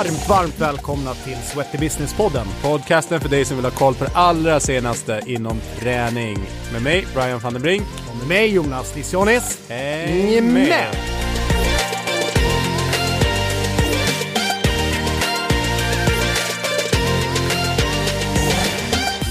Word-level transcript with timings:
Varmt, 0.00 0.28
varmt 0.28 0.60
välkomna 0.60 1.14
till 1.14 1.36
Sweaty 1.36 1.78
Business-podden. 1.78 2.46
Podcasten 2.62 3.20
för 3.20 3.28
dig 3.28 3.44
som 3.44 3.56
vill 3.56 3.64
ha 3.64 3.72
koll 3.72 3.94
på 3.94 4.04
det 4.04 4.10
allra 4.14 4.60
senaste 4.60 5.20
inom 5.26 5.60
träning. 5.78 6.38
Med 6.72 6.82
mig, 6.82 7.06
Brian 7.14 7.38
van 7.38 7.52
den 7.52 7.62
Brink. 7.62 7.82
Och 8.10 8.16
med 8.16 8.28
mig, 8.28 8.54
Jonas 8.54 8.96
Lissionis. 8.96 9.58
Häng 9.68 10.52
med! 10.52 11.09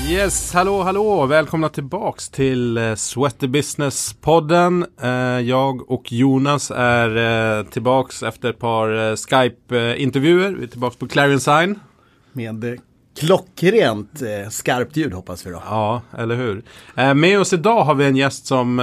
Yes, 0.10 0.54
hallå, 0.54 0.84
hallå! 0.84 1.26
Välkomna 1.26 1.70
tillbaks 1.70 2.30
till 2.30 2.78
eh, 2.78 2.96
Sweaty 2.96 3.48
Business-podden. 3.48 4.86
Eh, 5.02 5.48
jag 5.48 5.92
och 5.92 6.12
Jonas 6.12 6.72
är 6.76 7.18
eh, 7.60 7.66
tillbaks 7.66 8.24
efter 8.24 8.50
ett 8.50 8.60
par 8.60 9.16
Skype-intervjuer. 9.16 10.52
Vi 10.52 10.64
är 10.64 10.68
tillbaks 10.68 10.96
på 10.96 11.08
Clarion 11.08 11.40
Sign. 11.40 11.80
Med 12.34 12.80
klockrent 13.20 14.22
skarpt 14.50 14.98
ljud 14.98 15.14
hoppas 15.14 15.46
vi 15.46 15.52
då. 15.52 15.62
Ja, 15.66 16.02
eller 16.18 16.36
hur. 16.36 16.64
Med 17.14 17.40
oss 17.40 17.54
idag 17.54 17.84
har 17.84 17.96
vi 17.96 18.06
en 18.06 18.16
gäst 18.16 18.46
som 18.46 18.78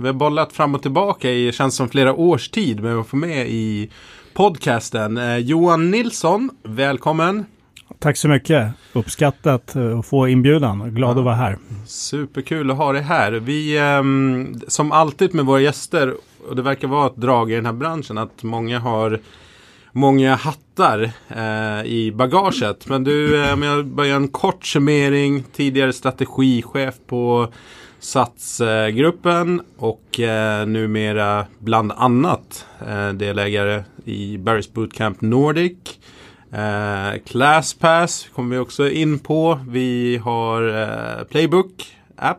vi 0.00 0.06
har 0.06 0.12
bollat 0.12 0.52
fram 0.52 0.74
och 0.74 0.82
tillbaka 0.82 1.30
i, 1.30 1.52
känns 1.52 1.76
som 1.76 1.88
flera 1.88 2.14
års 2.14 2.48
tid, 2.48 2.80
men 2.80 2.96
vi 2.96 3.04
får 3.04 3.16
med 3.18 3.48
i 3.48 3.90
podcasten. 4.34 5.20
Johan 5.46 5.90
Nilsson, 5.90 6.50
välkommen! 6.62 7.44
Tack 7.98 8.16
så 8.16 8.28
mycket. 8.28 8.72
Uppskattat 8.92 9.76
att 9.76 10.06
få 10.06 10.28
inbjudan. 10.28 10.94
Glad 10.94 11.16
ja. 11.16 11.18
att 11.18 11.24
vara 11.24 11.34
här. 11.34 11.58
Superkul 11.86 12.70
att 12.70 12.76
ha 12.76 12.92
dig 12.92 13.02
här. 13.02 13.32
Vi, 13.32 13.78
um, 13.78 14.60
som 14.68 14.92
alltid 14.92 15.34
med 15.34 15.44
våra 15.44 15.60
gäster, 15.60 16.14
och 16.48 16.56
det 16.56 16.62
verkar 16.62 16.88
vara 16.88 17.06
ett 17.06 17.16
drag 17.16 17.52
i 17.52 17.54
den 17.54 17.66
här 17.66 17.72
branschen, 17.72 18.18
att 18.18 18.42
många 18.42 18.78
har 18.78 19.20
många 19.92 20.34
hattar 20.34 21.10
eh, 21.28 21.86
i 21.86 22.12
bagaget. 22.14 22.88
Men 22.88 23.04
du, 23.04 23.44
eh, 23.44 23.52
om 23.52 23.62
jag 23.62 23.86
börjar 23.86 24.16
en 24.16 24.28
kort 24.28 24.66
summering, 24.66 25.44
tidigare 25.52 25.92
strategichef 25.92 26.94
på 27.06 27.52
Satsgruppen 28.00 29.62
och 29.76 30.20
eh, 30.20 30.66
numera 30.66 31.46
bland 31.58 31.92
annat 31.92 32.66
eh, 32.88 33.08
delägare 33.08 33.84
i 34.04 34.36
Barry's 34.36 34.72
Bootcamp 34.72 35.20
Nordic. 35.20 35.98
Eh, 36.52 37.20
ClassPass 37.26 38.28
kommer 38.34 38.56
vi 38.56 38.62
också 38.62 38.90
in 38.90 39.18
på. 39.18 39.60
Vi 39.68 40.16
har 40.24 40.82
eh, 40.82 41.24
Playbook 41.24 41.96
app. 42.16 42.38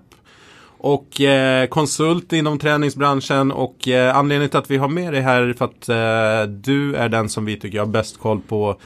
Och 0.81 1.21
eh, 1.21 1.67
konsult 1.67 2.33
inom 2.33 2.59
träningsbranschen 2.59 3.51
och 3.51 3.87
eh, 3.87 4.17
anledningen 4.17 4.49
till 4.49 4.59
att 4.59 4.71
vi 4.71 4.77
har 4.77 4.87
med 4.87 5.13
dig 5.13 5.21
här 5.21 5.41
är 5.41 5.53
för 5.53 5.65
att 5.65 5.89
eh, 5.89 6.51
du 6.51 6.95
är 6.95 7.09
den 7.09 7.29
som 7.29 7.45
vi 7.45 7.59
tycker 7.59 7.79
har 7.79 7.85
bäst 7.85 8.19
koll 8.19 8.41
på 8.41 8.79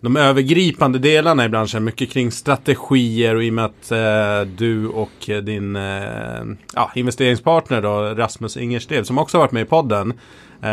de 0.00 0.16
övergripande 0.16 0.98
delarna 0.98 1.44
i 1.44 1.48
branschen. 1.48 1.84
Mycket 1.84 2.10
kring 2.10 2.30
strategier 2.30 3.34
och 3.34 3.44
i 3.44 3.50
och 3.50 3.54
med 3.54 3.64
att 3.64 3.92
eh, 3.92 4.52
du 4.56 4.88
och 4.88 5.30
din 5.42 5.76
eh, 5.76 6.44
ja, 6.74 6.90
investeringspartner 6.94 7.82
då, 7.82 8.00
Rasmus 8.00 8.56
Ingerstev 8.56 9.02
som 9.04 9.18
också 9.18 9.36
har 9.36 9.42
varit 9.42 9.52
med 9.52 9.62
i 9.62 9.66
podden 9.66 10.12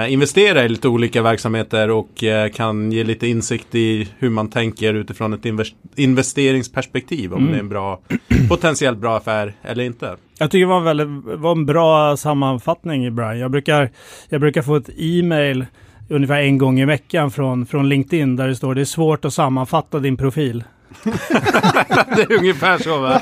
investera 0.10 0.64
i 0.64 0.70
lite 0.70 0.88
olika 0.88 1.22
verksamheter 1.22 1.90
och 1.90 2.24
eh, 2.24 2.50
kan 2.50 2.92
ge 2.92 3.04
lite 3.04 3.28
insikt 3.28 3.76
i 3.76 4.10
hur 4.20 4.30
man 4.30 4.50
tänker 4.50 4.94
utifrån 4.94 5.34
ett 5.34 5.46
invest 5.46 5.76
investeringsperspektiv. 5.96 7.34
Om 7.34 7.40
mm. 7.40 7.52
det 7.52 7.58
är 7.58 7.60
en 7.60 7.70
bra, 7.70 8.00
potentiellt 8.50 8.98
bra 8.98 9.18
affär 9.18 9.54
eller 9.64 9.84
inte. 9.84 10.16
Jag 10.40 10.52
tycker 10.52 10.66
det 10.66 10.74
var, 10.74 10.82
väldigt, 10.82 11.40
var 11.40 11.52
en 11.52 11.66
bra 11.66 12.18
sammanfattning 12.18 13.16
Brian. 13.16 13.40
Jag 13.40 13.52
brukar, 13.52 13.90
jag 14.30 14.42
brukar 14.42 14.62
få 14.62 14.76
ett 14.76 14.90
e-mail 14.98 15.66
ungefär 16.10 16.42
en 16.42 16.58
gång 16.58 16.80
i 16.80 16.86
veckan 16.86 17.32
från, 17.32 17.66
från 17.66 17.90
LinkedIn 17.90 18.36
där 18.36 18.48
det 18.48 18.56
står 18.56 18.76
det 18.76 18.82
är 18.82 18.86
svårt 18.86 19.26
att 19.26 19.34
sammanfatta 19.34 20.00
din 20.00 20.18
profil. 20.18 20.64
det 22.16 22.22
är 22.22 22.38
ungefär 22.38 22.78
så 22.78 23.00
va? 23.00 23.22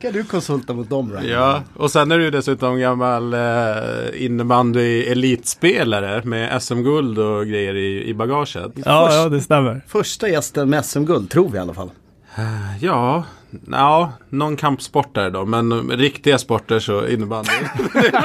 kan 0.00 0.12
du 0.12 0.24
konsulta 0.24 0.72
mot 0.72 0.90
dem 0.90 1.12
Ryan. 1.12 1.28
Ja, 1.28 1.62
och 1.74 1.90
sen 1.90 2.12
är 2.12 2.18
du 2.18 2.30
dessutom 2.30 2.78
gammal 2.78 3.34
eh, 3.34 4.24
innebandy 4.24 5.02
elitspelare 5.02 6.22
med 6.24 6.62
SM-guld 6.62 7.18
och 7.18 7.46
grejer 7.46 7.76
i, 7.76 8.08
i 8.08 8.14
bagaget. 8.14 8.72
Ja, 8.74 9.12
ja, 9.12 9.28
det 9.28 9.40
stämmer. 9.40 9.80
Första 9.88 10.28
gästen 10.28 10.70
med 10.70 10.84
SM-guld, 10.84 11.30
tror 11.30 11.48
vi 11.48 11.56
i 11.56 11.60
alla 11.60 11.74
fall. 11.74 11.90
Uh, 12.38 12.84
ja, 12.84 13.24
ja, 13.70 14.12
någon 14.28 14.56
kampsportare 14.56 15.30
då, 15.30 15.44
men 15.44 15.90
riktiga 15.90 16.38
sporter 16.38 16.78
så 16.78 17.06
innebandy. 17.08 17.50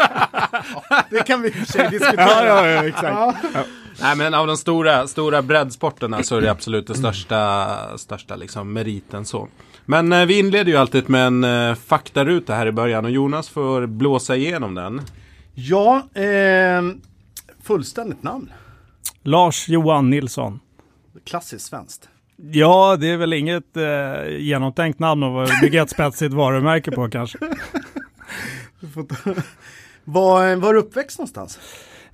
det 1.09 1.23
kan 1.25 1.41
vi 1.41 1.47
i 1.47 1.51
och 1.51 1.55
för 1.55 1.66
sig 1.66 1.88
diskutera. 1.91 2.45
ja, 2.45 2.45
ja, 2.45 2.67
ja, 2.67 2.88
exakt. 2.88 3.05
Ja. 3.53 3.63
Nej 4.01 4.17
men 4.17 4.34
av 4.34 4.47
de 4.47 4.57
stora, 4.57 5.07
stora 5.07 5.41
breddsporterna 5.41 6.23
så 6.23 6.38
är 6.38 6.41
det 6.41 6.51
absolut 6.51 6.88
den 6.88 6.95
största, 6.95 7.97
största 7.97 8.35
liksom 8.35 8.73
meriten 8.73 9.25
så. 9.25 9.47
Men 9.85 10.13
eh, 10.13 10.25
vi 10.25 10.39
inleder 10.39 10.72
ju 10.72 10.78
alltid 10.78 11.09
med 11.09 11.28
en 11.28 11.44
eh, 11.44 11.75
faktaruta 11.75 12.53
här 12.56 12.67
i 12.67 12.72
början 12.72 13.06
och 13.06 13.11
Jonas 13.11 13.50
får 13.50 13.85
blåsa 13.85 14.35
igenom 14.35 14.75
den. 14.75 15.01
Ja, 15.53 16.07
eh, 16.13 16.81
fullständigt 17.63 18.23
namn. 18.23 18.51
Lars 19.23 19.69
Johan 19.69 20.09
Nilsson. 20.09 20.59
Klassiskt 21.25 21.66
svenskt. 21.66 22.09
Ja, 22.51 22.97
det 23.00 23.07
är 23.07 23.17
väl 23.17 23.34
inget 23.34 23.78
eh, 23.78 24.38
genomtänkt 24.38 25.00
namn 25.00 25.23
att 25.23 25.61
bygga 25.61 25.81
ett 25.81 25.90
spetsigt 25.90 26.34
varumärke 26.34 26.91
på 26.91 27.09
kanske. 27.09 27.38
var, 30.06 30.56
var 30.56 30.69
är 30.69 30.73
du 30.73 30.79
uppväxt 30.79 31.19
någonstans? 31.19 31.59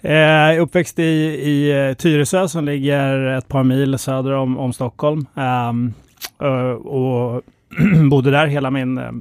Eh, 0.02 0.62
uppväxt 0.62 1.00
i, 1.00 1.04
i 1.04 1.88
eh, 1.90 1.94
Tyresö 1.94 2.48
som 2.48 2.66
ligger 2.66 3.26
ett 3.26 3.48
par 3.48 3.64
mil 3.64 3.98
söder 3.98 4.32
om, 4.32 4.58
om 4.58 4.74
Stockholm. 4.74 5.26
Ehm, 5.36 5.94
eh, 6.42 6.72
och 6.72 7.42
bodde 8.10 8.32
där 8.32 8.48
hela 8.48 8.72
min 8.72 8.98
eh, 8.98 9.12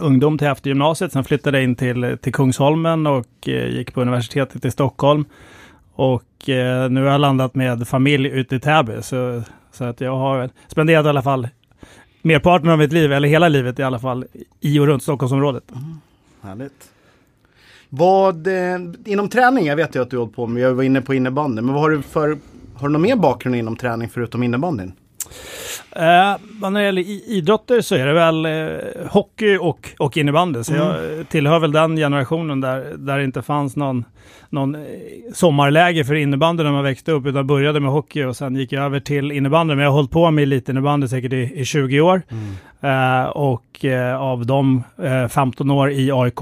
ungdom 0.00 0.38
till 0.38 0.46
efter 0.46 0.70
gymnasiet. 0.70 1.12
Sen 1.12 1.24
flyttade 1.24 1.58
jag 1.58 1.64
in 1.64 1.76
till, 1.76 2.18
till 2.22 2.32
Kungsholmen 2.32 3.06
och 3.06 3.48
eh, 3.48 3.68
gick 3.68 3.94
på 3.94 4.00
universitetet 4.00 4.64
i 4.64 4.70
Stockholm. 4.70 5.24
Och 5.94 6.48
eh, 6.48 6.90
nu 6.90 7.02
har 7.02 7.10
jag 7.10 7.20
landat 7.20 7.54
med 7.54 7.88
familj 7.88 8.28
ute 8.28 8.56
i 8.56 8.60
Täby. 8.60 9.02
Så, 9.02 9.42
så 9.72 9.84
att 9.84 10.00
jag 10.00 10.16
har 10.16 10.50
spenderat 10.68 11.06
i 11.06 11.08
alla 11.08 11.22
fall 11.22 11.48
merparten 12.22 12.68
av 12.68 12.78
mitt 12.78 12.92
liv, 12.92 13.12
eller 13.12 13.28
hela 13.28 13.48
livet 13.48 13.78
i 13.78 13.82
alla 13.82 13.98
fall, 13.98 14.24
i 14.60 14.78
och 14.78 14.86
runt 14.86 15.02
Stockholmsområdet. 15.02 15.70
Mm, 15.70 16.00
härligt. 16.42 16.93
Vad, 17.96 18.46
eh, 18.46 18.78
inom 19.04 19.28
träning, 19.28 19.66
jag 19.66 19.76
vet 19.76 19.96
ju 19.96 20.02
att 20.02 20.10
du 20.10 20.16
har 20.16 20.20
hållit 20.20 20.36
på 20.36 20.46
med, 20.46 20.62
jag 20.62 20.74
var 20.74 20.82
inne 20.82 21.00
på 21.00 21.14
innebandy, 21.14 21.62
men 21.62 21.74
vad 21.74 21.82
har 21.82 21.90
du 21.90 22.02
för, 22.02 22.38
har 22.74 22.88
du 22.88 22.92
någon 22.92 23.02
mer 23.02 23.16
bakgrund 23.16 23.56
inom 23.56 23.76
träning 23.76 24.08
förutom 24.08 24.42
innebandyn? 24.42 24.92
Eh, 25.96 26.36
när 26.60 26.70
det 26.70 26.84
gäller 26.84 27.02
idrotter 27.30 27.80
så 27.80 27.94
är 27.94 28.06
det 28.06 28.12
väl 28.12 28.46
eh, 28.46 29.10
hockey 29.10 29.58
och, 29.60 29.88
och 29.98 30.16
innebandy. 30.16 30.64
Så 30.64 30.74
mm. 30.74 30.86
jag 30.86 31.28
tillhör 31.28 31.58
väl 31.58 31.72
den 31.72 31.96
generationen 31.96 32.60
där, 32.60 32.94
där 32.96 33.18
det 33.18 33.24
inte 33.24 33.42
fanns 33.42 33.76
någon, 33.76 34.04
någon 34.50 34.74
eh, 34.74 34.80
sommarläge 35.34 36.04
för 36.04 36.14
innebandy 36.14 36.62
när 36.62 36.72
man 36.72 36.84
växte 36.84 37.12
upp, 37.12 37.26
utan 37.26 37.46
började 37.46 37.80
med 37.80 37.90
hockey 37.90 38.24
och 38.24 38.36
sen 38.36 38.56
gick 38.56 38.72
jag 38.72 38.84
över 38.84 39.00
till 39.00 39.32
innebandy. 39.32 39.74
Men 39.74 39.84
jag 39.84 39.90
har 39.90 39.96
hållit 39.96 40.10
på 40.10 40.30
med 40.30 40.42
elitinnebandy 40.42 41.08
säkert 41.08 41.32
i, 41.32 41.52
i 41.54 41.64
20 41.64 42.00
år. 42.00 42.22
Mm. 42.28 43.22
Eh, 43.22 43.28
och 43.28 43.84
eh, 43.84 44.20
av 44.20 44.46
dem 44.46 44.82
15 45.30 45.70
år 45.70 45.90
i 45.90 46.12
AIK. 46.12 46.40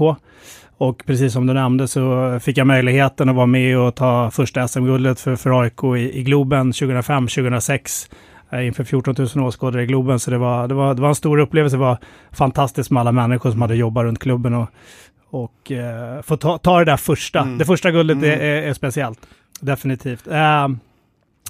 Och 0.83 1.03
precis 1.05 1.33
som 1.33 1.47
du 1.47 1.53
nämnde 1.53 1.87
så 1.87 2.37
fick 2.39 2.57
jag 2.57 2.67
möjligheten 2.67 3.29
att 3.29 3.35
vara 3.35 3.45
med 3.45 3.77
och 3.77 3.95
ta 3.95 4.31
första 4.31 4.67
SM-guldet 4.67 5.19
för, 5.19 5.35
för 5.35 5.61
AIK 5.61 5.83
i, 5.83 6.19
i 6.19 6.23
Globen 6.23 6.71
2005-2006 6.71 8.11
eh, 8.49 8.67
inför 8.67 8.83
14 8.83 9.15
000 9.35 9.45
åskådare 9.45 9.83
i 9.83 9.85
Globen. 9.85 10.19
Så 10.19 10.31
det 10.31 10.37
var, 10.37 10.67
det, 10.67 10.73
var, 10.73 10.93
det 10.93 11.01
var 11.01 11.09
en 11.09 11.15
stor 11.15 11.37
upplevelse. 11.37 11.75
Det 11.75 11.79
var 11.81 11.97
fantastiskt 12.31 12.91
med 12.91 13.01
alla 13.01 13.11
människor 13.11 13.51
som 13.51 13.61
hade 13.61 13.75
jobbat 13.75 14.03
runt 14.03 14.19
klubben 14.19 14.53
och, 14.53 14.69
och 15.29 15.71
eh, 15.71 16.21
få 16.21 16.37
ta, 16.37 16.57
ta 16.57 16.79
det 16.79 16.85
där 16.85 16.97
första. 16.97 17.39
Mm. 17.39 17.57
Det 17.57 17.65
första 17.65 17.91
guldet 17.91 18.17
mm. 18.17 18.29
är, 18.29 18.39
är, 18.39 18.73
speciellt, 18.73 19.19
definitivt. 19.59 20.27
Eh, 20.27 20.67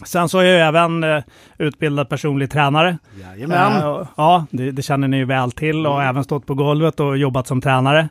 Sen 0.06 0.30
så 0.30 0.40
är 0.40 0.44
jag 0.44 0.68
även 0.68 1.04
eh, 1.04 1.24
utbildad 1.58 2.10
personlig 2.10 2.52
tränare. 2.52 2.98
Jajamän. 3.22 3.78
Eh, 3.78 4.08
ja, 4.18 4.46
det, 4.50 4.72
det, 4.72 4.82
känner 4.82 5.08
ni 5.08 5.18
ju 5.18 5.26
väl 5.26 5.52
till 5.52 5.88
och 5.88 5.96
mm. 5.96 6.10
även 6.10 6.24
stått 6.24 6.46
på 6.46 6.54
golvet 6.54 7.00
och 7.00 7.18
jobbat 7.18 7.48
som 7.48 7.62
tränare. 7.62 8.10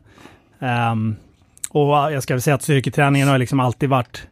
Um, 0.62 1.16
och 1.70 1.88
jag 1.88 2.22
ska 2.22 2.34
väl 2.34 2.42
säga 2.42 2.54
att 2.54 2.62
styrketräningen 2.62 3.28
har 3.28 3.38
liksom 3.38 3.60
alltid 3.60 3.88
varit, 3.88 4.26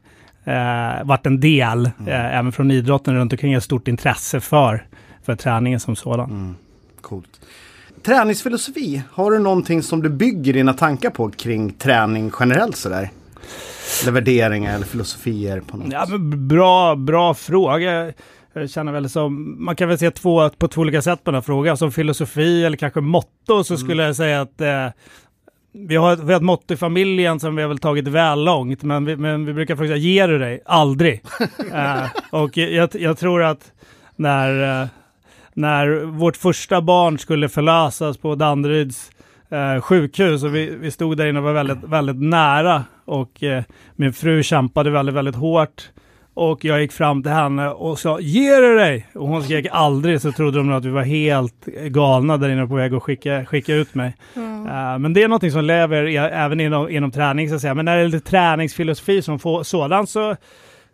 uh, 0.48 1.04
varit 1.04 1.26
en 1.26 1.40
del, 1.40 1.90
mm. 1.98 2.08
uh, 2.08 2.36
även 2.38 2.52
från 2.52 2.70
idrotten 2.70 3.14
runt 3.14 3.32
omkring, 3.32 3.52
ett 3.52 3.64
stort 3.64 3.88
intresse 3.88 4.40
för, 4.40 4.86
för 5.22 5.36
träningen 5.36 5.80
som 5.80 5.96
sådan. 5.96 6.30
Mm. 6.30 6.54
Coolt. 7.00 7.40
Träningsfilosofi, 8.02 9.02
har 9.12 9.30
du 9.30 9.38
någonting 9.38 9.82
som 9.82 10.02
du 10.02 10.08
bygger 10.08 10.52
dina 10.52 10.72
tankar 10.72 11.10
på 11.10 11.30
kring 11.30 11.72
träning 11.72 12.32
generellt 12.40 12.76
sådär? 12.76 13.10
Eller 14.02 14.12
värderingar 14.12 14.74
eller 14.74 14.86
filosofier 14.86 15.60
på 15.60 15.76
något? 15.76 15.92
Ja, 15.92 16.18
bra, 16.36 16.96
bra 16.96 17.34
fråga. 17.34 18.12
Jag 18.52 18.70
känner 18.70 18.92
väl 18.92 19.10
som, 19.10 19.56
man 19.64 19.76
kan 19.76 19.88
väl 19.88 19.98
se 19.98 20.10
två, 20.10 20.50
på 20.50 20.68
två 20.68 20.80
olika 20.80 21.02
sätt 21.02 21.24
på 21.24 21.30
den 21.30 21.34
här 21.34 21.42
frågan. 21.42 21.76
Som 21.76 21.92
filosofi 21.92 22.64
eller 22.64 22.76
kanske 22.76 23.00
motto 23.00 23.64
så 23.64 23.74
mm. 23.74 23.78
skulle 23.78 24.02
jag 24.02 24.16
säga 24.16 24.40
att 24.40 24.60
eh, 24.60 24.86
vi 25.72 25.96
har, 25.96 26.16
vi 26.16 26.32
har 26.32 26.40
ett 26.40 26.42
motto 26.42 26.74
i 26.74 26.76
familjen 26.76 27.40
som 27.40 27.56
vi 27.56 27.62
har 27.62 27.68
väl 27.68 27.78
tagit 27.78 28.08
väl 28.08 28.44
långt, 28.44 28.82
men 28.82 29.04
vi, 29.04 29.16
men 29.16 29.46
vi 29.46 29.52
brukar 29.52 29.76
fråga, 29.76 29.96
ger 29.96 30.28
du 30.28 30.38
dig? 30.38 30.60
Aldrig. 30.66 31.22
uh, 31.72 32.06
och 32.30 32.56
jag, 32.56 32.88
jag, 32.94 33.18
tror 33.18 33.42
att 33.42 33.72
när, 34.16 34.82
uh, 34.82 34.88
när 35.54 36.04
vårt 36.04 36.36
första 36.36 36.80
barn 36.80 37.18
skulle 37.18 37.48
förlösas 37.48 38.18
på 38.18 38.34
Danderyds 38.34 39.10
uh, 39.52 39.80
sjukhus 39.80 40.44
och 40.44 40.54
vi, 40.54 40.76
vi 40.80 40.90
stod 40.90 41.16
där 41.16 41.26
inne 41.26 41.38
och 41.38 41.44
var 41.44 41.52
väldigt, 41.52 41.84
väldigt 41.84 42.20
nära 42.20 42.84
och 43.04 43.42
min 43.96 44.12
fru 44.12 44.42
kämpade 44.42 44.90
väldigt, 44.90 45.14
väldigt 45.14 45.36
hårt 45.36 45.90
och 46.34 46.64
jag 46.64 46.80
gick 46.80 46.92
fram 46.92 47.22
till 47.22 47.32
henne 47.32 47.68
och 47.68 47.98
sa 47.98 48.20
ge 48.20 48.56
du 48.56 48.76
dig! 48.76 49.06
Och 49.14 49.28
hon 49.28 49.42
skrek 49.42 49.66
aldrig 49.70 50.20
så 50.20 50.32
trodde 50.32 50.58
de 50.58 50.72
att 50.72 50.84
vi 50.84 50.90
var 50.90 51.02
helt 51.02 51.66
galna 51.66 52.36
där 52.36 52.48
inne 52.48 52.66
på 52.66 52.74
väg 52.74 52.94
att 52.94 53.02
skicka, 53.02 53.44
skicka 53.44 53.74
ut 53.74 53.94
mig. 53.94 54.16
Mm. 54.36 54.66
Uh, 54.66 54.98
men 54.98 55.12
det 55.12 55.22
är 55.22 55.28
någonting 55.28 55.50
som 55.50 55.64
lever 55.64 56.06
i, 56.06 56.16
även 56.16 56.60
inom, 56.60 56.90
inom 56.90 57.10
träning 57.10 57.48
så 57.48 57.54
att 57.54 57.60
säga. 57.60 57.74
Men 57.74 57.84
när 57.84 57.96
det 57.96 58.02
gäller 58.02 58.18
träningsfilosofi 58.18 59.22
som 59.22 59.38
får, 59.38 59.62
sådan 59.62 60.06
så 60.06 60.36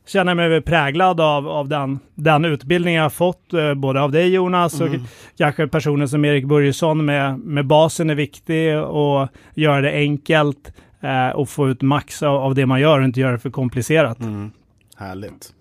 känner 0.07 0.31
jag 0.31 0.51
mig 0.51 0.61
präglad 0.61 1.21
av, 1.21 1.49
av 1.49 1.69
den, 1.69 1.99
den 2.15 2.45
utbildning 2.45 2.95
jag 2.95 3.03
har 3.03 3.11
fått, 3.11 3.55
uh, 3.55 3.75
både 3.75 4.01
av 4.01 4.13
dig 4.13 4.35
Jonas 4.35 4.81
mm. 4.81 4.93
och 4.93 5.09
kanske 5.39 5.67
personer 5.69 6.07
som 6.07 6.25
Erik 6.25 6.45
Börjesson 6.45 7.05
med, 7.05 7.39
med 7.39 7.67
basen 7.67 8.11
är 8.11 8.15
viktig 8.15 8.79
och 8.79 9.29
göra 9.55 9.81
det 9.81 9.93
enkelt 9.93 10.73
uh, 11.05 11.37
och 11.37 11.49
få 11.49 11.69
ut 11.69 11.83
max 11.83 12.23
av, 12.23 12.37
av, 12.37 12.55
det 12.55 12.67
man 12.67 12.81
gör 12.81 12.99
och 12.99 13.05
inte 13.05 13.21
göra 13.21 13.33
det 13.33 13.39
för 13.39 13.51
komplicerat. 13.51 14.21
Mm. 14.21 14.51
Härligt. 14.97 15.53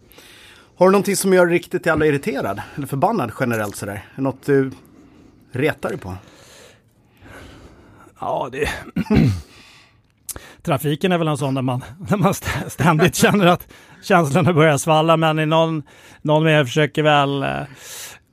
Har 0.78 0.86
du 0.86 0.92
någonting 0.92 1.16
som 1.16 1.34
gör 1.34 1.48
riktigt 1.48 1.86
jävla 1.86 2.06
irriterad? 2.06 2.62
Eller 2.76 2.88
förbannad 2.88 3.32
generellt 3.40 3.76
sådär? 3.76 4.06
Något 4.16 4.46
du 4.46 4.72
retar 5.52 5.90
dig 5.90 5.98
på? 5.98 6.16
Ja, 8.20 8.50
det... 8.52 8.70
Trafiken 10.62 11.12
är 11.12 11.18
väl 11.18 11.28
en 11.28 11.38
sån 11.38 11.54
där 11.54 11.62
man, 11.62 11.84
där 12.10 12.18
man 12.18 12.34
ständigt 12.68 13.16
känner 13.16 13.46
att 13.46 13.68
känslorna 14.04 14.54
börjar 14.54 14.78
svalla. 14.78 15.18
Men 15.18 15.40
i 15.40 15.46
någon, 15.46 15.84
någon 16.22 16.44
mer 16.44 16.66
försöker 16.66 17.04
väl 17.04 17.44
eh, 17.44 17.62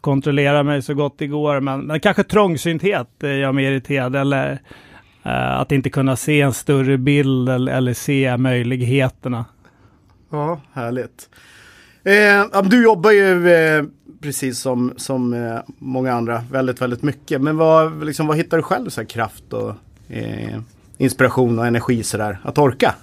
kontrollera 0.01 0.63
mig 0.63 0.83
så 0.83 0.95
gott 0.95 1.19
det 1.19 1.27
går. 1.27 1.61
Men, 1.61 1.81
men 1.81 2.01
kanske 2.01 2.25
trångsynthet 2.25 3.23
eh, 3.23 3.39
gör 3.39 3.53
mig 3.53 3.65
irriterad. 3.65 4.17
Eller 4.17 4.53
uh, 5.27 5.61
att 5.61 5.73
inte 5.73 5.91
kunna 5.91 6.17
se 6.17 6.41
en 6.41 6.53
större 6.53 6.99
bild 6.99 7.49
eller, 7.49 7.73
eller 7.73 7.95
se 7.95 8.37
möjligheterna. 8.37 9.45
Ja, 10.33 10.61
härligt. 10.73 11.29
Eh, 12.05 12.63
du 12.63 12.83
jobbar 12.83 13.11
ju 13.11 13.53
eh, 13.53 13.85
precis 14.21 14.59
som, 14.59 14.93
som 14.97 15.35
eh, 15.35 15.59
många 15.79 16.13
andra 16.13 16.45
väldigt, 16.51 16.83
väldigt 16.83 17.03
mycket. 17.03 17.41
Men 17.41 17.57
vad, 17.57 18.05
liksom, 18.07 18.27
vad 18.27 18.37
hittar 18.37 18.57
du 18.57 18.63
själv 18.63 18.89
så 18.89 19.05
kraft 19.05 19.53
och 19.53 19.75
eh, 20.09 20.59
inspiration 20.99 21.59
och 21.59 21.67
energi 21.67 22.03
sådär 22.03 22.39
att 22.45 22.59
orka? 22.59 22.95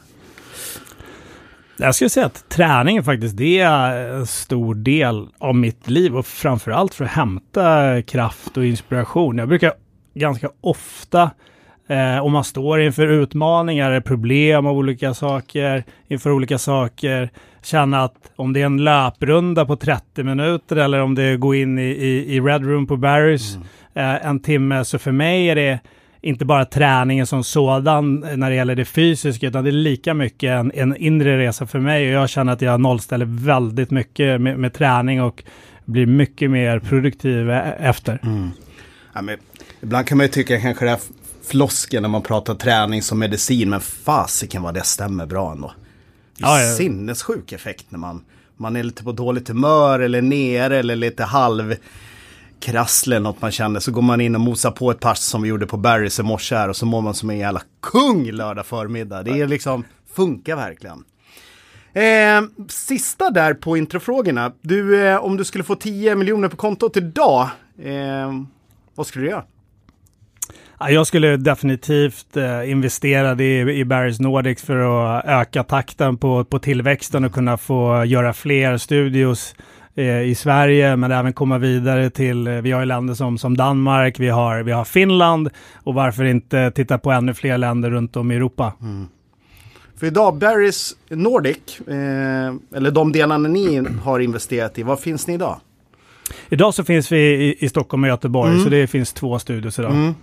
Jag 1.78 1.96
skulle 1.96 2.10
säga 2.10 2.26
att 2.26 2.50
träning 2.50 3.04
faktiskt 3.04 3.38
det 3.38 3.60
är 3.60 4.10
en 4.10 4.28
stor 4.28 4.76
del 4.76 5.28
av 5.38 5.56
mitt 5.56 5.90
liv 5.90 6.18
och 6.18 6.26
framförallt 6.26 6.94
för 6.94 7.06
att 7.06 7.12
hämta 7.12 8.02
kraft 8.02 8.58
och 8.58 8.66
inspiration. 8.66 9.38
Jag 9.38 9.48
brukar 9.48 9.74
ganska 10.14 10.50
ofta 10.62 11.32
Eh, 11.90 12.26
om 12.26 12.32
man 12.32 12.44
står 12.44 12.82
inför 12.82 13.08
utmaningar, 13.08 14.02
problem 14.02 14.66
av 14.66 14.78
olika 14.78 15.14
saker, 15.14 15.84
inför 16.08 16.32
olika 16.32 16.58
saker, 16.58 17.30
känna 17.64 18.04
att 18.04 18.32
om 18.36 18.54
det 18.54 18.62
är 18.62 18.66
en 18.66 18.84
löprunda 18.84 19.66
på 19.66 19.76
30 19.76 20.24
minuter 20.24 20.76
eller 20.76 21.00
om 21.00 21.16
det 21.16 21.24
är 21.24 21.38
gå 21.38 21.56
in 21.56 21.80
i, 21.80 21.82
i, 21.82 22.36
i 22.36 22.40
Red 22.40 22.66
Room 22.66 22.88
på 22.88 22.98
Barrys 22.98 23.56
mm. 23.56 23.66
eh, 23.94 24.28
en 24.28 24.40
timme, 24.40 24.86
så 24.86 25.00
för 25.00 25.12
mig 25.12 25.50
är 25.50 25.56
det 25.56 25.80
inte 26.22 26.46
bara 26.46 26.66
träningen 26.66 27.28
som 27.28 27.44
sådan 27.44 28.20
när 28.36 28.50
det 28.50 28.56
gäller 28.56 28.76
det 28.76 28.86
fysiska, 28.86 29.48
utan 29.48 29.64
det 29.64 29.70
är 29.70 29.72
lika 29.72 30.14
mycket 30.14 30.50
en, 30.50 30.72
en 30.76 30.96
inre 30.98 31.38
resa 31.38 31.68
för 31.68 31.80
mig 31.80 32.08
och 32.08 32.22
jag 32.22 32.30
känner 32.30 32.54
att 32.54 32.62
jag 32.62 32.82
nollställer 32.82 33.26
väldigt 33.26 33.92
mycket 33.92 34.42
med, 34.42 34.60
med 34.60 34.74
träning 34.74 35.22
och 35.22 35.44
blir 35.86 36.06
mycket 36.06 36.52
mer 36.52 36.80
produktiv 36.80 37.50
e-, 37.50 37.76
efter. 37.80 38.20
Mm. 38.24 38.50
Ja, 39.14 39.22
men, 39.22 39.38
ibland 39.82 40.08
kan 40.08 40.18
man 40.18 40.26
ju 40.26 40.32
tycka 40.32 40.62
kanske 40.62 40.86
det 40.86 40.92
flosken 41.50 42.02
när 42.02 42.10
man 42.10 42.22
pratar 42.22 42.56
träning 42.56 43.02
som 43.02 43.20
medicin. 43.20 43.70
Men 43.70 43.82
fasiken 43.82 44.62
vad 44.62 44.74
det 44.74 44.84
stämmer 44.84 45.26
bra 45.26 45.52
ändå. 45.52 45.74
Det 46.38 46.44
är 46.44 46.48
ja, 46.48 46.62
ja. 46.62 46.76
sinnessjuk 46.76 47.52
effekt 47.52 47.86
när 47.90 48.00
man, 48.00 48.24
man 48.58 48.76
är 48.76 48.84
lite 48.84 49.04
på 49.04 49.12
dåligt 49.12 49.48
humör 49.48 50.00
eller 50.00 50.22
nere 50.22 50.78
eller 50.78 50.96
lite 50.96 51.24
halv 51.24 51.76
krassle 52.60 53.20
något 53.20 53.42
man 53.42 53.52
känner. 53.52 53.80
Så 53.80 53.92
går 53.92 54.02
man 54.02 54.22
in 54.22 54.36
och 54.36 54.42
mosar 54.42 54.72
på 54.72 54.92
ett 54.92 55.00
pass 55.00 55.26
som 55.26 55.42
vi 55.42 55.50
gjorde 55.50 55.68
på 55.68 55.78
Barrys 55.78 56.20
i 56.20 56.24
morse 56.24 56.56
här 56.56 56.70
och 56.70 56.76
så 56.76 56.86
mår 56.86 57.02
man 57.02 57.14
som 57.14 57.30
en 57.30 57.38
jävla 57.38 57.62
kung 57.82 58.32
lördag 58.32 58.66
förmiddag. 58.66 59.24
Det 59.24 59.42
är 59.42 59.48
liksom, 59.48 59.84
funkar 60.14 60.56
verkligen. 60.56 61.04
Eh, 61.94 62.68
sista 62.68 63.30
där 63.30 63.54
på 63.54 63.78
introfrågorna. 63.78 64.52
Du, 64.62 65.08
eh, 65.08 65.18
om 65.18 65.38
du 65.38 65.46
skulle 65.46 65.64
få 65.64 65.76
10 65.76 66.16
miljoner 66.16 66.48
på 66.48 66.58
kontot 66.58 66.98
idag, 66.98 67.50
eh, 67.82 68.34
vad 68.96 69.08
skulle 69.08 69.26
du 69.26 69.30
göra? 69.30 69.44
Jag 70.88 71.08
skulle 71.08 71.38
definitivt 71.38 72.38
eh, 72.38 72.72
investera 72.72 73.44
i, 73.44 73.60
i 73.60 73.84
Barry's 73.84 74.22
Nordics 74.22 74.64
för 74.64 74.78
att 74.78 75.26
öka 75.26 75.64
takten 75.64 76.18
på, 76.18 76.44
på 76.44 76.60
tillväxten 76.60 77.26
och 77.26 77.34
kunna 77.34 77.58
få 77.58 78.06
göra 78.06 78.34
fler 78.34 78.78
studios 78.78 79.56
eh, 79.96 80.22
i 80.22 80.36
Sverige, 80.36 80.96
men 80.96 81.12
även 81.12 81.34
komma 81.34 81.58
vidare 81.58 82.10
till, 82.10 82.48
eh, 82.48 82.54
vi 82.54 82.72
har 82.72 82.80
ju 82.80 82.86
länder 82.86 83.14
som, 83.14 83.38
som 83.38 83.58
Danmark, 83.58 84.20
vi 84.20 84.30
har, 84.30 84.64
vi 84.64 84.72
har 84.72 84.86
Finland 84.86 85.50
och 85.74 85.94
varför 85.94 86.24
inte 86.24 86.72
titta 86.72 86.98
på 86.98 87.12
ännu 87.12 87.34
fler 87.34 87.58
länder 87.58 87.90
runt 87.90 88.16
om 88.16 88.32
i 88.32 88.36
Europa. 88.36 88.74
Mm. 88.82 89.08
För 90.00 90.08
idag, 90.08 90.44
Barry's 90.44 90.94
Nordic, 91.10 91.80
eh, 91.88 92.78
eller 92.78 92.92
de 92.92 93.12
delarna 93.12 93.48
ni 93.48 93.88
har 94.04 94.20
investerat 94.20 94.80
i, 94.80 94.84
var 94.84 94.96
finns 94.96 95.28
ni 95.28 95.34
idag? 95.34 95.60
Idag 96.50 96.74
så 96.74 96.84
finns 96.84 97.12
vi 97.12 97.20
i, 97.20 97.66
i 97.66 97.70
Stockholm 97.70 98.04
och 98.04 98.10
Göteborg, 98.10 98.52
mm. 98.52 98.64
så 98.64 98.70
det 98.70 98.88
finns 98.88 99.14
två 99.14 99.40
studios 99.40 99.80
idag. 99.80 99.92
Mm. 99.92 100.14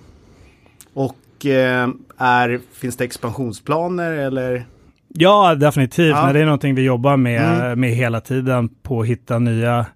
Och 0.96 1.46
eh, 1.46 1.88
är, 2.18 2.60
finns 2.72 2.96
det 2.96 3.04
expansionsplaner 3.04 4.12
eller? 4.12 4.66
Ja, 5.08 5.54
definitivt. 5.54 6.10
Ja. 6.10 6.32
det 6.32 6.40
är 6.40 6.44
någonting 6.44 6.74
vi 6.74 6.82
jobbar 6.82 7.16
med, 7.16 7.60
mm. 7.60 7.80
med 7.80 7.90
hela 7.90 8.20
tiden 8.20 8.68
på 8.68 9.00
att 9.00 9.06
hitta 9.06 9.38
nya, 9.38 9.86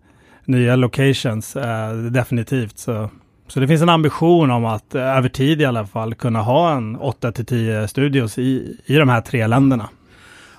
nya 0.44 0.76
locations. 0.76 1.56
Eh, 1.56 1.92
definitivt. 1.92 2.78
Så, 2.78 3.10
så 3.48 3.60
det 3.60 3.68
finns 3.68 3.82
en 3.82 3.88
ambition 3.88 4.50
om 4.50 4.64
att 4.64 4.94
eh, 4.94 5.16
över 5.16 5.28
tid 5.28 5.60
i 5.60 5.64
alla 5.64 5.86
fall 5.86 6.14
kunna 6.14 6.42
ha 6.42 6.76
en 6.76 6.96
8 6.96 7.32
10 7.32 7.88
studios 7.88 8.38
i, 8.38 8.76
i 8.86 8.94
de 8.96 9.08
här 9.08 9.20
tre 9.20 9.46
länderna. 9.46 9.88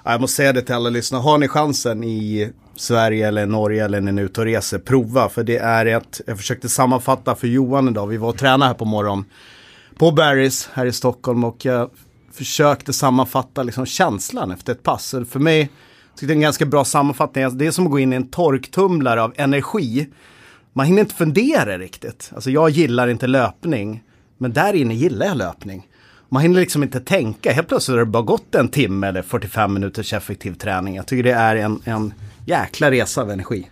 Jag 0.04 0.22
måste 0.22 0.36
säga 0.36 0.54
det 0.54 0.62
till 0.62 0.76
alla 0.76 0.90
lyssnare. 0.90 1.22
Har 1.22 1.38
ni 1.38 1.48
chansen 1.48 2.04
i 2.04 2.52
Sverige 2.76 3.28
eller 3.28 3.46
Norge 3.46 3.86
eller 3.86 4.02
när 4.02 4.12
ni 4.12 4.22
är 4.22 4.26
ute 4.26 4.42
och 4.42 4.46
reser, 4.46 4.80
prova. 4.80 5.30
För 5.30 5.44
det 5.44 5.58
är 5.58 5.86
ett, 5.86 6.22
jag 6.28 6.38
försökte 6.38 6.70
sammanfatta 6.70 7.36
för 7.36 7.48
Johan 7.48 7.88
idag, 7.88 8.08
vi 8.08 8.18
var 8.18 8.30
och 8.30 8.38
tränade 8.38 8.66
här 8.66 8.74
på 8.74 8.86
morgonen 8.86 9.26
på 9.98 10.12
Barry's 10.12 10.70
här 10.74 10.86
i 10.86 10.92
Stockholm 10.92 11.44
och 11.44 11.66
jag 11.66 11.90
försökte 12.34 12.94
sammanfatta 12.94 13.64
liksom 13.64 13.86
känslan 13.86 14.52
efter 14.52 14.74
ett 14.74 14.84
pass. 14.84 15.16
För 15.30 15.40
mig 15.40 15.70
det 16.20 16.26
är 16.26 16.36
en 16.36 16.42
ganska 16.42 16.66
bra 16.66 16.86
sammanfattning. 16.86 17.44
Alltså, 17.44 17.58
det 17.58 17.68
är 17.68 17.72
som 17.72 17.86
att 17.86 17.92
gå 17.92 18.00
in 18.00 18.14
i 18.14 18.16
en 18.16 18.28
torktumlare 18.28 19.22
av 19.22 19.34
energi. 19.36 20.08
Man 20.74 20.86
hinner 20.86 21.02
inte 21.02 21.16
fundera 21.16 21.78
riktigt. 21.78 22.32
Alltså 22.36 22.52
jag 22.52 22.70
gillar 22.70 23.08
inte 23.08 23.28
löpning. 23.28 24.04
Men 24.38 24.54
där 24.54 24.74
inne 24.74 24.94
gillar 24.94 25.26
jag 25.26 25.38
löpning. 25.38 25.88
Man 26.30 26.42
hinner 26.42 26.60
liksom 26.60 26.84
inte 26.84 27.00
tänka. 27.00 27.52
Helt 27.52 27.68
plötsligt 27.68 27.94
har 27.94 28.00
det 28.00 28.06
bara 28.06 28.24
gått 28.24 28.56
en 28.56 28.68
timme 28.68 29.08
eller 29.08 29.22
45 29.22 29.74
minuters 29.74 30.14
effektiv 30.14 30.54
träning. 30.54 30.96
Jag 30.96 31.08
tycker 31.08 31.24
det 31.24 31.32
är 31.32 31.56
en, 31.56 31.82
en 31.86 32.14
jäkla 32.46 32.92
resa 32.92 33.22
av 33.22 33.32
energi. 33.32 33.70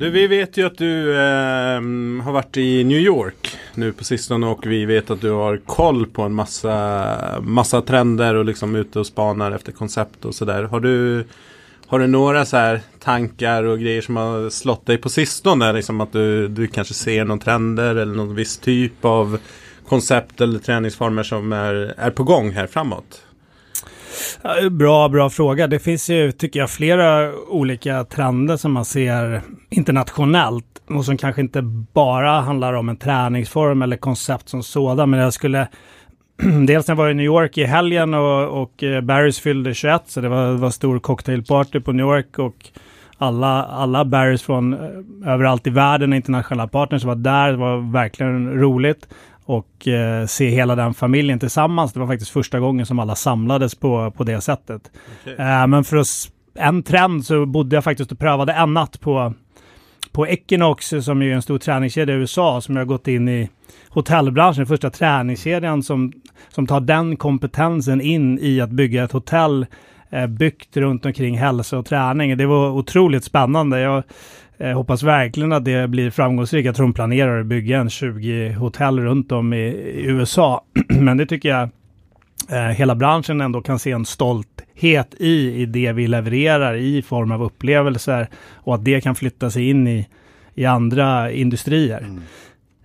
Du, 0.00 0.10
vi 0.10 0.26
vet 0.26 0.56
ju 0.56 0.66
att 0.66 0.78
du 0.78 1.12
eh, 1.14 1.80
har 2.22 2.32
varit 2.32 2.56
i 2.56 2.84
New 2.84 2.98
York 2.98 3.56
nu 3.74 3.92
på 3.92 4.04
sistone 4.04 4.46
och 4.46 4.66
vi 4.66 4.84
vet 4.84 5.10
att 5.10 5.20
du 5.20 5.30
har 5.30 5.56
koll 5.56 6.06
på 6.06 6.22
en 6.22 6.32
massa, 6.32 7.16
massa 7.42 7.82
trender 7.82 8.34
och 8.34 8.44
liksom 8.44 8.76
ute 8.76 8.98
och 8.98 9.06
spanar 9.06 9.52
efter 9.52 9.72
koncept 9.72 10.24
och 10.24 10.34
sådär. 10.34 10.62
Har 10.62 10.80
du, 10.80 11.24
har 11.86 11.98
du 11.98 12.06
några 12.06 12.44
så 12.44 12.56
här 12.56 12.80
tankar 12.98 13.64
och 13.64 13.80
grejer 13.80 14.02
som 14.02 14.16
har 14.16 14.50
slått 14.50 14.86
dig 14.86 14.98
på 14.98 15.08
sistone? 15.08 15.72
Liksom 15.72 16.00
att 16.00 16.12
du, 16.12 16.48
du 16.48 16.66
kanske 16.66 16.94
ser 16.94 17.24
någon 17.24 17.38
trender 17.38 17.96
eller 17.96 18.14
någon 18.14 18.34
viss 18.34 18.58
typ 18.58 19.04
av 19.04 19.38
koncept 19.88 20.40
eller 20.40 20.58
träningsformer 20.58 21.22
som 21.22 21.52
är, 21.52 21.94
är 21.96 22.10
på 22.10 22.24
gång 22.24 22.50
här 22.50 22.66
framåt? 22.66 23.22
Bra, 24.70 25.08
bra 25.08 25.30
fråga. 25.30 25.66
Det 25.66 25.78
finns 25.78 26.10
ju, 26.10 26.32
tycker 26.32 26.60
jag, 26.60 26.70
flera 26.70 27.34
olika 27.34 28.04
trender 28.04 28.56
som 28.56 28.72
man 28.72 28.84
ser 28.84 29.42
internationellt 29.70 30.66
och 30.88 31.04
som 31.04 31.16
kanske 31.16 31.40
inte 31.40 31.62
bara 31.92 32.40
handlar 32.40 32.72
om 32.72 32.88
en 32.88 32.96
träningsform 32.96 33.82
eller 33.82 33.96
koncept 33.96 34.48
som 34.48 34.62
sådan. 34.62 35.10
Men 35.10 35.20
jag 35.20 35.32
skulle 35.32 35.68
Dels 36.66 36.88
när 36.88 36.92
jag 36.92 36.96
var 36.96 37.10
i 37.10 37.14
New 37.14 37.26
York 37.26 37.58
i 37.58 37.64
helgen 37.64 38.14
och, 38.14 38.62
och 38.62 38.82
eh, 38.82 39.00
Barrys 39.00 39.40
fyllde 39.40 39.74
21 39.74 40.02
så 40.06 40.20
det 40.20 40.28
var, 40.28 40.46
det 40.46 40.56
var 40.56 40.70
stor 40.70 40.98
cocktailparty 40.98 41.80
på 41.80 41.92
New 41.92 42.06
York 42.06 42.38
och 42.38 42.54
alla, 43.18 43.64
alla 43.64 44.04
Barrys 44.04 44.42
från 44.42 44.72
eh, 44.72 45.32
överallt 45.32 45.66
i 45.66 45.70
världen, 45.70 46.12
internationella 46.12 46.68
partners 46.68 47.04
var 47.04 47.14
där. 47.14 47.50
Det 47.50 47.56
var 47.56 47.92
verkligen 47.92 48.60
roligt 48.60 49.08
och 49.50 49.88
eh, 49.88 50.26
se 50.26 50.48
hela 50.48 50.74
den 50.74 50.94
familjen 50.94 51.38
tillsammans. 51.38 51.92
Det 51.92 52.00
var 52.00 52.06
faktiskt 52.06 52.30
första 52.30 52.60
gången 52.60 52.86
som 52.86 52.98
alla 52.98 53.14
samlades 53.14 53.74
på, 53.74 54.10
på 54.10 54.24
det 54.24 54.40
sättet. 54.40 54.90
Okay. 55.22 55.34
Eh, 55.34 55.66
men 55.66 55.84
för 55.84 55.96
oss, 55.96 56.30
en 56.54 56.82
trend 56.82 57.26
så 57.26 57.46
bodde 57.46 57.76
jag 57.76 57.84
faktiskt 57.84 58.12
och 58.12 58.18
prövade 58.18 58.52
en 58.52 58.74
natt 58.74 59.00
på, 59.00 59.34
på 60.12 60.26
Equinox 60.26 60.88
som 61.02 61.22
är 61.22 61.32
en 61.32 61.42
stor 61.42 61.58
träningskedja 61.58 62.14
i 62.14 62.18
USA 62.18 62.60
som 62.60 62.76
jag 62.76 62.86
gått 62.86 63.08
in 63.08 63.28
i 63.28 63.48
hotellbranschen, 63.88 64.66
första 64.66 64.90
träningskedjan 64.90 65.82
som, 65.82 66.12
som 66.48 66.66
tar 66.66 66.80
den 66.80 67.16
kompetensen 67.16 68.00
in 68.00 68.38
i 68.38 68.60
att 68.60 68.70
bygga 68.70 69.04
ett 69.04 69.12
hotell 69.12 69.66
eh, 70.10 70.26
byggt 70.26 70.76
runt 70.76 71.06
omkring 71.06 71.38
hälsa 71.38 71.78
och 71.78 71.86
träning. 71.86 72.36
Det 72.36 72.46
var 72.46 72.70
otroligt 72.70 73.24
spännande. 73.24 73.80
Jag 73.80 74.02
eh, 74.60 74.72
hoppas 74.72 75.02
verkligen 75.02 75.52
att 75.52 75.64
det 75.64 75.88
blir 75.88 76.10
framgångsrikt. 76.10 76.66
Jag 76.66 76.74
tror 76.74 76.86
de 76.86 76.92
planerar 76.92 77.40
att 77.40 77.46
bygga 77.46 77.78
en 77.78 77.90
20 77.90 78.52
hotell 78.52 79.00
runt 79.00 79.32
om 79.32 79.52
i, 79.52 79.66
i 79.66 80.06
USA. 80.06 80.64
Men 80.88 81.16
det 81.16 81.26
tycker 81.26 81.48
jag 81.48 81.68
eh, 82.50 82.76
hela 82.76 82.94
branschen 82.94 83.40
ändå 83.40 83.62
kan 83.62 83.78
se 83.78 83.90
en 83.90 84.04
stolthet 84.04 85.14
i, 85.18 85.62
i 85.62 85.66
det 85.66 85.92
vi 85.92 86.06
levererar 86.06 86.74
i 86.74 87.02
form 87.02 87.32
av 87.32 87.42
upplevelser 87.42 88.28
och 88.54 88.74
att 88.74 88.84
det 88.84 89.00
kan 89.00 89.14
flytta 89.14 89.50
sig 89.50 89.70
in 89.70 89.88
i, 89.88 90.08
i 90.54 90.64
andra 90.64 91.32
industrier. 91.32 91.98
Mm. 91.98 92.20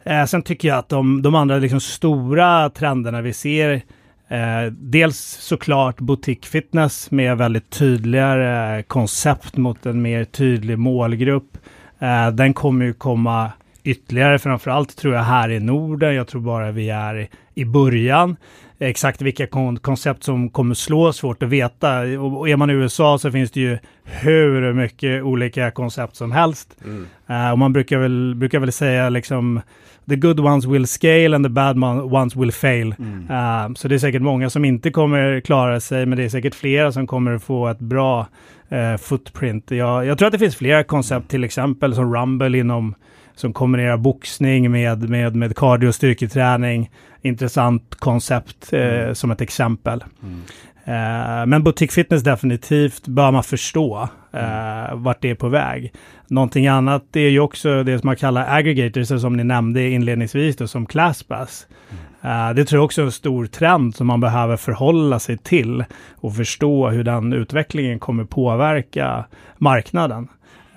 Eh, 0.03 0.25
sen 0.25 0.41
tycker 0.41 0.67
jag 0.67 0.77
att 0.77 0.89
de, 0.89 1.21
de 1.21 1.35
andra 1.35 1.57
liksom 1.57 1.79
stora 1.79 2.69
trenderna 2.69 3.21
vi 3.21 3.33
ser 3.33 3.81
eh, 4.27 4.71
dels 4.71 5.17
såklart 5.41 5.99
boutique 5.99 6.47
fitness 6.47 7.11
med 7.11 7.37
väldigt 7.37 7.69
tydligare 7.69 8.83
koncept 8.83 9.57
mot 9.57 9.85
en 9.85 10.01
mer 10.01 10.23
tydlig 10.23 10.79
målgrupp. 10.79 11.57
Eh, 11.99 12.29
den 12.29 12.53
kommer 12.53 12.85
ju 12.85 12.93
komma 12.93 13.51
ytterligare, 13.83 14.39
framförallt 14.39 14.97
tror 14.97 15.13
jag 15.13 15.23
här 15.23 15.49
i 15.49 15.59
Norden. 15.59 16.15
Jag 16.15 16.27
tror 16.27 16.41
bara 16.41 16.71
vi 16.71 16.89
är 16.89 17.15
i, 17.15 17.29
i 17.53 17.65
början. 17.65 18.35
Exakt 18.79 19.21
vilka 19.21 19.47
kon 19.47 19.79
koncept 19.79 20.23
som 20.23 20.49
kommer 20.49 20.75
slå, 20.75 21.13
svårt 21.13 21.43
att 21.43 21.49
veta. 21.49 21.99
Och, 21.99 22.39
och 22.39 22.49
är 22.49 22.55
man 22.55 22.69
i 22.69 22.73
USA 22.73 23.17
så 23.17 23.31
finns 23.31 23.51
det 23.51 23.59
ju 23.59 23.77
hur 24.03 24.73
mycket 24.73 25.23
olika 25.23 25.71
koncept 25.71 26.15
som 26.15 26.31
helst. 26.31 26.77
Mm. 26.85 27.07
Uh, 27.29 27.51
och 27.51 27.59
man 27.59 27.73
brukar 27.73 27.97
väl, 27.97 28.35
brukar 28.35 28.59
väl 28.59 28.71
säga 28.71 29.09
liksom 29.09 29.61
the 30.09 30.15
good 30.15 30.39
ones 30.39 30.65
will 30.65 30.87
scale 30.87 31.35
and 31.35 31.45
the 31.45 31.49
bad 31.49 31.83
ones 32.13 32.35
will 32.35 32.51
fail. 32.51 32.95
Mm. 32.99 33.19
Uh, 33.19 33.75
så 33.75 33.87
det 33.87 33.95
är 33.95 33.99
säkert 33.99 34.21
många 34.21 34.49
som 34.49 34.65
inte 34.65 34.91
kommer 34.91 35.39
klara 35.39 35.79
sig, 35.79 36.05
men 36.05 36.17
det 36.17 36.23
är 36.23 36.29
säkert 36.29 36.55
flera 36.55 36.91
som 36.91 37.07
kommer 37.07 37.37
få 37.37 37.67
ett 37.67 37.79
bra 37.79 38.27
uh, 38.71 38.97
footprint. 38.97 39.71
Jag, 39.71 40.05
jag 40.05 40.17
tror 40.17 40.27
att 40.27 40.31
det 40.31 40.39
finns 40.39 40.55
flera 40.55 40.83
koncept, 40.83 41.29
till 41.29 41.43
exempel 41.43 41.95
som 41.95 42.15
Rumble 42.15 42.57
inom 42.57 42.95
som 43.35 43.53
kombinerar 43.53 43.97
boxning 43.97 44.71
med, 44.71 45.09
med, 45.09 45.35
med 45.35 45.55
cardio 45.55 45.87
och 45.87 45.95
styrketräning. 45.95 46.91
Intressant 47.21 47.95
koncept 47.95 48.73
eh, 48.73 48.79
mm. 48.79 49.15
som 49.15 49.31
ett 49.31 49.41
exempel. 49.41 50.03
Mm. 50.23 50.41
Eh, 50.85 51.45
men 51.45 51.63
boutique 51.63 51.93
fitness 51.93 52.23
definitivt 52.23 53.07
bör 53.07 53.31
man 53.31 53.43
förstå 53.43 54.09
eh, 54.33 54.95
vart 54.95 55.21
det 55.21 55.29
är 55.29 55.35
på 55.35 55.49
väg. 55.49 55.93
Någonting 56.27 56.67
annat 56.67 57.15
är 57.15 57.29
ju 57.29 57.39
också 57.39 57.83
det 57.83 57.99
som 57.99 58.07
man 58.07 58.15
kallar 58.15 58.57
aggregators, 58.57 59.21
som 59.21 59.37
ni 59.37 59.43
nämnde 59.43 59.89
inledningsvis, 59.89 60.55
då, 60.55 60.67
som 60.67 60.85
classpass. 60.85 61.67
Mm. 61.89 62.49
Uh, 62.49 62.55
det 62.55 62.65
tror 62.65 62.77
jag 62.77 62.85
också 62.85 63.01
är 63.01 63.05
en 63.05 63.11
stor 63.11 63.45
trend 63.45 63.95
som 63.95 64.07
man 64.07 64.19
behöver 64.19 64.57
förhålla 64.57 65.19
sig 65.19 65.37
till 65.37 65.83
och 66.15 66.35
förstå 66.35 66.89
hur 66.89 67.03
den 67.03 67.33
utvecklingen 67.33 67.99
kommer 67.99 68.23
påverka 68.23 69.25
marknaden. 69.57 70.27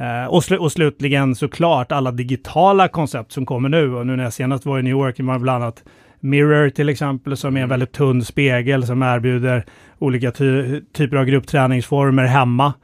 Uh, 0.01 0.27
och, 0.27 0.45
sl 0.45 0.55
och 0.55 0.73
slutligen 0.73 1.35
såklart 1.35 1.93
alla 1.93 2.11
digitala 2.11 2.89
koncept 2.89 3.33
som 3.33 3.47
kommer 3.47 3.69
nu. 3.69 3.95
Och 3.95 4.07
nu 4.07 4.17
när 4.17 4.25
jag 4.25 4.33
senast 4.33 4.67
var 4.67 4.79
i 4.79 4.83
New 4.83 4.91
York, 4.91 5.21
var 5.21 5.39
bland 5.39 5.63
annat 5.63 5.85
Mirror 6.21 6.71
till 6.71 6.89
exempel, 6.89 7.37
som 7.37 7.57
är 7.57 7.61
en 7.61 7.65
mm. 7.65 7.69
väldigt 7.69 7.93
tunn 7.93 8.25
spegel 8.25 8.87
som 8.87 9.03
erbjuder 9.03 9.65
olika 9.99 10.31
ty 10.31 10.81
typer 10.81 11.17
av 11.17 11.25
gruppträningsformer 11.25 12.25
hemma. 12.25 12.75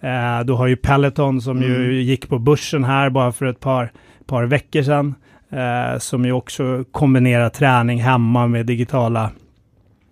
Eh, 0.00 0.40
du 0.44 0.52
har 0.52 0.66
ju 0.66 0.76
Peloton 0.76 1.40
som 1.40 1.56
mm. 1.56 1.70
ju 1.70 2.02
gick 2.02 2.28
på 2.28 2.38
börsen 2.38 2.84
här 2.84 3.10
bara 3.10 3.32
för 3.32 3.46
ett 3.46 3.60
par, 3.60 3.92
par 4.26 4.44
veckor 4.44 4.82
sedan. 4.82 5.14
Eh, 5.50 5.98
som 5.98 6.24
ju 6.24 6.32
också 6.32 6.84
kombinerar 6.90 7.48
träning 7.48 8.02
hemma 8.02 8.46
med 8.46 8.66
digitala, 8.66 9.30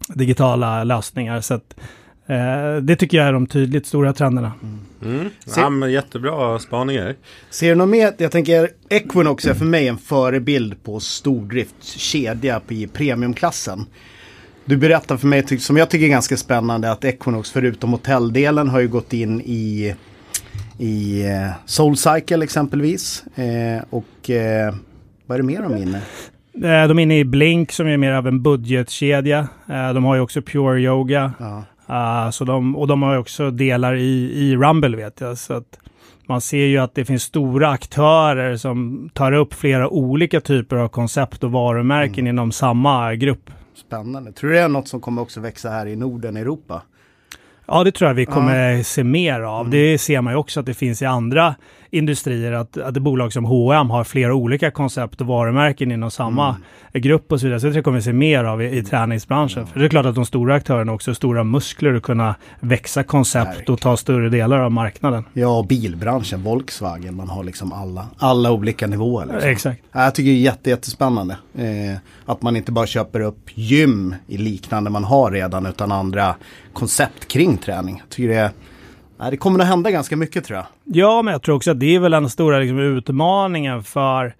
digitala 0.09 0.85
lösningar. 0.85 1.41
Så 1.41 1.55
att, 1.55 1.77
det 2.83 2.97
tycker 2.97 3.19
jag 3.19 3.27
är 3.27 3.33
de 3.33 3.47
tydligt 3.47 3.87
stora 3.87 4.13
trenderna. 4.13 4.53
Mm. 4.63 4.81
Mm. 5.05 5.31
Ja, 5.57 5.71
men 5.71 5.93
jättebra 5.93 6.59
spaningar. 6.59 7.15
Ser 7.51 7.69
du 7.69 7.75
något 7.75 7.89
mer? 7.89 8.13
Jag 8.19 8.33
tänker 8.33 8.71
Equinox 8.89 9.47
är 9.47 9.55
för 9.55 9.65
mig 9.65 9.89
en 9.89 9.99
förebild 9.99 10.83
på 10.83 11.01
stordriftskedja 11.01 12.61
i 12.69 12.87
premiumklassen. 12.87 13.87
Du 14.65 14.77
berättar 14.77 15.17
för 15.17 15.27
mig, 15.27 15.59
som 15.59 15.77
jag 15.77 15.91
tycker 15.91 16.07
är 16.07 16.11
ganska 16.11 16.37
spännande, 16.37 16.91
att 16.91 17.05
Equinox 17.05 17.51
förutom 17.51 17.93
hotelldelen 17.93 18.69
har 18.69 18.81
ju 18.81 18.89
gått 18.89 19.13
in 19.13 19.41
i, 19.41 19.95
i 20.79 21.27
eh, 21.27 21.51
Soulcycle 21.67 22.45
exempelvis. 22.45 23.25
Eh, 23.37 23.85
och 23.91 24.31
eh, 24.31 24.75
vad 25.27 25.35
är 25.35 25.43
det 25.43 25.47
mer 25.47 25.63
de 25.63 25.73
är 25.73 25.83
inne? 25.83 26.01
Eh, 26.55 26.89
de 26.89 26.99
är 26.99 27.03
inne 27.03 27.19
i 27.19 27.25
Blink 27.25 27.73
som 27.73 27.87
är 27.87 27.97
mer 27.97 28.13
av 28.13 28.27
en 28.29 28.43
budgetkedja. 28.43 29.49
Eh, 29.69 29.93
de 29.93 30.05
har 30.05 30.15
ju 30.15 30.21
också 30.21 30.43
Pure 30.43 30.81
Yoga. 30.81 31.33
Ja. 31.39 31.65
Uh, 31.91 32.31
så 32.31 32.45
de, 32.45 32.77
och 32.77 32.87
de 32.87 33.03
har 33.03 33.17
också 33.17 33.51
delar 33.51 33.95
i, 33.95 34.33
i 34.33 34.57
Rumble 34.57 34.97
vet 34.97 35.21
jag. 35.21 35.39
Så 35.39 35.55
att 35.55 35.79
man 36.29 36.41
ser 36.41 36.67
ju 36.67 36.79
att 36.79 36.95
det 36.95 37.05
finns 37.05 37.23
stora 37.23 37.69
aktörer 37.69 38.57
som 38.57 39.09
tar 39.15 39.33
upp 39.33 39.55
flera 39.55 39.89
olika 39.89 40.41
typer 40.41 40.77
av 40.77 40.89
koncept 40.89 41.45
och 41.45 41.53
varumärken 41.53 42.19
mm. 42.19 42.27
inom 42.27 42.53
samma 42.53 43.15
grupp. 43.15 43.51
Spännande. 43.75 44.33
Tror 44.33 44.51
du 44.51 44.57
det 44.57 44.63
är 44.63 44.69
något 44.69 44.89
som 44.89 45.01
kommer 45.01 45.23
också 45.23 45.41
växa 45.41 45.71
här 45.71 45.87
i 45.87 45.97
Norden, 45.97 46.37
Europa? 46.37 46.83
Ja, 47.67 47.85
det 47.85 47.93
tror 47.93 48.11
jag 48.11 48.15
vi 48.15 48.27
kommer 48.27 48.71
ja. 48.71 48.85
se 48.85 49.05
mer 49.05 49.41
av. 49.41 49.61
Mm. 49.61 49.71
Det 49.71 49.99
ser 49.99 50.21
man 50.21 50.33
ju 50.33 50.37
också 50.37 50.61
att 50.61 50.67
det 50.67 50.75
finns 50.75 51.03
i 51.03 51.05
andra 51.05 51.55
industrier, 51.91 52.53
att, 52.53 52.77
att 52.77 52.95
bolag 52.95 53.33
som 53.33 53.45
H&M 53.45 53.91
har 53.91 54.05
flera 54.05 54.35
olika 54.35 54.71
koncept 54.71 55.21
och 55.21 55.27
varumärken 55.27 55.93
inom 55.93 56.11
samma 56.11 56.49
mm. 56.49 57.03
grupp 57.03 57.33
och 57.33 57.41
så 57.41 57.47
vidare. 57.47 57.61
Så 57.61 57.67
det 57.67 57.83
kommer 57.83 57.99
vi 57.99 58.03
se 58.03 58.13
mer 58.13 58.45
av 58.45 58.63
i, 58.63 58.79
i 58.79 58.83
träningsbranschen. 58.83 59.63
Ja. 59.63 59.73
För 59.73 59.81
det 59.81 59.87
är 59.87 59.89
klart 59.89 60.07
att 60.07 60.15
de 60.15 60.27
stora 60.27 60.55
aktörerna 60.55 60.93
också 60.93 61.11
har 61.11 61.15
stora 61.15 61.45
muskler 61.45 61.95
att 61.95 62.03
kunna 62.03 62.35
växa 62.61 63.03
koncept 63.03 63.49
Verkligen. 63.49 63.73
och 63.73 63.81
ta 63.81 63.97
större 63.97 64.29
delar 64.29 64.59
av 64.59 64.73
marknaden. 64.73 65.25
Ja, 65.33 65.67
bilbranschen, 65.69 66.43
Volkswagen, 66.43 67.15
man 67.17 67.29
har 67.29 67.45
liksom 67.45 67.73
alla, 67.73 68.07
alla 68.19 68.53
olika 68.53 68.87
nivåer. 68.87 69.27
Liksom. 69.27 69.51
Exakt. 69.51 69.83
Jag 69.93 70.15
tycker 70.15 70.31
det 70.31 70.37
är 70.37 70.41
jätte, 70.41 70.71
jättespännande. 70.71 71.37
Eh, 71.55 71.97
att 72.25 72.43
man 72.43 72.57
inte 72.57 72.73
bara 72.73 72.87
köper 72.87 73.21
upp 73.21 73.51
gym 73.55 74.15
i 74.27 74.37
liknande 74.37 74.91
man 74.91 75.05
har 75.05 75.31
redan, 75.31 75.67
utan 75.67 75.93
andra 75.93 76.35
koncept 76.73 77.29
kring 77.29 77.57
träning. 77.57 77.97
Jag 77.99 78.09
tycker 78.09 78.29
det 78.29 78.35
är 78.35 78.51
Nej, 79.19 79.31
det 79.31 79.37
kommer 79.37 79.61
att 79.61 79.67
hända 79.67 79.91
ganska 79.91 80.17
mycket 80.17 80.45
tror 80.45 80.57
jag. 80.57 80.67
Ja, 80.85 81.23
men 81.23 81.33
jag 81.33 81.43
tror 81.43 81.55
också 81.57 81.71
att 81.71 81.81
det 81.81 81.95
är 81.95 82.01
väl 82.01 82.13
den 82.13 82.31
stora 82.31 82.59
liksom, 82.59 82.79
utmaningen 82.79 83.83
för 83.83 84.35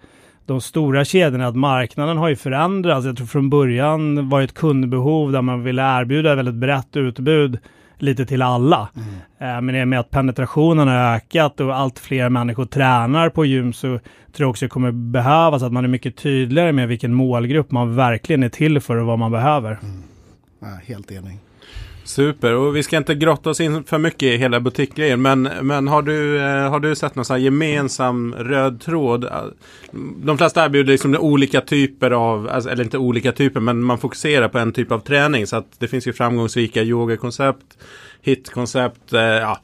de 0.45 0.61
stora 0.61 1.05
kedjorna, 1.05 1.47
att 1.47 1.55
marknaden 1.55 2.17
har 2.17 2.29
ju 2.29 2.35
förändrats. 2.35 3.05
Jag 3.05 3.17
tror 3.17 3.27
från 3.27 3.49
början 3.49 4.29
var 4.29 4.39
det 4.39 4.45
ett 4.45 4.53
kundbehov 4.53 5.31
där 5.31 5.41
man 5.41 5.63
ville 5.63 5.81
erbjuda 5.81 6.31
ett 6.31 6.37
väldigt 6.37 6.55
brett 6.55 6.95
utbud 6.95 7.59
lite 7.97 8.25
till 8.25 8.41
alla. 8.41 8.89
Mm. 8.95 9.55
Eh, 9.57 9.61
men 9.61 9.75
i 9.75 9.83
och 9.83 9.87
med 9.87 9.99
att 9.99 10.09
penetrationen 10.09 10.87
har 10.87 11.15
ökat 11.15 11.59
och 11.59 11.75
allt 11.75 11.99
fler 11.99 12.29
människor 12.29 12.65
tränar 12.65 13.29
på 13.29 13.45
gym 13.45 13.73
så 13.73 13.87
tror 13.87 13.99
jag 14.37 14.49
också 14.49 14.65
det 14.65 14.69
kommer 14.69 14.91
behövas 14.91 15.63
att 15.63 15.71
man 15.71 15.83
är 15.83 15.89
mycket 15.89 16.17
tydligare 16.17 16.71
med 16.71 16.87
vilken 16.87 17.13
målgrupp 17.13 17.71
man 17.71 17.95
verkligen 17.95 18.43
är 18.43 18.49
till 18.49 18.79
för 18.79 18.95
och 18.95 19.05
vad 19.05 19.19
man 19.19 19.31
behöver. 19.31 19.79
Mm. 19.83 20.03
Ja, 20.59 20.67
helt 20.85 21.11
enig. 21.11 21.39
Super, 22.07 22.53
och 22.53 22.75
vi 22.75 22.83
ska 22.83 22.97
inte 22.97 23.15
grotta 23.15 23.49
oss 23.49 23.61
in 23.61 23.83
för 23.83 23.97
mycket 23.97 24.23
i 24.23 24.37
hela 24.37 24.59
butikgrejen. 24.59 25.21
Men, 25.21 25.49
men 25.61 25.87
har, 25.87 26.01
du, 26.01 26.37
eh, 26.37 26.69
har 26.69 26.79
du 26.79 26.95
sett 26.95 27.15
någon 27.15 27.25
sån 27.25 27.41
gemensam 27.41 28.35
röd 28.37 28.81
tråd? 28.81 29.29
De 30.17 30.37
flesta 30.37 30.65
erbjuder 30.65 30.91
liksom 30.91 31.15
olika 31.15 31.61
typer 31.61 32.11
av, 32.11 32.49
alltså, 32.49 32.69
eller 32.69 32.83
inte 32.83 32.97
olika 32.97 33.31
typer, 33.31 33.59
men 33.59 33.83
man 33.83 33.97
fokuserar 33.97 34.47
på 34.47 34.59
en 34.59 34.71
typ 34.71 34.91
av 34.91 34.99
träning. 34.99 35.47
Så 35.47 35.55
att 35.55 35.79
det 35.79 35.87
finns 35.87 36.07
ju 36.07 36.13
framgångsrika 36.13 36.83
yogakoncept, 36.83 37.77
hitkoncept, 38.21 39.13
eh, 39.13 39.21
ja, 39.21 39.59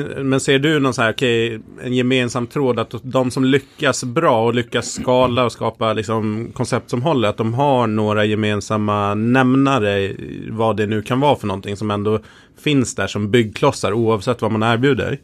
men 0.00 0.40
ser 0.40 0.58
du 0.58 0.80
någon 0.80 0.94
så 0.94 1.02
här, 1.02 1.12
okay, 1.12 1.58
en 1.82 1.94
gemensam 1.94 2.46
tråd 2.46 2.78
att 2.78 2.94
de 3.02 3.30
som 3.30 3.44
lyckas 3.44 4.04
bra 4.04 4.44
och 4.44 4.54
lyckas 4.54 4.92
skala 4.92 5.44
och 5.44 5.52
skapa 5.52 5.92
liksom, 5.92 6.50
koncept 6.54 6.90
som 6.90 7.02
håller, 7.02 7.28
att 7.28 7.36
de 7.36 7.54
har 7.54 7.86
några 7.86 8.24
gemensamma 8.24 9.14
nämnare, 9.14 10.12
vad 10.50 10.76
det 10.76 10.86
nu 10.86 11.02
kan 11.02 11.20
vara 11.20 11.36
för 11.36 11.46
någonting 11.46 11.76
som 11.76 11.90
ändå 11.90 12.18
finns 12.62 12.94
där 12.94 13.06
som 13.06 13.30
byggklossar 13.30 13.92
oavsett 13.92 14.42
vad 14.42 14.52
man 14.52 14.62
erbjuder? 14.62 15.18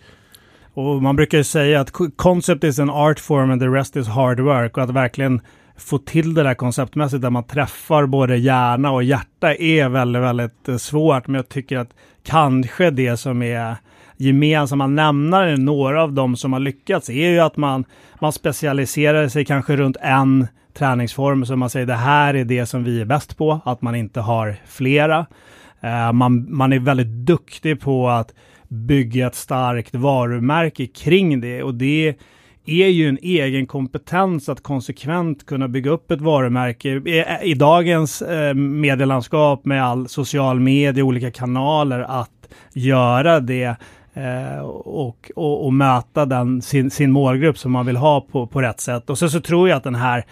Och 0.75 1.03
man 1.03 1.17
brukar 1.17 1.43
säga 1.43 1.81
att 1.81 1.93
concept 2.17 2.65
is 2.65 2.79
an 2.79 2.91
art 2.91 3.21
form 3.21 3.51
and 3.51 3.61
the 3.61 3.67
rest 3.67 3.97
is 3.97 4.09
hard 4.09 4.41
work 4.41 4.77
och 4.77 4.83
att 4.83 4.91
verkligen 4.91 5.41
få 5.77 5.99
till 5.99 6.35
det 6.35 6.43
där 6.43 6.55
konceptmässigt 6.55 7.23
där 7.23 7.31
man 7.31 7.45
träffar 7.45 8.07
både 8.07 8.37
hjärna 8.37 8.91
och 8.91 9.03
hjärta 9.03 9.55
är 9.55 9.89
väldigt, 9.89 10.23
väldigt 10.23 10.69
eh, 10.69 10.77
svårt. 10.77 11.27
Men 11.27 11.35
jag 11.35 11.49
tycker 11.49 11.79
att 11.79 11.91
kanske 12.25 12.91
det 12.91 13.17
som 13.17 13.43
är 13.43 13.77
gemensamma 14.19 14.87
nämnare, 14.87 15.57
några 15.57 16.03
av 16.03 16.13
dem 16.13 16.37
som 16.37 16.53
har 16.53 16.61
lyckats, 16.61 17.11
är 17.11 17.31
ju 17.31 17.41
att 17.41 17.57
man, 17.57 17.85
man 18.21 18.33
specialiserar 18.33 19.29
sig 19.29 19.45
kanske 19.45 19.77
runt 19.77 19.97
en 20.01 20.47
träningsform, 20.75 21.47
så 21.47 21.57
man 21.57 21.71
säger 21.71 21.87
det 21.87 21.95
här 21.95 22.35
är 22.35 22.45
det 22.45 22.67
som 22.67 22.85
vi 22.85 23.01
är 23.01 23.05
bäst 23.05 23.37
på, 23.39 23.61
att 23.65 23.83
man 23.83 23.95
inte 23.95 24.21
har 24.21 24.57
flera. 24.67 25.27
Uh, 25.85 26.13
man, 26.13 26.57
man 26.57 26.73
är 26.73 26.79
väldigt 26.79 27.27
duktig 27.27 27.81
på 27.81 28.09
att 28.09 28.35
bygga 28.69 29.27
ett 29.27 29.35
starkt 29.35 29.95
varumärke 29.95 30.87
kring 30.87 31.41
det 31.41 31.63
och 31.63 31.75
det 31.75 32.15
är 32.67 32.89
ju 32.89 33.09
en 33.09 33.19
egen 33.23 33.67
kompetens 33.67 34.49
att 34.49 34.63
konsekvent 34.63 35.47
kunna 35.47 35.69
bygga 35.69 35.91
upp 35.91 36.11
ett 36.11 36.21
varumärke. 36.21 36.89
I, 36.89 37.25
i 37.43 37.55
dagens 37.55 38.23
eh, 38.23 38.55
medielandskap 38.55 39.65
med 39.65 39.85
all 39.85 40.09
social 40.09 40.61
media, 40.61 41.05
olika 41.05 41.31
kanaler, 41.31 42.01
att 42.01 42.49
göra 42.73 43.41
det 43.41 43.77
eh, 44.19 44.61
och, 44.61 45.31
och, 45.37 45.67
och, 45.67 45.73
möta 45.73 46.27
den, 46.27 46.63
sin, 46.63 46.91
sin 46.91 47.11
målgrupp 47.11 47.59
som 47.59 47.73
man 47.73 47.87
vill 47.87 47.97
ha 47.97 48.21
på, 48.21 48.47
på 48.47 48.63
rätt 48.63 48.81
sätt. 48.81 49.11
Och 49.11 49.19
så, 49.19 49.29
så 49.29 49.41
tror 49.41 49.69
jag 49.69 49.77
att 49.77 49.85
den 49.85 49.95
här 49.95 50.25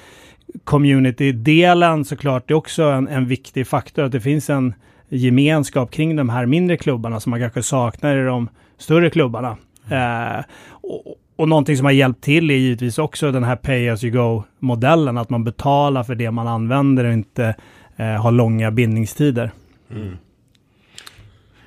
community-delen 0.65 2.05
såklart 2.05 2.51
är 2.51 2.55
också 2.55 2.83
en, 2.83 3.09
en 3.09 3.27
viktig 3.27 3.67
faktor, 3.67 4.05
att 4.05 4.13
det 4.13 4.21
finns 4.21 4.51
en 4.51 4.75
gemenskap 5.09 5.91
kring 5.91 6.17
de 6.17 6.29
här 6.29 6.47
mindre 6.47 6.77
klubbarna 6.77 7.21
som 7.21 7.31
man 7.31 7.41
kanske 7.41 7.63
saknar 7.63 8.17
i 8.17 8.25
de 8.25 8.49
större 8.79 9.11
klubbarna. 9.11 9.57
Eh, 9.91 10.45
och, 10.71 11.17
och 11.37 11.49
någonting 11.49 11.77
som 11.77 11.85
har 11.85 11.93
hjälpt 11.93 12.25
till 12.25 12.51
är 12.51 12.55
givetvis 12.55 12.99
också 12.99 13.33
den 13.33 13.45
här 13.45 13.57
pay 13.57 13.89
as 13.89 14.05
you 14.05 14.13
go-modellen, 14.13 15.19
att 15.19 15.31
man 15.31 15.45
betalar 15.45 16.05
för 16.05 16.15
det 16.15 16.31
man 16.31 16.49
använder 16.49 17.05
och 17.05 17.13
inte 17.13 17.55
eh, 17.97 18.07
har 18.07 18.31
långa 18.31 18.71
bindningstider. 18.71 19.51
Mm. 19.91 20.17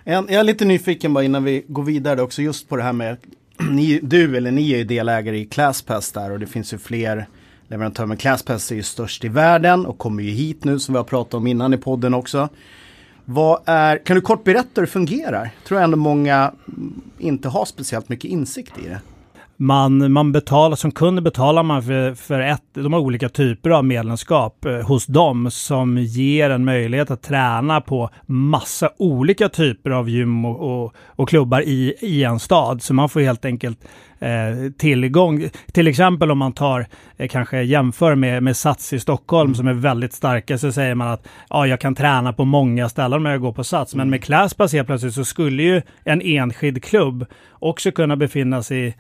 Jag 0.10 0.32
är 0.32 0.44
lite 0.44 0.66
nyfiken 0.66 1.14
bara 1.14 1.24
innan 1.24 1.44
vi 1.44 1.66
går 1.68 1.84
vidare 1.84 2.22
också 2.22 2.42
just 2.42 2.70
på 2.70 2.76
det 2.76 2.84
här 2.84 2.94
med 2.94 3.18
ni, 3.70 4.00
du 4.04 4.38
eller 4.38 4.52
ni 4.52 4.72
är 4.72 4.78
ju 4.78 4.84
delägare 4.84 5.38
i 5.38 5.46
ClassPass 5.46 6.12
där 6.12 6.32
och 6.32 6.40
det 6.40 6.48
finns 6.48 6.74
ju 6.74 6.78
fler 6.78 7.28
leverantörer. 7.68 8.08
Men 8.08 8.18
ClassPass 8.18 8.72
är 8.72 8.76
ju 8.76 8.84
störst 8.84 9.26
i 9.26 9.28
världen 9.28 9.86
och 9.86 9.98
kommer 9.98 10.24
ju 10.24 10.32
hit 10.32 10.64
nu 10.64 10.80
som 10.80 10.94
vi 10.94 10.98
har 10.98 11.04
pratat 11.04 11.34
om 11.34 11.48
innan 11.48 11.74
i 11.74 11.78
podden 11.78 12.14
också. 12.14 12.50
Vad 13.26 13.62
är, 13.66 14.06
kan 14.06 14.16
du 14.16 14.22
kort 14.22 14.44
berätta 14.44 14.70
hur 14.76 14.82
det 14.82 14.88
fungerar? 14.88 15.44
Jag 15.44 15.68
Tror 15.68 15.80
ändå 15.80 15.98
många 15.98 16.54
inte 17.18 17.50
har 17.50 17.66
speciellt 17.66 18.10
mycket 18.10 18.32
insikt 18.32 18.74
i 18.86 18.88
det 18.88 19.02
man, 19.62 20.12
man 20.12 20.32
betalar, 20.32 20.76
som 20.76 20.92
kund 20.92 21.24
betalar 21.24 21.64
man 21.64 21.84
för, 21.84 22.14
för 22.14 22.40
ett, 22.40 22.64
de 22.74 22.94
har 22.94 23.00
olika 23.00 23.30
typer 23.30 23.70
av 23.70 23.86
medlemskap 23.86 24.66
eh, 24.66 24.80
hos 24.80 25.06
dem 25.06 25.52
som 25.52 25.98
ger 25.98 26.50
en 26.50 26.66
möjlighet 26.66 27.12
att 27.12 27.22
träna 27.22 27.82
på 27.82 28.10
massa 28.26 28.90
olika 28.98 29.50
typer 29.50 29.90
av 29.90 30.10
gym 30.10 30.46
och, 30.46 30.84
och, 30.84 30.94
och 31.06 31.30
klubbar 31.30 31.62
i, 31.62 31.96
i 32.02 32.24
en 32.24 32.40
stad. 32.40 32.82
Så 32.82 32.94
man 32.94 33.10
får 33.10 33.20
helt 33.20 33.46
enkelt 33.46 33.80
eh, 34.20 34.72
tillgång. 34.78 35.50
Till 35.72 35.88
exempel 35.88 36.32
om 36.32 36.38
man 36.38 36.54
tar, 36.54 36.88
eh, 37.18 37.28
kanske 37.28 37.62
jämför 37.62 38.16
med, 38.16 38.44
med 38.44 38.58
Sats 38.58 38.94
i 38.94 39.00
Stockholm 39.00 39.48
mm. 39.48 39.56
som 39.56 39.68
är 39.68 39.74
väldigt 39.74 40.14
starka, 40.14 40.58
så 40.58 40.72
säger 40.72 40.96
man 40.96 41.08
att 41.08 41.28
ja, 41.50 41.68
jag 41.68 41.80
kan 41.80 41.96
träna 41.96 42.34
på 42.34 42.46
många 42.46 42.90
ställen 42.90 43.24
när 43.24 43.32
jag 43.32 43.42
går 43.42 43.54
på 43.54 43.64
Sats. 43.64 43.96
Men 43.96 44.02
mm. 44.02 44.10
med 44.10 44.24
Classpass 44.24 44.74
helt 44.74 44.88
plötsligt 44.88 45.14
så 45.14 45.26
skulle 45.26 45.64
ju 45.64 45.82
en 46.04 46.22
enskild 46.22 46.84
klubb 46.84 47.26
också 47.52 47.92
kunna 47.92 48.16
befinna 48.16 48.64
sig 48.64 48.88
i 48.88 48.94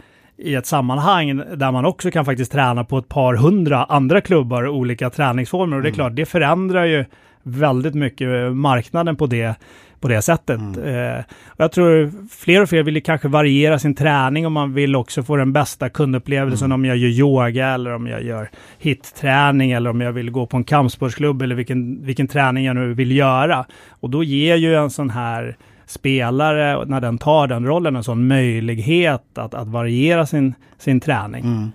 ett 0.45 0.65
sammanhang 0.65 1.37
där 1.37 1.71
man 1.71 1.85
också 1.85 2.11
kan 2.11 2.25
faktiskt 2.25 2.51
träna 2.51 2.83
på 2.83 2.97
ett 2.97 3.09
par 3.09 3.35
hundra 3.35 3.83
andra 3.83 4.21
klubbar 4.21 4.63
och 4.63 4.75
olika 4.75 5.09
träningsformer. 5.09 5.77
Och 5.77 5.83
det 5.83 5.87
är 5.87 5.89
mm. 5.89 5.95
klart, 5.95 6.15
det 6.15 6.25
förändrar 6.25 6.85
ju 6.85 7.05
väldigt 7.43 7.95
mycket 7.95 8.53
marknaden 8.53 9.15
på 9.15 9.25
det, 9.25 9.55
på 9.99 10.07
det 10.07 10.21
sättet. 10.21 10.59
Mm. 10.59 10.83
Eh, 10.83 11.23
och 11.45 11.59
jag 11.59 11.71
tror 11.71 12.11
fler 12.29 12.61
och 12.61 12.69
fler 12.69 12.83
vill 12.83 13.03
kanske 13.03 13.27
variera 13.27 13.79
sin 13.79 13.95
träning 13.95 14.45
om 14.45 14.53
man 14.53 14.73
vill 14.73 14.95
också 14.95 15.23
få 15.23 15.35
den 15.35 15.53
bästa 15.53 15.89
kundupplevelsen 15.89 16.65
mm. 16.65 16.75
om 16.75 16.85
jag 16.85 16.97
gör 16.97 17.09
yoga 17.09 17.67
eller 17.67 17.93
om 17.93 18.07
jag 18.07 18.23
gör 18.23 18.49
hitträning 18.79 19.71
eller 19.71 19.89
om 19.89 20.01
jag 20.01 20.11
vill 20.11 20.31
gå 20.31 20.45
på 20.45 20.57
en 20.57 20.63
kampsportsklubb 20.63 21.41
eller 21.41 21.55
vilken, 21.55 22.05
vilken 22.05 22.27
träning 22.27 22.65
jag 22.65 22.75
nu 22.75 22.93
vill 22.93 23.11
göra. 23.11 23.65
Och 23.89 24.09
då 24.09 24.23
ger 24.23 24.55
ju 24.55 24.75
en 24.75 24.89
sån 24.89 25.09
här 25.09 25.57
spelare, 25.89 26.85
när 26.85 27.01
den 27.01 27.17
tar 27.17 27.47
den 27.47 27.65
rollen, 27.65 27.95
en 27.95 28.03
sån 28.03 28.27
möjlighet 28.27 29.37
att, 29.37 29.53
att 29.53 29.67
variera 29.67 30.25
sin, 30.25 30.53
sin 30.77 30.99
träning. 30.99 31.43
Mm. 31.45 31.71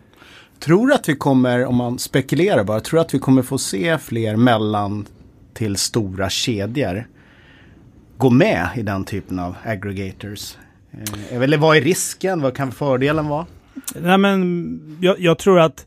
Tror 0.59 0.87
du 0.87 0.95
att 0.95 1.09
vi 1.09 1.17
kommer, 1.17 1.65
om 1.65 1.77
man 1.77 1.99
spekulerar 1.99 2.65
bara, 2.65 2.81
tror 2.81 2.99
du 2.99 3.01
att 3.01 3.15
vi 3.15 3.19
kommer 3.19 3.43
få 3.43 3.59
se 3.59 3.99
fler 3.99 4.37
mellan 4.37 5.07
till 5.55 5.77
stora 5.77 6.31
kedjor 6.31 7.07
gå 8.17 8.31
med 8.31 8.69
i 8.77 8.83
den 8.83 9.05
typen 9.05 9.39
av 9.39 9.57
aggregators? 9.65 10.57
Eh, 10.93 11.43
eller 11.43 11.59
vad 11.59 11.77
är 11.77 11.81
risken? 11.81 12.43
Vad 12.43 12.57
kan 12.57 12.73
fördelen 12.73 13.29
vara? 13.29 13.47
Nej, 13.95 14.19
men 14.19 14.99
jag, 15.01 15.21
jag 15.21 15.39
tror 15.39 15.61
att 15.61 15.87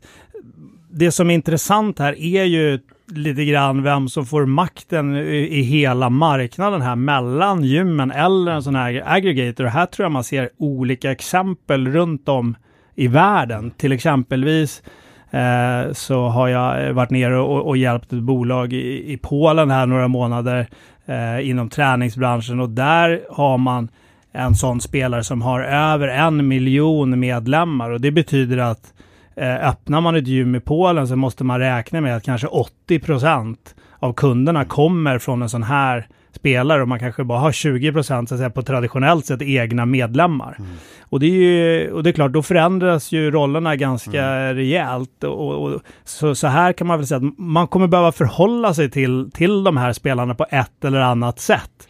det 0.90 1.12
som 1.12 1.30
är 1.30 1.34
intressant 1.34 1.98
här 1.98 2.20
är 2.20 2.44
ju 2.44 2.80
lite 3.10 3.44
grann 3.44 3.82
vem 3.82 4.08
som 4.08 4.26
får 4.26 4.46
makten 4.46 5.16
i, 5.16 5.62
hela 5.62 6.10
marknaden 6.10 6.82
här 6.82 6.96
mellan 6.96 7.64
gymmen 7.64 8.10
eller 8.10 8.52
en 8.52 8.62
sån 8.62 8.74
här 8.74 9.02
aggregator. 9.06 9.64
Här 9.64 9.86
tror 9.86 10.04
jag 10.04 10.12
man 10.12 10.24
ser 10.24 10.50
olika 10.56 11.10
exempel 11.10 11.88
runt 11.88 12.28
om 12.28 12.56
i 12.94 13.08
världen. 13.08 13.70
Till 13.70 13.92
exempelvis 13.92 14.82
eh, 15.30 15.92
så 15.92 16.28
har 16.28 16.48
jag 16.48 16.92
varit 16.92 17.10
nere 17.10 17.38
och, 17.38 17.66
och 17.66 17.76
hjälpt 17.76 18.12
ett 18.12 18.22
bolag 18.22 18.72
i, 18.72 19.12
i 19.12 19.16
Polen 19.16 19.70
här 19.70 19.86
några 19.86 20.08
månader 20.08 20.66
eh, 21.06 21.48
inom 21.48 21.70
träningsbranschen 21.70 22.60
och 22.60 22.70
där 22.70 23.20
har 23.30 23.58
man 23.58 23.88
en 24.32 24.54
sån 24.54 24.80
spelare 24.80 25.24
som 25.24 25.42
har 25.42 25.60
över 25.60 26.08
en 26.08 26.48
miljon 26.48 27.20
medlemmar 27.20 27.90
och 27.90 28.00
det 28.00 28.10
betyder 28.10 28.58
att 28.58 28.92
Eh, 28.92 29.07
öppnar 29.40 30.00
man 30.00 30.16
ett 30.16 30.26
gym 30.26 30.54
i 30.54 30.60
Polen 30.60 31.08
så 31.08 31.16
måste 31.16 31.44
man 31.44 31.60
räkna 31.60 32.00
med 32.00 32.16
att 32.16 32.22
kanske 32.22 32.46
80% 32.88 33.56
av 33.98 34.12
kunderna 34.12 34.64
kommer 34.64 35.18
från 35.18 35.42
en 35.42 35.48
sån 35.48 35.62
här 35.62 36.08
spelare 36.32 36.82
och 36.82 36.88
man 36.88 36.98
kanske 36.98 37.24
bara 37.24 37.38
har 37.38 37.52
20 37.52 37.92
procent 37.92 38.54
på 38.54 38.62
traditionellt 38.62 39.26
sett 39.26 39.42
egna 39.42 39.86
medlemmar. 39.86 40.56
Mm. 40.58 40.70
Och, 41.02 41.20
det 41.20 41.26
är 41.26 41.30
ju, 41.30 41.90
och 41.90 42.02
det 42.02 42.10
är 42.10 42.12
klart, 42.12 42.32
då 42.32 42.42
förändras 42.42 43.12
ju 43.12 43.30
rollerna 43.30 43.76
ganska 43.76 44.24
mm. 44.24 44.56
rejält. 44.56 45.24
Och, 45.24 45.62
och, 45.62 45.80
så, 46.04 46.34
så 46.34 46.46
här 46.46 46.72
kan 46.72 46.86
man 46.86 46.98
väl 46.98 47.06
säga 47.06 47.18
att 47.18 47.38
man 47.38 47.68
kommer 47.68 47.86
behöva 47.86 48.12
förhålla 48.12 48.74
sig 48.74 48.90
till, 48.90 49.30
till 49.34 49.64
de 49.64 49.76
här 49.76 49.92
spelarna 49.92 50.34
på 50.34 50.46
ett 50.50 50.84
eller 50.84 51.00
annat 51.00 51.40
sätt. 51.40 51.88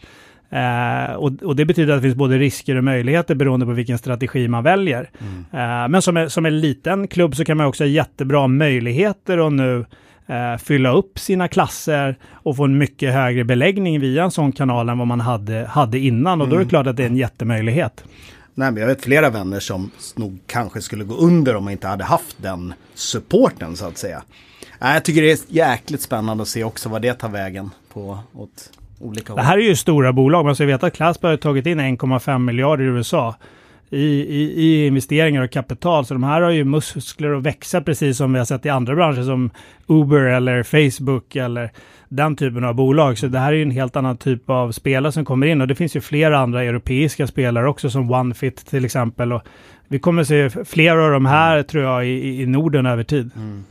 Eh, 0.49 1.13
och, 1.13 1.43
och, 1.43 1.55
det 1.55 1.65
betyder 1.65 1.93
att 1.93 1.99
det 1.99 2.01
finns 2.01 2.15
både 2.15 2.37
risker 2.37 2.75
och 2.75 2.83
möjligheter 2.83 3.35
beroende 3.35 3.65
på 3.65 3.71
vilken 3.71 3.97
strategi 3.97 4.47
man 4.47 4.63
väljer. 4.63 5.09
Mm. 5.19 5.45
Eh, 5.51 5.87
men 5.87 6.01
som, 6.01 6.17
är, 6.17 6.27
som 6.27 6.45
en 6.45 6.59
liten 6.59 7.07
klubb 7.07 7.35
så 7.35 7.45
kan 7.45 7.57
man 7.57 7.65
också 7.65 7.83
ha 7.83 7.89
jättebra 7.89 8.47
möjligheter 8.47 9.47
att 9.47 9.53
nu 9.53 9.85
eh, 10.27 10.57
fylla 10.57 10.91
upp 10.91 11.19
sina 11.19 11.47
klasser 11.47 12.15
och 12.31 12.55
få 12.55 12.63
en 12.65 12.77
mycket 12.77 13.13
högre 13.13 13.43
beläggning 13.43 13.99
via 13.99 14.23
en 14.23 14.31
sån 14.31 14.51
kanal 14.51 14.89
än 14.89 14.97
vad 14.97 15.07
man 15.07 15.19
hade, 15.19 15.65
hade 15.65 15.99
innan. 15.99 16.41
Och 16.41 16.47
då 16.47 16.55
är 16.55 16.59
det 16.59 16.63
mm. 16.63 16.69
klart 16.69 16.87
att 16.87 16.97
det 16.97 17.03
är 17.03 17.07
en 17.07 17.17
jättemöjlighet. 17.17 18.03
Nej, 18.53 18.71
men 18.71 18.81
jag 18.81 18.87
vet 18.87 19.03
flera 19.03 19.29
vänner 19.29 19.59
som 19.59 19.91
nog 20.15 20.39
kanske 20.47 20.81
skulle 20.81 21.03
gå 21.03 21.15
under 21.15 21.55
om 21.55 21.63
man 21.63 21.71
inte 21.71 21.87
hade 21.87 22.03
haft 22.03 22.35
den 22.37 22.73
supporten 22.93 23.75
så 23.75 23.87
att 23.87 23.97
säga. 23.97 24.23
Jag 24.79 25.05
tycker 25.05 25.21
det 25.21 25.31
är 25.31 25.39
jäkligt 25.47 26.01
spännande 26.01 26.41
att 26.41 26.47
se 26.47 26.63
också 26.63 26.89
vad 26.89 27.01
det 27.01 27.13
tar 27.13 27.29
vägen 27.29 27.69
på 27.93 28.19
åt 28.33 28.71
olika. 28.99 29.35
Det 29.35 29.41
här 29.41 29.57
är 29.57 29.61
ju 29.61 29.75
stora 29.75 30.13
bolag. 30.13 30.45
Man 30.45 30.55
ska 30.55 30.65
veta 30.65 30.87
att 30.87 30.93
Classberg 30.93 31.31
har 31.31 31.37
tagit 31.37 31.65
in 31.65 31.79
1,5 31.79 32.39
miljarder 32.39 32.83
i 32.83 32.87
USA. 32.87 33.35
I, 33.91 34.05
i, 34.05 34.53
i, 34.55 34.87
investeringar 34.87 35.43
och 35.43 35.51
kapital. 35.51 36.05
Så 36.05 36.13
de 36.13 36.23
här 36.23 36.41
har 36.41 36.51
ju 36.51 36.63
muskler 36.63 37.33
att 37.33 37.43
växa 37.43 37.81
precis 37.81 38.17
som 38.17 38.33
vi 38.33 38.39
har 38.39 38.45
sett 38.45 38.65
i 38.65 38.69
andra 38.69 38.95
branscher 38.95 39.23
som 39.23 39.49
Uber 39.87 40.19
eller 40.19 40.63
Facebook 40.63 41.35
eller 41.35 41.71
den 42.09 42.35
typen 42.35 42.63
av 42.63 42.75
bolag. 42.75 43.17
Så 43.17 43.27
det 43.27 43.39
här 43.39 43.51
är 43.51 43.55
ju 43.55 43.61
en 43.61 43.71
helt 43.71 43.95
annan 43.95 44.17
typ 44.17 44.49
av 44.49 44.71
spelare 44.71 45.11
som 45.11 45.25
kommer 45.25 45.47
in 45.47 45.61
och 45.61 45.67
det 45.67 45.75
finns 45.75 45.95
ju 45.95 46.01
flera 46.01 46.39
andra 46.39 46.63
europeiska 46.63 47.27
spelare 47.27 47.69
också 47.69 47.89
som 47.89 48.11
OneFit 48.11 48.65
till 48.65 48.85
exempel. 48.85 49.33
Och 49.33 49.41
vi 49.87 49.99
kommer 49.99 50.23
se 50.23 50.49
flera 50.49 51.05
av 51.05 51.11
de 51.11 51.25
här 51.25 51.63
tror 51.63 51.83
jag 51.83 52.07
i, 52.07 52.41
i 52.41 52.45
Norden 52.45 52.85
över 52.85 53.03
tid. 53.03 53.31
Mm. 53.35 53.63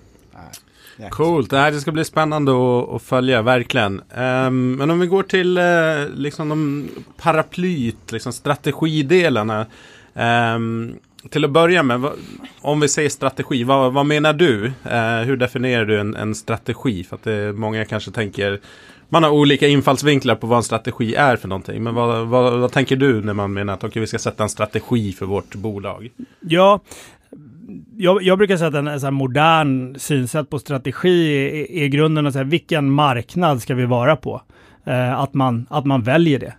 Coolt, 1.11 1.51
det, 1.51 1.59
här, 1.59 1.73
det 1.73 1.81
ska 1.81 1.93
bli 1.93 2.05
spännande 2.05 2.53
att, 2.53 2.89
att 2.89 3.03
följa, 3.03 3.43
verkligen. 3.43 4.03
Um, 4.17 4.73
men 4.73 4.91
om 4.91 5.01
vi 5.01 5.07
går 5.07 5.23
till 5.23 5.59
uh, 5.59 6.09
liksom 6.15 6.49
de 6.49 6.89
paraplyt, 7.17 8.13
liksom 8.13 8.33
strategidelarna. 8.33 9.67
Um, 10.55 10.99
till 11.31 11.45
att 11.45 11.51
börja 11.51 11.83
med, 11.83 12.11
om 12.61 12.81
vi 12.81 12.89
säger 12.89 13.09
strategi, 13.09 13.65
vad, 13.65 13.93
vad 13.93 14.07
menar 14.07 14.33
du? 14.33 14.65
Uh, 14.65 15.27
hur 15.27 15.37
definierar 15.37 15.85
du 15.85 16.01
en, 16.01 16.17
en 16.17 16.35
strategi? 16.35 17.05
För 17.05 17.17
att 17.17 17.25
det, 17.25 17.53
många 17.53 17.85
kanske 17.85 18.11
tänker, 18.11 18.61
man 19.09 19.23
har 19.23 19.31
olika 19.31 19.69
infallsvinklar 19.69 20.35
på 20.35 20.47
vad 20.47 20.57
en 20.57 20.63
strategi 20.63 21.15
är 21.15 21.37
för 21.37 21.49
någonting. 21.49 21.83
Men 21.83 21.95
vad, 21.95 22.27
vad, 22.27 22.59
vad 22.61 22.73
tänker 22.73 22.97
du 22.97 23.23
när 23.23 23.35
man 23.35 23.53
menar 23.53 23.73
att 23.73 23.85
okay, 23.85 24.01
vi 24.01 24.07
ska 24.07 24.19
sätta 24.19 24.43
en 24.43 24.49
strategi 24.49 25.13
för 25.13 25.27
vårt 25.27 25.55
bolag? 25.55 26.11
Ja, 26.41 26.81
jag, 27.97 28.23
jag, 28.23 28.39
brukar 28.39 28.57
säga 28.57 28.69
att 28.69 28.75
en, 28.75 28.89
en 28.89 29.15
modern 29.15 29.99
synsätt 29.99 30.51
på 30.51 30.59
strategi 30.59 31.33
är, 31.33 31.71
är 31.85 31.87
grunden 31.87 32.27
att 32.27 32.33
säga 32.33 32.45
vilken 32.45 32.91
marknad 32.91 33.63
ska 33.63 33.75
vi 33.75 33.87
vara 33.87 34.17
på? 34.17 34.43
Eh, 34.85 35.21
att, 35.21 35.35
man, 35.35 35.67
att 35.71 35.87
man 35.87 36.03
väljer 36.03 36.39
det. 36.39 36.55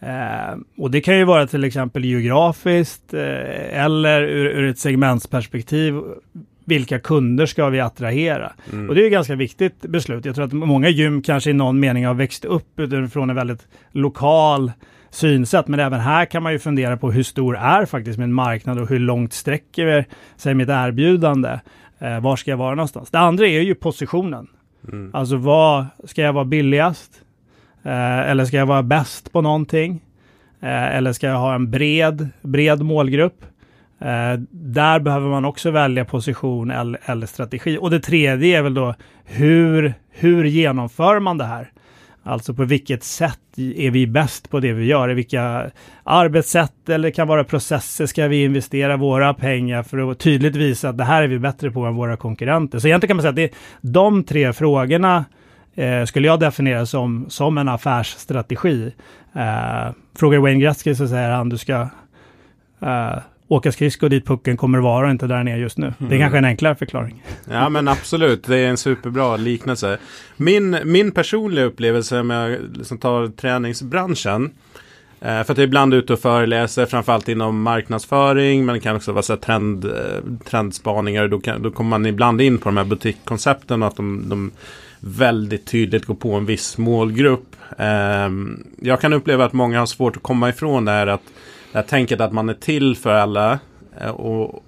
Eh, 0.00 0.58
och 0.76 0.90
det 0.90 1.00
kan 1.00 1.18
ju 1.18 1.24
vara 1.24 1.46
till 1.46 1.64
exempel 1.64 2.04
geografiskt 2.04 3.14
eh, 3.14 3.84
eller 3.84 4.22
ur, 4.22 4.46
ur 4.46 4.68
ett 4.68 4.78
segmentsperspektiv. 4.78 6.00
Vilka 6.64 6.98
kunder 6.98 7.46
ska 7.46 7.68
vi 7.68 7.80
attrahera? 7.80 8.52
Mm. 8.72 8.88
Och 8.88 8.94
det 8.94 9.02
är 9.02 9.06
ett 9.06 9.12
ganska 9.12 9.34
viktigt 9.34 9.82
beslut. 9.82 10.24
Jag 10.24 10.34
tror 10.34 10.44
att 10.44 10.52
många 10.52 10.88
gym 10.88 11.22
kanske 11.22 11.50
i 11.50 11.52
någon 11.52 11.80
mening 11.80 12.06
har 12.06 12.14
växt 12.14 12.44
upp 12.44 12.80
utifrån 12.80 13.30
en 13.30 13.36
väldigt 13.36 13.68
lokal 13.90 14.72
synsätt. 15.14 15.68
Men 15.68 15.80
även 15.80 16.00
här 16.00 16.24
kan 16.24 16.42
man 16.42 16.52
ju 16.52 16.58
fundera 16.58 16.96
på 16.96 17.10
hur 17.10 17.22
stor 17.22 17.56
är 17.56 17.86
faktiskt 17.86 18.18
min 18.18 18.32
marknad 18.32 18.78
och 18.78 18.88
hur 18.88 18.98
långt 18.98 19.32
sträcker 19.32 20.04
sig 20.36 20.54
mitt 20.54 20.68
erbjudande? 20.68 21.60
Eh, 21.98 22.20
var 22.20 22.36
ska 22.36 22.50
jag 22.50 22.58
vara 22.58 22.74
någonstans? 22.74 23.10
Det 23.10 23.18
andra 23.18 23.46
är 23.46 23.60
ju 23.60 23.74
positionen. 23.74 24.46
Mm. 24.88 25.10
Alltså 25.14 25.36
vad, 25.36 25.86
ska 26.04 26.22
jag 26.22 26.32
vara 26.32 26.44
billigast? 26.44 27.10
Eh, 27.82 28.30
eller 28.30 28.44
ska 28.44 28.56
jag 28.56 28.66
vara 28.66 28.82
bäst 28.82 29.32
på 29.32 29.40
någonting? 29.40 30.00
Eh, 30.60 30.96
eller 30.96 31.12
ska 31.12 31.26
jag 31.26 31.38
ha 31.38 31.54
en 31.54 31.70
bred, 31.70 32.28
bred 32.42 32.82
målgrupp? 32.82 33.44
Eh, 33.98 34.34
där 34.50 35.00
behöver 35.00 35.28
man 35.28 35.44
också 35.44 35.70
välja 35.70 36.04
position 36.04 36.70
eller, 36.70 37.00
eller, 37.04 37.26
strategi. 37.26 37.78
Och 37.80 37.90
det 37.90 38.00
tredje 38.00 38.58
är 38.58 38.62
väl 38.62 38.74
då 38.74 38.94
hur, 39.24 39.94
hur 40.10 40.44
genomför 40.44 41.20
man 41.20 41.38
det 41.38 41.44
här? 41.44 41.70
Alltså 42.26 42.54
på 42.54 42.64
vilket 42.64 43.04
sätt 43.04 43.40
är 43.56 43.90
vi 43.90 44.06
bäst 44.06 44.50
på 44.50 44.60
det 44.60 44.72
vi 44.72 44.84
gör? 44.84 45.10
I 45.10 45.14
vilka 45.14 45.70
arbetssätt 46.04 46.88
eller 46.88 47.10
kan 47.10 47.28
vara 47.28 47.44
processer 47.44 48.06
ska 48.06 48.28
vi 48.28 48.44
investera 48.44 48.96
våra 48.96 49.34
pengar 49.34 49.82
för 49.82 50.10
att 50.10 50.18
tydligt 50.18 50.56
visa 50.56 50.88
att 50.88 50.98
det 50.98 51.04
här 51.04 51.22
är 51.22 51.28
vi 51.28 51.38
bättre 51.38 51.70
på 51.70 51.84
än 51.84 51.94
våra 51.94 52.16
konkurrenter. 52.16 52.78
Så 52.78 52.86
egentligen 52.86 53.08
kan 53.08 53.16
man 53.16 53.22
säga 53.22 53.30
att 53.30 53.36
det 53.36 53.42
är 53.42 53.50
de 53.80 54.24
tre 54.24 54.52
frågorna 54.52 55.24
eh, 55.74 56.04
skulle 56.04 56.26
jag 56.26 56.40
definiera 56.40 56.86
som, 56.86 57.26
som 57.28 57.58
en 57.58 57.68
affärsstrategi. 57.68 58.92
Eh, 59.34 59.92
frågar 60.16 60.38
Wayne 60.38 60.60
Gretzky 60.60 60.94
så 60.94 61.08
säger 61.08 61.30
han 61.30 61.48
du 61.48 61.58
ska 61.58 61.88
eh, 62.80 63.18
åka 63.54 63.72
skridskor 63.72 64.08
dit 64.08 64.26
pucken 64.26 64.56
kommer 64.56 64.78
att 64.78 64.84
vara 64.84 65.06
och 65.06 65.10
inte 65.10 65.26
där 65.26 65.36
den 65.36 65.48
är 65.48 65.56
just 65.56 65.78
nu. 65.78 65.94
Det 65.98 66.14
är 66.14 66.18
kanske 66.18 66.38
en 66.38 66.44
enklare 66.44 66.74
förklaring. 66.74 67.22
Ja 67.50 67.68
men 67.68 67.88
absolut, 67.88 68.44
det 68.44 68.58
är 68.58 68.68
en 68.68 68.76
superbra 68.76 69.36
liknelse. 69.36 69.98
Min, 70.36 70.78
min 70.84 71.12
personliga 71.12 71.64
upplevelse 71.64 72.20
om 72.20 72.30
jag 72.30 72.58
liksom 72.74 72.98
tar 72.98 73.28
träningsbranschen. 73.28 74.50
Eh, 75.20 75.28
för 75.28 75.40
att 75.40 75.48
jag 75.48 75.58
är 75.58 75.62
ibland 75.62 75.94
ute 75.94 76.12
och 76.12 76.18
föreläser, 76.18 76.86
framförallt 76.86 77.28
inom 77.28 77.62
marknadsföring, 77.62 78.66
men 78.66 78.74
det 78.74 78.80
kan 78.80 78.96
också 78.96 79.12
vara 79.12 79.22
så 79.22 79.36
trend, 79.36 79.84
eh, 79.84 79.90
trendspaningar. 80.44 81.28
Då, 81.28 81.40
kan, 81.40 81.62
då 81.62 81.70
kommer 81.70 81.90
man 81.90 82.06
ibland 82.06 82.40
in 82.40 82.58
på 82.58 82.68
de 82.68 82.76
här 82.76 82.84
butikkoncepten 82.84 83.82
och 83.82 83.88
att 83.88 83.96
de, 83.96 84.28
de 84.28 84.50
väldigt 85.00 85.66
tydligt 85.66 86.04
går 86.04 86.14
på 86.14 86.34
en 86.34 86.46
viss 86.46 86.78
målgrupp. 86.78 87.56
Eh, 87.78 88.30
jag 88.80 89.00
kan 89.00 89.12
uppleva 89.12 89.44
att 89.44 89.52
många 89.52 89.78
har 89.78 89.86
svårt 89.86 90.16
att 90.16 90.22
komma 90.22 90.48
ifrån 90.48 90.84
det 90.84 90.92
här 90.92 91.06
att 91.06 91.22
det 91.74 91.78
här 91.78 91.86
tänket 91.86 92.20
att 92.20 92.32
man 92.32 92.48
är 92.48 92.54
till 92.54 92.96
för 92.96 93.10
alla. 93.10 93.58
Eh, 94.00 94.10
och, 94.10 94.64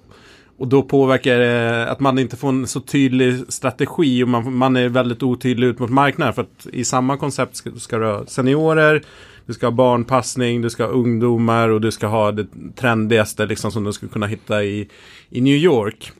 och 0.57 0.67
då 0.67 0.81
påverkar 0.81 1.39
det 1.39 1.89
att 1.89 1.99
man 1.99 2.19
inte 2.19 2.37
får 2.37 2.49
en 2.49 2.67
så 2.67 2.79
tydlig 2.79 3.43
strategi 3.49 4.23
och 4.23 4.27
man, 4.27 4.53
man 4.55 4.75
är 4.75 4.89
väldigt 4.89 5.23
otydlig 5.23 5.67
ut 5.67 5.79
mot 5.79 5.89
marknaden. 5.89 6.33
För 6.33 6.41
att 6.41 6.67
i 6.73 6.83
samma 6.85 7.17
koncept 7.17 7.55
ska, 7.55 7.71
ska 7.71 7.97
du 7.97 8.05
ha 8.05 8.25
seniorer, 8.25 9.03
du 9.45 9.53
ska 9.53 9.65
ha 9.65 9.71
barnpassning, 9.71 10.61
du 10.61 10.69
ska 10.69 10.83
ha 10.83 10.91
ungdomar 10.91 11.69
och 11.69 11.81
du 11.81 11.91
ska 11.91 12.07
ha 12.07 12.31
det 12.31 12.47
trendigaste 12.75 13.45
liksom 13.45 13.71
som 13.71 13.83
du 13.83 13.93
skulle 13.93 14.11
kunna 14.11 14.27
hitta 14.27 14.63
i, 14.63 14.89
i 15.29 15.41
New 15.41 15.57
York. 15.57 16.11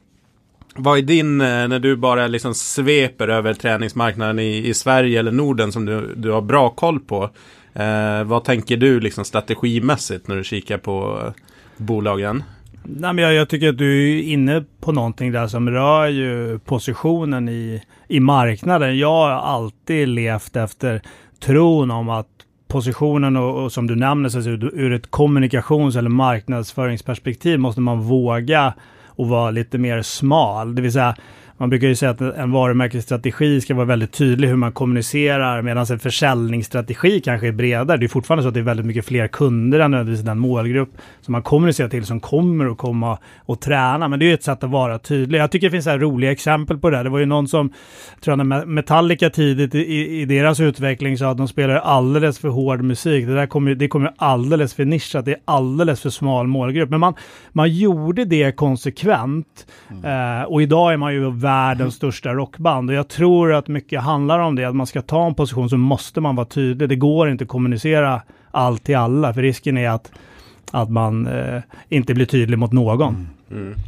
Vad 0.75 0.97
är 0.97 1.01
din, 1.01 1.41
eh, 1.41 1.67
när 1.67 1.79
du 1.79 1.95
bara 1.95 2.27
liksom 2.27 2.53
sveper 2.55 3.27
över 3.27 3.53
träningsmarknaden 3.53 4.39
i, 4.39 4.67
i 4.67 4.73
Sverige 4.73 5.19
eller 5.19 5.31
Norden 5.31 5.71
som 5.71 5.85
du, 5.85 6.13
du 6.15 6.31
har 6.31 6.41
bra 6.41 6.69
koll 6.69 6.99
på? 6.99 7.29
Eh, 7.79 8.23
vad 8.23 8.43
tänker 8.43 8.77
du 8.77 8.99
liksom 8.99 9.25
strategimässigt 9.25 10.27
när 10.27 10.35
du 10.35 10.43
kikar 10.43 10.77
på 10.77 11.21
eh, 11.25 11.33
bolagen? 11.77 12.43
Nej, 12.83 13.13
men 13.13 13.23
jag, 13.23 13.33
jag, 13.33 13.49
tycker 13.49 13.69
att 13.69 13.77
du 13.77 14.17
är 14.17 14.23
inne 14.23 14.63
på 14.79 14.91
någonting 14.91 15.31
där 15.31 15.47
som 15.47 15.69
rör 15.69 16.07
ju 16.07 16.59
positionen 16.59 17.49
i, 17.49 17.81
i 18.07 18.19
marknaden. 18.19 18.97
Jag 18.97 19.09
har 19.09 19.29
alltid 19.29 20.07
levt 20.07 20.55
efter 20.55 21.01
tron 21.39 21.91
om 21.91 22.09
att 22.09 22.27
positionen 22.67 23.37
och, 23.37 23.63
och 23.63 23.71
som 23.71 23.87
du 23.87 23.95
nämner, 23.95 24.29
så 24.29 24.39
ur, 24.39 24.71
ur 24.73 24.93
ett 24.93 25.11
kommunikations 25.11 25.95
eller 25.95 26.09
marknadsföringsperspektiv 26.09 27.59
måste 27.59 27.81
man 27.81 28.01
våga 28.01 28.73
och 29.05 29.27
vara 29.27 29.51
lite 29.51 29.77
mer 29.77 30.01
smal. 30.01 30.75
Det 30.75 30.81
vill 30.81 30.93
säga, 30.93 31.15
man 31.57 31.69
brukar 31.69 31.87
ju 31.87 31.95
säga 31.95 32.11
att 32.11 32.21
en 32.21 32.51
varumärkesstrategi 32.51 33.61
ska 33.61 33.75
vara 33.75 33.85
väldigt 33.85 34.11
tydlig 34.11 34.47
hur 34.47 34.55
man 34.55 34.71
kommunicerar 34.71 35.61
medan 35.61 35.85
en 35.91 35.99
försäljningsstrategi 35.99 37.21
kanske 37.21 37.47
är 37.47 37.51
bredare. 37.51 37.97
Det 37.97 38.05
är 38.05 38.07
fortfarande 38.07 38.43
så 38.43 38.47
att 38.47 38.53
det 38.53 38.59
är 38.59 38.63
väldigt 38.63 38.85
mycket 38.85 39.05
fler 39.05 39.27
kunder 39.27 39.79
än 39.79 39.91
nödvändigtvis 39.91 40.25
den 40.25 40.39
målgrupp 40.39 40.89
som 41.21 41.31
man 41.31 41.41
kommunicerar 41.41 41.89
till 41.89 42.05
som 42.05 42.19
kommer 42.19 42.65
att 42.65 42.77
komma 42.77 43.17
och 43.39 43.61
träna. 43.61 44.07
Men 44.07 44.19
det 44.19 44.25
är 44.25 44.27
ju 44.27 44.33
ett 44.33 44.43
sätt 44.43 44.63
att 44.63 44.69
vara 44.69 44.99
tydlig. 44.99 45.39
Jag 45.39 45.51
tycker 45.51 45.67
det 45.67 45.71
finns 45.71 45.85
så 45.85 45.97
roliga 45.97 46.31
exempel 46.31 46.77
på 46.77 46.89
det. 46.89 47.03
Det 47.03 47.09
var 47.09 47.19
ju 47.19 47.25
någon 47.25 47.47
som, 47.47 47.69
tror 48.21 48.37
jag, 48.37 48.47
när 48.47 48.65
Metallica 48.65 49.29
tidigt 49.29 49.75
i, 49.75 50.21
i 50.21 50.25
deras 50.25 50.59
utveckling 50.59 51.17
sa 51.17 51.29
att 51.29 51.37
de 51.37 51.47
spelar 51.47 51.75
alldeles 51.75 52.39
för 52.39 52.49
hård 52.49 52.81
musik. 52.81 53.27
Det 53.27 53.35
där 53.35 53.47
kommer, 53.47 53.75
det 53.75 53.87
kommer 53.87 54.13
alldeles 54.17 54.73
för 54.73 54.85
nischat. 54.85 55.25
Det 55.25 55.31
är 55.31 55.39
alldeles 55.45 56.01
för 56.01 56.09
smal 56.09 56.47
målgrupp. 56.47 56.89
Men 56.89 56.99
man, 56.99 57.13
man 57.51 57.73
gjorde 57.73 58.25
det 58.25 58.51
konsekvent. 58.51 59.67
Mm. 59.91 60.41
Eh, 60.41 60.43
och 60.43 60.61
idag 60.61 60.93
är 60.93 60.97
man 60.97 61.13
ju 61.13 61.29
världens 61.47 61.95
största 61.95 62.33
rockband. 62.33 62.89
Och 62.89 62.95
jag 62.95 63.07
tror 63.07 63.53
att 63.53 63.67
mycket 63.67 64.01
handlar 64.01 64.39
om 64.39 64.55
det, 64.55 64.65
att 64.65 64.75
man 64.75 64.87
ska 64.87 65.01
ta 65.01 65.27
en 65.27 65.35
position 65.35 65.69
så 65.69 65.77
måste 65.77 66.21
man 66.21 66.35
vara 66.35 66.47
tydlig. 66.47 66.89
Det 66.89 66.95
går 66.95 67.29
inte 67.29 67.43
att 67.43 67.49
kommunicera 67.49 68.21
allt 68.51 68.83
till 68.83 68.97
alla, 68.97 69.33
för 69.33 69.41
risken 69.41 69.77
är 69.77 69.89
att, 69.89 70.11
att 70.71 70.89
man 70.89 71.27
eh, 71.27 71.61
inte 71.89 72.13
blir 72.13 72.25
tydlig 72.25 72.57
mot 72.57 72.71
någon. 72.71 73.15
Mm. 73.51 73.63
Mm. 73.63 73.79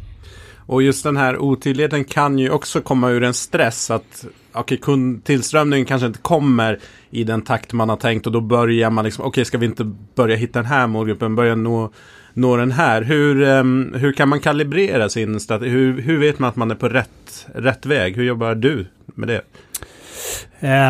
Och 0.66 0.82
just 0.82 1.04
den 1.04 1.16
här 1.16 1.38
otydligheten 1.38 2.04
kan 2.04 2.38
ju 2.38 2.50
också 2.50 2.80
komma 2.80 3.10
ur 3.10 3.22
en 3.22 3.34
stress 3.34 3.90
att 3.90 4.24
okay, 4.54 4.78
kundtillströmningen 4.78 5.86
kanske 5.86 6.06
inte 6.06 6.18
kommer 6.18 6.78
i 7.10 7.24
den 7.24 7.42
takt 7.42 7.72
man 7.72 7.88
har 7.88 7.96
tänkt 7.96 8.26
och 8.26 8.32
då 8.32 8.40
börjar 8.40 8.90
man 8.90 9.04
liksom, 9.04 9.22
okej 9.22 9.28
okay, 9.28 9.44
ska 9.44 9.58
vi 9.58 9.66
inte 9.66 9.92
börja 10.14 10.36
hitta 10.36 10.58
den 10.58 10.66
här 10.66 10.86
målgruppen, 10.86 11.36
börja 11.36 11.54
nå 11.54 11.90
nå 12.34 12.56
den 12.56 12.72
här. 12.72 13.02
Hur, 13.02 13.42
um, 13.42 13.94
hur 13.94 14.12
kan 14.12 14.28
man 14.28 14.40
kalibrera 14.40 15.08
sin 15.08 15.40
strategi? 15.40 15.70
Hur, 15.70 16.00
hur 16.00 16.18
vet 16.18 16.38
man 16.38 16.48
att 16.48 16.56
man 16.56 16.70
är 16.70 16.74
på 16.74 16.88
rätt, 16.88 17.46
rätt 17.54 17.86
väg? 17.86 18.16
Hur 18.16 18.24
jobbar 18.24 18.54
du 18.54 18.86
med 19.06 19.28
det? 19.28 19.42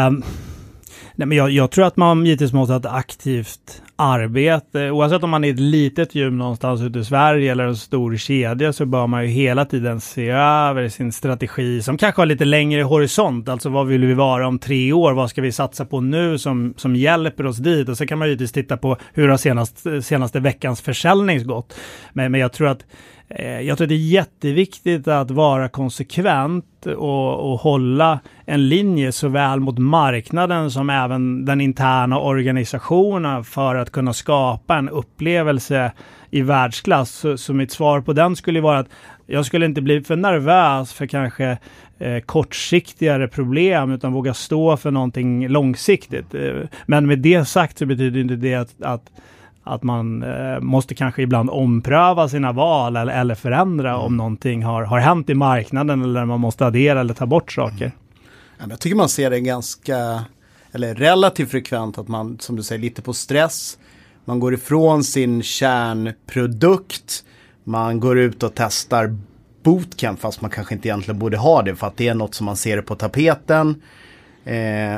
Um, 0.07 0.25
nej 1.21 1.27
men 1.27 1.39
jag, 1.39 1.51
jag, 1.51 1.71
tror 1.71 1.85
att 1.87 1.97
man 1.97 2.27
givetvis 2.27 2.53
måste 2.53 2.73
ha 2.73 2.81
ett 2.81 2.87
aktivt 2.87 3.83
arbete. 3.97 4.91
Oavsett 4.91 5.23
om 5.23 5.31
man 5.31 5.45
är 5.45 5.51
ett 5.51 5.61
litet 5.61 6.15
gym 6.15 6.39
någonstans 6.39 6.81
ute 6.81 6.99
i 6.99 7.05
Sverige 7.05 7.53
eller 7.53 7.65
en 7.65 7.77
stor 7.77 8.17
kedja 8.17 8.73
så 8.73 8.87
bör 8.87 9.07
man 9.07 9.23
ju 9.23 9.29
hela 9.29 9.65
tiden 9.65 10.01
se 10.01 10.29
över 10.31 10.89
sin 10.89 11.13
strategi 11.13 11.83
som 11.83 11.99
kanske 11.99 12.21
har 12.21 12.27
lite 12.27 12.45
längre 12.45 12.83
horisont. 12.83 13.49
Alltså 13.49 13.69
vad 13.69 13.87
vill 13.87 14.05
vi 14.05 14.15
vara 14.15 14.49
om 14.49 14.59
tre 14.59 14.93
år? 14.93 15.13
Vad 15.13 15.31
ska 15.31 15.43
vi 15.43 15.53
satsa 15.53 15.85
på 15.85 16.01
nu 16.01 16.39
som, 16.39 16.75
som 16.77 16.97
hjälper 16.97 17.47
oss 17.47 17.57
dit? 17.57 17.89
Och 17.89 17.97
så 17.97 18.07
kan 18.07 18.19
man 18.19 18.29
ju 18.29 18.33
givetvis 18.33 18.53
titta 18.53 18.77
på 18.77 18.97
hur 19.13 19.29
har 19.29 19.37
senast, 19.37 19.87
senaste 20.03 20.41
veckans 20.41 20.81
försäljning 20.81 21.47
gått. 21.47 21.75
Men, 22.13 22.33
men 22.33 22.41
jag 22.41 22.53
tror 22.53 22.69
att 22.69 22.85
Eh, 23.35 23.61
jag 23.61 23.79
tror 23.79 23.87
det 23.87 23.95
är 23.95 23.97
jätteviktigt 23.97 25.09
att 25.09 25.31
vara 25.31 25.69
konsekvent 25.69 26.87
och, 26.87 27.53
och, 27.53 27.61
hålla 27.61 28.21
en 28.47 28.69
linje 28.69 29.13
såväl 29.13 29.61
mot 29.61 29.79
marknaden 29.79 30.71
som 30.71 30.91
även 30.91 31.45
den 31.45 31.61
interna 31.61 32.19
organisationen 32.19 33.45
för 33.45 33.75
att 33.75 33.91
kunna 33.91 34.13
skapa 34.13 34.77
en 34.77 34.89
upplevelse 34.89 35.93
i 36.31 36.43
världsklass. 36.43 37.11
Så, 37.11 37.37
så 37.37 37.55
mitt 37.55 37.73
svar 37.73 38.01
på 38.01 38.13
den 38.13 38.37
skulle 38.37 38.61
vara 38.61 38.79
att 38.79 38.89
jag 39.27 39.47
skulle 39.47 39.67
inte 39.67 39.83
bli 39.83 40.01
för 40.01 40.17
nervös 40.17 40.93
för 40.93 41.07
kanske 41.07 41.59
eh, 41.99 42.21
kortsiktigare 42.21 43.29
problem 43.29 43.93
utan 43.93 44.13
våga 44.13 44.35
stå 44.35 44.77
för 44.77 44.91
någonting 44.91 45.49
långsiktigt. 45.49 46.35
Eh, 46.35 46.55
men 46.87 47.07
med 47.07 47.19
det 47.19 47.45
sagt 47.45 47.79
så 47.79 47.87
betyder 47.87 48.21
inte 48.21 48.37
det 48.37 48.55
att, 48.55 48.83
att 48.83 49.11
att 49.71 49.83
man 49.83 50.23
eh, 50.23 50.61
måste 50.61 50.95
kanske 50.95 51.23
ibland 51.23 51.51
ompröva 51.51 52.29
sina 52.29 52.53
val 52.53 52.97
eller, 52.97 53.13
eller 53.13 53.35
förändra 53.35 53.91
mm. 53.91 54.01
om 54.01 54.17
någonting 54.17 54.65
har, 54.65 54.83
har 54.83 54.99
hänt 54.99 55.31
i 55.31 55.35
marknaden 55.35 56.03
eller 56.03 56.25
man 56.25 56.41
måste 56.41 56.67
addera 56.67 57.01
eller 57.01 57.15
ta 57.15 57.27
bort 57.27 57.53
saker. 57.53 57.85
Mm. 57.85 57.93
Ja, 58.59 58.65
jag 58.71 58.81
tycker 58.81 58.97
man 58.97 59.09
ser 59.09 59.31
det 59.31 59.41
ganska, 59.41 60.25
eller 60.73 60.95
relativt 60.95 61.51
frekvent 61.51 61.99
att 61.99 62.09
man, 62.09 62.39
som 62.39 62.57
du 62.57 62.63
säger, 62.63 62.83
lite 62.83 63.03
på 63.03 63.13
stress. 63.13 63.79
Man 64.25 64.41
går 64.41 64.55
ifrån 64.55 65.05
sin 65.05 65.43
kärnprodukt. 65.43 67.25
Man 67.65 68.01
går 68.01 68.19
ut 68.19 68.43
och 68.43 68.53
testar 68.55 69.17
bootcamp 69.63 70.21
fast 70.21 70.41
man 70.41 70.51
kanske 70.51 70.75
inte 70.75 70.89
egentligen 70.89 71.19
borde 71.19 71.37
ha 71.37 71.63
det 71.63 71.77
för 71.77 71.87
att 71.87 71.97
det 71.97 72.09
är 72.09 72.15
något 72.15 72.35
som 72.35 72.47
man 72.47 72.57
ser 72.57 72.83
på 72.83 72.95
tapeten. 72.95 73.83
Eh, 74.45 74.97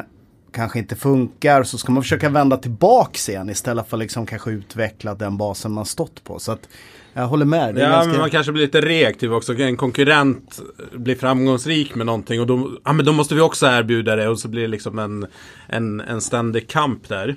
kanske 0.52 0.78
inte 0.78 0.96
funkar 0.96 1.62
så 1.62 1.78
ska 1.78 1.92
man 1.92 2.02
försöka 2.02 2.28
vända 2.28 2.56
tillbaks 2.56 3.28
igen 3.28 3.50
istället 3.50 3.88
för 3.88 3.96
liksom 3.96 4.26
kanske 4.26 4.50
utveckla 4.50 5.14
den 5.14 5.36
basen 5.36 5.72
man 5.72 5.86
stått 5.86 6.24
på. 6.24 6.38
Så 6.38 6.52
att 6.52 6.68
jag 7.12 7.26
håller 7.26 7.44
med. 7.44 7.78
ja, 7.78 7.88
ganska... 7.88 8.10
men 8.10 8.20
man 8.20 8.30
kanske 8.30 8.52
blir 8.52 8.62
lite 8.62 8.80
reaktiv 8.80 9.34
också. 9.34 9.54
En 9.54 9.76
konkurrent 9.76 10.60
blir 10.92 11.14
framgångsrik 11.14 11.94
med 11.94 12.06
någonting 12.06 12.40
och 12.40 12.46
då, 12.46 12.70
ja, 12.84 12.92
men 12.92 13.06
då 13.06 13.12
måste 13.12 13.34
vi 13.34 13.40
också 13.40 13.66
erbjuda 13.66 14.16
det 14.16 14.28
och 14.28 14.38
så 14.38 14.48
blir 14.48 14.62
det 14.62 14.68
liksom 14.68 14.98
en, 14.98 15.26
en, 15.66 16.00
en 16.00 16.20
ständig 16.20 16.68
kamp 16.68 17.08
där. 17.08 17.36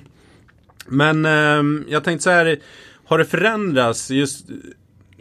Men 0.86 1.24
eh, 1.24 1.84
jag 1.88 2.04
tänkte 2.04 2.22
så 2.24 2.30
här, 2.30 2.58
har 3.06 3.18
det 3.18 3.24
förändrats 3.24 4.10
just 4.10 4.46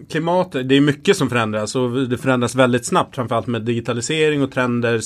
klimatet? 0.09 0.69
Det 0.69 0.75
är 0.75 0.81
mycket 0.81 1.17
som 1.17 1.29
förändras 1.29 1.75
och 1.75 2.07
det 2.07 2.17
förändras 2.17 2.55
väldigt 2.55 2.85
snabbt. 2.85 3.15
Framförallt 3.15 3.47
med 3.47 3.61
digitalisering 3.61 4.43
och 4.43 4.51
trender 4.51 5.01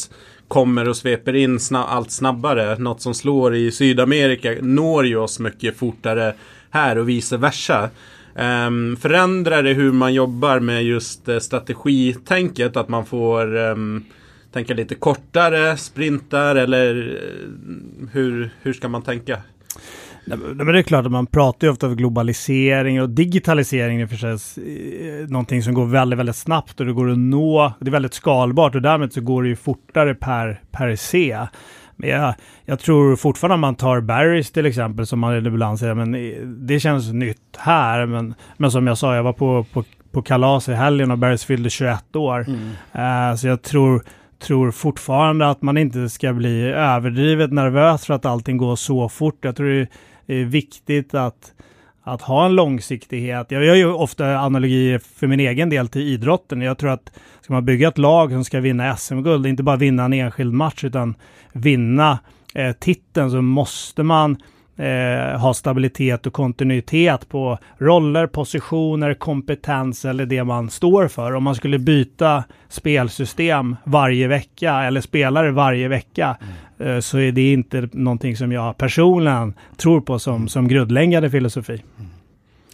kommer 0.50 0.90
och 0.90 0.98
sveper 0.98 1.36
in 1.36 1.60
snab 1.60 1.86
allt 1.90 2.12
snabbare. 2.12 2.78
Något 2.78 3.02
som 3.02 3.14
slår 3.14 3.56
i 3.56 3.72
Sydamerika 3.72 4.56
når 4.62 5.06
ju 5.06 5.18
oss 5.18 5.40
mycket 5.40 5.78
fortare 5.78 6.34
här 6.70 6.98
och 6.98 7.10
vice 7.10 7.38
versa. 7.38 7.90
Um, 8.36 8.98
förändrar 8.98 9.64
det 9.64 9.74
hur 9.74 9.92
man 9.92 10.14
jobbar 10.14 10.60
med 10.60 10.84
just 10.84 11.30
uh, 11.30 11.40
strategitänket? 11.40 12.78
Att 12.78 12.90
man 12.90 13.06
får 13.06 13.56
um, 13.56 14.06
tänka 14.52 14.74
lite 14.74 14.96
kortare 14.96 15.78
sprintar 15.78 16.56
eller 16.56 16.96
uh, 16.96 18.08
hur, 18.12 18.50
hur 18.62 18.74
ska 18.74 18.88
man 18.88 19.02
tänka? 19.02 19.38
Nej, 20.38 20.66
men 20.66 20.68
det 20.68 20.80
är 20.80 20.84
klart 20.84 21.06
att 21.06 21.12
man 21.12 21.26
pratar 21.26 21.68
ju 21.68 21.72
ofta 21.72 21.88
om 21.88 21.96
globalisering 21.96 23.02
och 23.02 23.10
digitalisering 23.10 24.02
är 24.02 24.08
förstås 24.08 24.58
eh, 24.58 25.30
någonting 25.30 25.64
som 25.64 25.74
går 25.74 25.86
väldigt, 25.86 26.20
väldigt 26.20 26.36
snabbt 26.36 26.80
och 26.80 26.86
det 26.86 26.94
går 26.94 27.12
att 27.12 27.18
nå. 27.18 27.74
Det 27.80 27.88
är 27.88 27.92
väldigt 27.92 28.14
skalbart 28.14 28.76
och 28.76 28.82
därmed 28.82 29.14
så 29.14 29.22
går 29.22 29.44
det 29.44 29.50
ju 29.50 29.56
fortare 29.56 30.16
per, 30.16 30.62
per 30.72 30.96
se. 30.96 31.40
Men 31.96 32.10
jag, 32.10 32.34
jag 32.66 32.80
tror 32.80 33.16
fortfarande 33.16 33.54
om 33.54 33.62
man 33.62 33.76
tar 33.76 34.02
Barrys 34.02 34.52
till 34.52 34.66
exempel, 34.66 35.08
som 35.08 35.20
man 35.20 35.46
ibland 35.46 35.80
säger, 35.80 35.94
men 35.94 36.68
det 36.68 36.80
känns 36.80 37.14
nytt 37.14 37.58
här. 37.58 38.06
Men, 38.06 38.34
men 38.58 38.72
som 38.72 38.88
jag 38.88 38.98
sa, 38.98 39.16
jag 39.16 39.24
var 39.24 39.34
på, 39.34 39.66
på, 39.74 39.84
på 40.12 40.22
kalas 40.22 40.70
i 40.70 40.74
helgen 40.74 41.12
och 41.12 41.18
Barrys 41.18 41.46
fyllde 41.46 41.70
21 41.70 42.16
år. 42.16 42.46
Mm. 42.48 43.30
Uh, 43.30 43.36
så 43.36 43.48
jag 43.48 43.62
tror, 43.62 44.04
tror 44.40 44.72
fortfarande 44.72 45.50
att 45.50 45.62
man 45.62 45.78
inte 45.78 46.10
ska 46.10 46.34
bli 46.34 46.64
överdrivet 46.64 47.52
nervös 47.52 48.06
för 48.06 48.14
att 48.14 48.26
allting 48.26 48.58
går 48.58 48.76
så 48.76 49.10
fort. 49.10 49.38
Jag 49.42 49.56
tror 49.56 49.68
det 49.68 49.88
det 50.30 50.36
är 50.36 50.46
viktigt 50.46 51.14
att 51.14 51.54
att 52.04 52.22
ha 52.22 52.46
en 52.46 52.56
långsiktighet. 52.56 53.52
Jag 53.52 53.66
gör 53.66 53.76
ju 53.76 53.94
ofta 53.94 54.38
analogier 54.38 55.00
för 55.00 55.28
min 55.28 55.40
egen 55.40 55.70
del 55.70 55.88
till 55.88 56.02
idrotten. 56.02 56.62
Jag 56.62 56.78
tror 56.78 56.90
att 56.90 57.12
ska 57.42 57.54
man 57.54 57.66
bygga 57.66 57.88
ett 57.88 57.98
lag 57.98 58.32
som 58.32 58.44
ska 58.44 58.60
vinna 58.60 58.98
SM-guld, 58.98 59.48
inte 59.48 59.64
bara 59.64 59.76
vinna 59.76 60.06
en 60.06 60.14
enskild 60.14 60.54
match 60.54 60.84
utan 60.84 61.16
vinna 61.54 62.20
eh, 62.54 62.72
titeln 62.72 63.32
så 63.32 63.42
måste 63.42 64.04
man 64.04 64.38
eh, 64.78 65.40
ha 65.40 65.54
stabilitet 65.54 66.28
och 66.28 66.34
kontinuitet 66.34 67.30
på 67.30 67.58
roller, 67.78 68.28
positioner, 68.28 69.14
kompetens 69.14 70.06
eller 70.06 70.26
det 70.26 70.44
man 70.44 70.70
står 70.70 71.08
för. 71.08 71.34
Om 71.34 71.44
man 71.44 71.56
skulle 71.56 71.80
byta 71.80 72.44
spelsystem 72.68 73.76
varje 73.84 74.28
vecka 74.28 74.84
eller 74.84 75.02
spelare 75.02 75.52
varje 75.52 75.88
vecka 75.88 76.38
mm 76.42 76.54
eh, 76.80 77.00
så 77.00 77.18
är 77.18 77.32
det 77.32 77.54
inte 77.54 77.90
någonting 77.92 78.38
som 78.38 78.52
jag 78.52 78.78
personligen 78.78 79.54
tror 79.78 80.02
på 80.02 80.20
som, 80.20 80.48
som 80.48 80.68
grundläggande 80.68 81.30
filosofi. 81.30 81.84
Mm. 82.00 82.10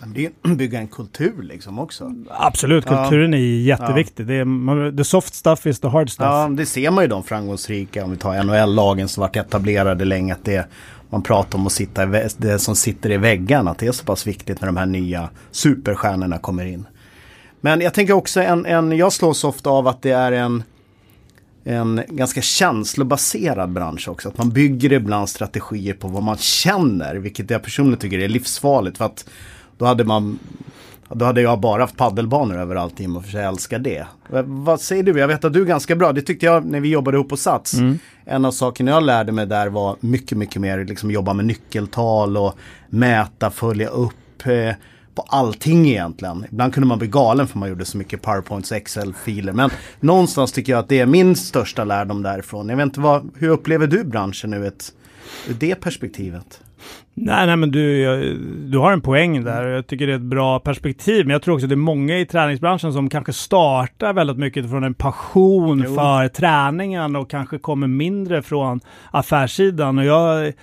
Det 0.05 0.29
bygga 0.55 0.79
en 0.79 0.87
kultur 0.87 1.43
liksom 1.43 1.79
också. 1.79 2.13
Absolut, 2.29 2.85
kulturen 2.85 3.31
ja. 3.31 3.37
är 3.37 3.41
jätteviktig. 3.41 4.23
Ja. 4.23 4.27
Det 4.27 4.35
är, 4.35 4.97
the 4.97 5.03
soft 5.03 5.35
stuff 5.35 5.65
is 5.65 5.79
the 5.79 5.87
hard 5.87 6.09
stuff. 6.09 6.25
Ja, 6.25 6.49
det 6.51 6.65
ser 6.65 6.91
man 6.91 7.03
ju 7.03 7.07
de 7.07 7.23
framgångsrika, 7.23 8.03
om 8.03 8.11
vi 8.11 8.17
tar 8.17 8.43
NHL-lagen 8.43 9.07
som 9.07 9.21
varit 9.21 9.35
etablerade 9.35 10.05
länge, 10.05 10.33
att 10.33 10.45
det 10.45 10.67
man 11.09 11.21
pratar 11.21 11.59
om 11.59 11.67
att 11.67 11.73
sitta 11.73 12.05
det 12.37 12.59
som 12.59 12.75
sitter 12.75 13.11
i 13.11 13.17
väggarna, 13.17 13.71
att 13.71 13.77
det 13.77 13.87
är 13.87 13.91
så 13.91 14.05
pass 14.05 14.27
viktigt 14.27 14.61
när 14.61 14.67
de 14.67 14.77
här 14.77 14.85
nya 14.85 15.29
superstjärnorna 15.51 16.37
kommer 16.37 16.65
in. 16.65 16.85
Men 17.61 17.81
jag 17.81 17.93
tänker 17.93 18.13
också 18.13 18.41
en, 18.41 18.65
en 18.65 18.97
jag 18.97 19.13
slås 19.13 19.43
ofta 19.43 19.69
av 19.69 19.87
att 19.87 20.01
det 20.01 20.11
är 20.11 20.31
en 20.31 20.63
en 21.67 22.01
ganska 22.07 22.41
känslobaserad 22.41 23.69
bransch 23.69 24.09
också. 24.09 24.29
Att 24.29 24.37
man 24.37 24.49
bygger 24.49 24.93
ibland 24.93 25.29
strategier 25.29 25.93
på 25.93 26.07
vad 26.07 26.23
man 26.23 26.37
känner, 26.37 27.15
vilket 27.15 27.49
jag 27.49 27.63
personligen 27.63 27.99
tycker 27.99 28.19
är 28.19 28.27
livsfarligt. 28.27 28.97
För 28.97 29.05
att 29.05 29.29
då 29.77 29.85
hade 29.85 30.03
man 30.03 30.39
då 31.09 31.25
hade 31.25 31.41
jag 31.41 31.59
bara 31.59 31.83
haft 31.83 31.97
paddelbanor 31.97 32.57
överallt 32.57 33.01
i 33.01 33.07
och 33.07 33.23
för 33.23 33.31
sig 33.31 33.43
älskar 33.43 33.79
det. 33.79 34.07
Vad 34.45 34.81
säger 34.81 35.03
du? 35.03 35.19
Jag 35.19 35.27
vet 35.27 35.45
att 35.45 35.53
du 35.53 35.61
är 35.61 35.65
ganska 35.65 35.95
bra. 35.95 36.11
Det 36.13 36.21
tyckte 36.21 36.45
jag 36.45 36.65
när 36.65 36.79
vi 36.79 36.89
jobbade 36.89 37.17
ihop 37.17 37.29
på 37.29 37.37
Sats. 37.37 37.73
Mm. 37.73 37.99
En 38.25 38.45
av 38.45 38.51
sakerna 38.51 38.91
jag 38.91 39.03
lärde 39.03 39.31
mig 39.31 39.45
där 39.45 39.67
var 39.67 39.95
mycket, 39.99 40.37
mycket 40.37 40.61
mer 40.61 40.85
liksom 40.85 41.11
jobba 41.11 41.33
med 41.33 41.45
nyckeltal 41.45 42.37
och 42.37 42.55
mäta, 42.89 43.51
följa 43.51 43.87
upp 43.87 44.45
eh, 44.45 44.75
på 45.15 45.21
allting 45.21 45.87
egentligen. 45.87 46.45
Ibland 46.51 46.73
kunde 46.73 46.87
man 46.87 46.99
bli 46.99 47.07
galen 47.07 47.47
för 47.47 47.59
man 47.59 47.69
gjorde 47.69 47.85
så 47.85 47.97
mycket 47.97 48.21
PowerPoints 48.21 48.71
Excel-filer. 48.71 49.53
Men 49.53 49.69
någonstans 49.99 50.51
tycker 50.51 50.73
jag 50.73 50.79
att 50.79 50.89
det 50.89 50.99
är 50.99 51.05
min 51.05 51.35
största 51.35 51.83
lärdom 51.83 52.23
därifrån. 52.23 52.69
Jag 52.69 52.77
vet 52.77 52.83
inte 52.83 52.99
vad, 52.99 53.31
hur 53.37 53.49
upplever 53.49 53.87
du 53.87 54.03
branschen 54.03 54.49
nu 54.49 54.67
ett, 54.67 54.91
ur 55.49 55.53
det 55.53 55.75
perspektivet? 55.75 56.61
Nej, 57.17 57.47
nej 57.47 57.55
men 57.55 57.71
du, 57.71 57.99
jag, 57.99 58.37
du 58.71 58.77
har 58.77 58.91
en 58.91 59.01
poäng 59.01 59.43
där. 59.43 59.67
Jag 59.67 59.87
tycker 59.87 60.07
det 60.07 60.13
är 60.13 60.17
ett 60.17 60.21
bra 60.21 60.59
perspektiv. 60.59 61.25
Men 61.25 61.33
jag 61.33 61.41
tror 61.41 61.53
också 61.53 61.65
att 61.65 61.69
det 61.69 61.73
är 61.73 61.77
många 61.77 62.19
i 62.19 62.25
träningsbranschen 62.25 62.93
som 62.93 63.09
kanske 63.09 63.33
startar 63.33 64.13
väldigt 64.13 64.37
mycket 64.37 64.69
från 64.69 64.83
en 64.83 64.93
passion 64.93 65.83
jo. 65.87 65.95
för 65.95 66.27
träningen 66.27 67.15
och 67.15 67.29
kanske 67.29 67.57
kommer 67.57 67.87
mindre 67.87 68.41
från 68.41 68.79
affärssidan. 69.11 69.97
Och 69.97 70.05
jag, 70.05 70.53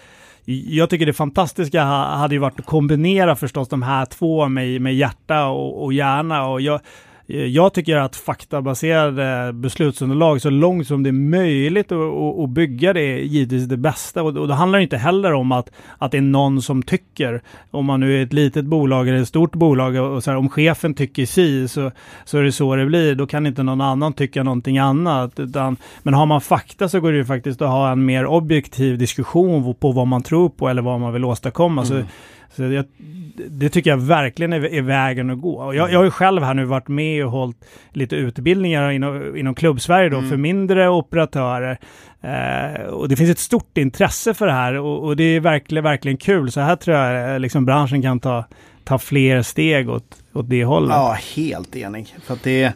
jag 0.44 0.90
tycker 0.90 1.06
det 1.06 1.12
fantastiska 1.12 1.84
hade 1.84 2.34
ju 2.34 2.38
varit 2.38 2.60
att 2.60 2.66
kombinera 2.66 3.36
förstås 3.36 3.68
de 3.68 3.82
här 3.82 4.04
två 4.06 4.48
med, 4.48 4.80
med 4.80 4.94
hjärta 4.94 5.46
och, 5.46 5.84
och 5.84 5.92
hjärna. 5.92 6.46
Och 6.46 6.60
jag, 6.60 6.80
Eh, 7.32 7.46
jag 7.46 7.74
tycker 7.74 7.96
att 7.96 8.16
faktabaserade 8.16 9.52
beslutsunderlag 9.52 10.42
så 10.42 10.50
långt 10.50 10.86
som 10.86 11.02
det 11.02 11.10
är 11.10 11.12
möjligt 11.12 11.92
att 11.92 12.50
bygga 12.50 12.92
det 12.92 13.00
är 13.00 13.18
givetvis 13.18 13.64
det 13.64 13.76
bästa. 13.76 14.22
Och, 14.22 14.36
och 14.36 14.48
det 14.48 14.54
handlar 14.54 14.78
inte 14.78 14.96
heller 14.96 15.32
om 15.32 15.52
att, 15.52 15.70
att 15.98 16.10
det 16.10 16.16
är 16.16 16.22
någon 16.22 16.62
som 16.62 16.82
tycker. 16.82 17.42
Om 17.70 17.86
man 17.86 18.00
nu 18.00 18.18
är 18.18 18.22
ett 18.22 18.32
litet 18.32 18.64
bolag 18.64 19.08
eller 19.08 19.22
ett 19.22 19.28
stort 19.28 19.52
bolag 19.52 19.96
och 19.96 20.24
så 20.24 20.30
här, 20.30 20.38
om 20.38 20.48
chefen 20.48 20.94
tycker 20.94 21.26
si 21.26 21.68
så, 21.68 21.90
så 22.24 22.38
är 22.38 22.42
det 22.42 22.52
så 22.52 22.76
det 22.76 22.86
blir. 22.86 23.14
Då 23.14 23.26
kan 23.26 23.46
inte 23.46 23.62
någon 23.62 23.80
annan 23.80 24.12
tycka 24.12 24.42
någonting 24.42 24.78
annat. 24.78 25.40
Utan, 25.40 25.76
men 26.02 26.14
har 26.14 26.26
man 26.26 26.40
fakta 26.40 26.88
så 26.88 27.00
går 27.00 27.12
det 27.12 27.18
ju 27.18 27.24
faktiskt 27.24 27.62
att 27.62 27.68
ha 27.68 27.92
en 27.92 28.04
mer 28.04 28.26
objektiv 28.26 28.98
diskussion 28.98 29.74
på 29.74 29.92
vad 29.92 30.06
man 30.06 30.22
tror 30.22 30.48
på 30.48 30.68
eller 30.68 30.82
vad 30.82 31.00
man 31.00 31.12
vill 31.12 31.24
åstadkomma. 31.24 31.82
Mm. 31.82 31.88
Så, 31.88 32.08
så 32.56 32.62
jag, 32.62 32.84
det 33.50 33.68
tycker 33.68 33.90
jag 33.90 33.96
verkligen 33.96 34.52
är, 34.52 34.64
är 34.74 34.82
vägen 34.82 35.30
att 35.30 35.40
gå. 35.40 35.62
Och 35.62 35.74
jag, 35.74 35.92
jag 35.92 35.98
har 35.98 36.04
ju 36.04 36.10
själv 36.10 36.42
här 36.42 36.54
nu 36.54 36.64
varit 36.64 36.88
med 36.88 37.24
och 37.24 37.30
hållit 37.30 37.64
lite 37.92 38.16
utbildningar 38.16 38.90
inom, 38.90 39.36
inom 39.36 39.54
klubbsverige 39.54 40.08
då 40.08 40.18
mm. 40.18 40.30
för 40.30 40.36
mindre 40.36 40.88
operatörer. 40.88 41.78
Eh, 42.20 42.82
och 42.82 43.08
det 43.08 43.16
finns 43.16 43.30
ett 43.30 43.38
stort 43.38 43.78
intresse 43.78 44.34
för 44.34 44.46
det 44.46 44.52
här 44.52 44.74
och, 44.74 45.04
och, 45.04 45.16
det 45.16 45.24
är 45.24 45.40
verkligen, 45.40 45.84
verkligen 45.84 46.16
kul. 46.16 46.52
Så 46.52 46.60
här 46.60 46.76
tror 46.76 46.96
jag 46.96 47.34
eh, 47.34 47.40
liksom 47.40 47.64
branschen 47.64 48.02
kan 48.02 48.20
ta, 48.20 48.44
ta 48.84 48.98
fler 48.98 49.42
steg 49.42 49.90
åt, 49.90 50.16
åt 50.32 50.50
det 50.50 50.64
hållet. 50.64 50.90
Ja, 50.90 51.16
helt 51.36 51.76
enig. 51.76 52.14
För 52.22 52.34
att 52.34 52.42
det 52.42 52.62
är 52.62 52.72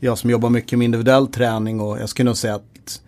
jag 0.00 0.18
som 0.18 0.30
jobbar 0.30 0.50
mycket 0.50 0.78
med 0.78 0.84
individuell 0.84 1.26
träning 1.26 1.80
och 1.80 1.98
jag 2.00 2.08
skulle 2.08 2.26
nog 2.26 2.36
säga 2.36 2.54
att 2.54 3.00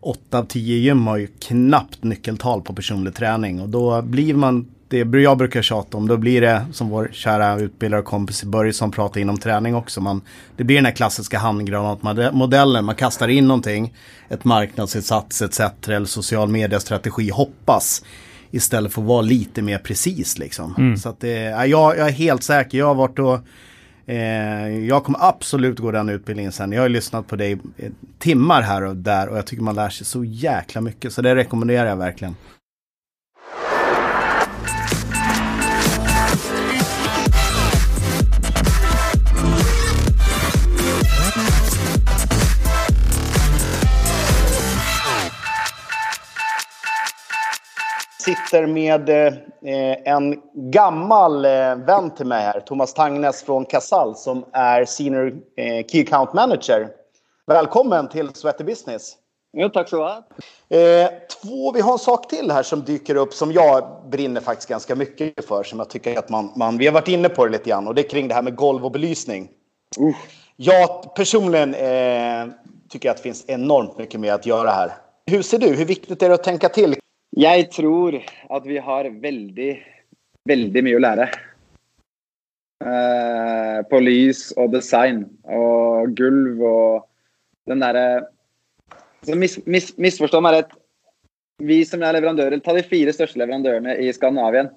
8 0.00 0.38
av 0.38 0.44
10 0.44 0.76
gym 0.76 1.06
har 1.06 1.16
ju 1.16 1.26
knappt 1.26 2.04
nyckeltal 2.04 2.62
på 2.62 2.74
personlig 2.74 3.14
träning 3.14 3.60
och 3.60 3.68
då 3.68 4.02
blir 4.02 4.34
man 4.34 4.66
det 5.02 5.20
jag 5.20 5.38
brukar 5.38 5.62
tjata 5.62 5.96
om, 5.96 6.08
då 6.08 6.16
blir 6.16 6.40
det 6.40 6.66
som 6.72 6.88
vår 6.88 7.08
kära 7.12 7.60
utbildare 7.60 8.00
och 8.00 8.06
kompis 8.06 8.44
Börjesson 8.44 8.90
pratar 8.90 9.20
inom 9.20 9.38
träning 9.38 9.74
också. 9.74 10.00
Man, 10.00 10.22
det 10.56 10.64
blir 10.64 10.76
den 10.76 10.84
här 10.84 10.92
klassiska 10.92 11.38
handgranatmodellen. 11.38 12.84
Man 12.84 12.94
kastar 12.94 13.28
in 13.28 13.48
någonting, 13.48 13.94
ett 14.28 14.44
marknadsinsats 14.44 15.42
etc. 15.42 15.60
eller 15.88 16.04
social 16.04 16.48
media-strategi, 16.48 17.30
hoppas. 17.30 18.04
Istället 18.50 18.92
för 18.92 19.02
att 19.02 19.08
vara 19.08 19.22
lite 19.22 19.62
mer 19.62 19.78
precis 19.78 20.38
liksom. 20.38 20.74
Mm. 20.78 20.96
Så 20.96 21.08
att 21.08 21.20
det, 21.20 21.40
jag, 21.40 21.68
jag 21.68 22.08
är 22.08 22.12
helt 22.12 22.42
säker, 22.42 22.78
jag 22.78 22.86
har 22.86 22.94
varit 22.94 23.18
och 23.18 23.38
Eh, 24.06 24.68
jag 24.68 25.04
kommer 25.04 25.18
absolut 25.28 25.78
gå 25.78 25.90
den 25.90 26.08
utbildningen 26.08 26.52
sen. 26.52 26.72
Jag 26.72 26.82
har 26.82 26.88
lyssnat 26.88 27.26
på 27.26 27.36
dig 27.36 27.58
timmar 28.18 28.62
här 28.62 28.82
och 28.82 28.96
där 28.96 29.28
och 29.28 29.38
jag 29.38 29.46
tycker 29.46 29.62
man 29.62 29.74
lär 29.74 29.88
sig 29.88 30.06
så 30.06 30.24
jäkla 30.24 30.80
mycket. 30.80 31.12
Så 31.12 31.22
det 31.22 31.34
rekommenderar 31.34 31.86
jag 31.86 31.96
verkligen. 31.96 32.36
Sitter 48.24 48.66
med 48.66 49.08
eh, 49.08 50.12
en 50.14 50.40
gammal 50.54 51.44
eh, 51.44 51.76
vän 51.76 52.10
till 52.16 52.26
mig 52.26 52.42
här, 52.42 52.60
Thomas 52.60 52.94
Tangnes 52.94 53.42
från 53.42 53.64
Casall 53.64 54.16
som 54.16 54.44
är 54.52 54.84
Senior 54.84 55.26
eh, 55.56 55.86
Key 55.86 56.02
Account 56.02 56.32
Manager. 56.32 56.88
Välkommen 57.46 58.08
till 58.08 58.30
Sweaty 58.34 58.64
Business. 58.64 59.12
Jo, 59.56 59.68
tack 59.68 59.88
så 59.88 59.96
mycket. 59.96 61.30
Två, 61.42 61.72
vi 61.72 61.80
har 61.80 61.92
en 61.92 61.98
sak 61.98 62.28
till 62.28 62.50
här 62.50 62.62
som 62.62 62.84
dyker 62.84 63.14
upp 63.14 63.34
som 63.34 63.52
jag 63.52 63.84
brinner 64.10 64.40
faktiskt 64.40 64.68
ganska 64.68 64.94
mycket 64.94 65.44
för. 65.48 65.62
Som 65.62 65.78
jag 65.78 65.90
tycker 65.90 66.18
att 66.18 66.28
man, 66.28 66.52
man 66.56 66.78
vi 66.78 66.86
har 66.86 66.92
varit 66.92 67.08
inne 67.08 67.28
på 67.28 67.44
det 67.44 67.52
lite 67.52 67.70
grann 67.70 67.88
och 67.88 67.94
det 67.94 68.00
är 68.06 68.08
kring 68.08 68.28
det 68.28 68.34
här 68.34 68.42
med 68.42 68.56
golv 68.56 68.84
och 68.84 68.92
belysning. 68.92 69.48
Uh. 70.00 70.16
Jag 70.56 71.14
personligen 71.14 71.74
eh, 71.74 72.54
tycker 72.88 73.10
att 73.10 73.16
det 73.16 73.22
finns 73.22 73.44
enormt 73.48 73.98
mycket 73.98 74.20
mer 74.20 74.32
att 74.32 74.46
göra 74.46 74.70
här. 74.70 74.92
Hur 75.26 75.42
ser 75.42 75.58
du? 75.58 75.66
Hur 75.66 75.84
viktigt 75.84 76.22
är 76.22 76.28
det 76.28 76.34
att 76.34 76.44
tänka 76.44 76.68
till 76.68 76.94
jag 77.36 77.70
tror 77.70 78.22
att 78.48 78.66
vi 78.66 78.78
har 78.78 79.04
väldigt 79.04 79.78
väldigt 80.44 80.84
mycket 80.84 80.96
att 80.96 81.02
lära. 81.02 81.28
Eh, 82.84 83.82
på 83.82 84.00
lys 84.00 84.50
och 84.50 84.70
design 84.70 85.38
och 85.42 86.16
golv 86.16 86.62
och 86.62 87.10
den 87.66 87.78
där 87.78 88.26
så 89.22 89.36
mis, 89.36 89.66
mis, 89.66 89.96
Vi 91.58 91.84
som 91.84 92.02
är 92.02 92.12
leverantörer, 92.12 92.58
ta 92.58 92.72
de 92.72 92.82
fyra 92.82 93.12
största 93.12 93.38
leverantörerna 93.38 93.96
i 93.96 94.12
Skandinavien. 94.12 94.68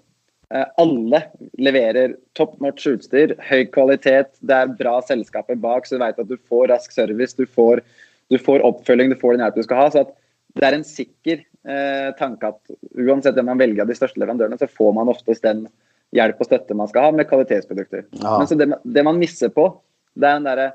Eh, 0.50 0.66
Alla 0.78 1.24
levererar 1.54 1.94
leverer 1.94 2.16
top 2.34 2.60
notch 2.60 2.88
utstyr, 2.88 3.36
hög 3.40 3.74
kvalitet, 3.74 4.24
det 4.40 4.54
är 4.54 4.68
bra 4.68 5.02
sällskap 5.02 5.48
bak, 5.48 5.88
så 5.88 5.96
du 5.96 6.00
vet 6.06 6.20
att 6.20 6.28
du 6.28 6.38
får 6.50 6.68
rask 6.68 6.92
service, 6.92 7.34
du 7.34 7.46
får, 7.46 7.82
du 8.28 8.40
får 8.40 8.60
uppföljning, 8.60 9.10
du 9.10 9.16
får 9.16 9.32
den 9.32 9.42
hjälp 9.42 9.56
du 9.56 9.64
ska 9.64 9.76
ha. 9.76 9.92
så 9.92 10.00
att 10.00 10.18
det 10.54 10.66
är 10.66 10.74
en 10.74 10.84
säker 10.84 11.44
eh, 11.68 12.10
tanke 12.20 12.50
at 12.54 12.76
uansett 12.98 13.36
hvem 13.38 13.52
man 13.52 13.62
velger 13.62 13.84
av 13.84 13.92
de 13.92 13.98
største 13.98 14.20
leverandørene, 14.22 14.60
så 14.60 14.70
får 14.72 14.96
man 14.98 15.12
oftest 15.12 15.46
den 15.46 15.66
hjelp 16.16 16.42
og 16.42 16.48
støtte 16.50 16.76
man 16.78 16.90
skal 16.90 17.08
ha 17.08 17.16
med 17.16 17.28
kvalitetsprodukter. 17.30 18.06
Ja. 18.22 18.38
Men 18.38 18.50
så 18.50 18.58
det, 18.60 18.70
det, 18.84 19.04
man 19.04 19.20
misser 19.20 19.52
på, 19.54 19.70
det 20.16 20.28
er 20.28 20.40
den 20.40 20.48
derre 20.48 20.68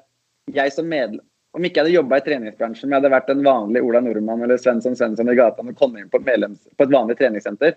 Jeg 0.52 0.72
som 0.74 0.88
medlem 0.90 1.22
Om 1.54 1.64
ikke 1.66 1.80
jeg 1.80 1.84
hadde 1.86 1.94
jobba 1.94 2.18
i 2.18 2.24
treningsbransjen, 2.26 2.88
men 2.88 2.96
jeg 2.96 3.02
hadde 3.02 3.14
vært 3.14 3.30
en 3.32 3.44
vanlig 3.46 3.82
Ola 3.84 4.00
Nordmann 4.00 4.42
eller 4.44 4.60
Svensson 4.60 4.96
Svensson 4.96 5.30
i 5.30 5.36
gata 5.38 5.64
og 5.64 5.74
kommet 5.78 6.02
inn 6.02 6.12
på 6.12 6.20
et, 6.20 6.26
medlems, 6.26 6.62
på 6.76 6.86
et 6.86 6.94
vanlig 6.94 7.16
treningssenter, 7.18 7.74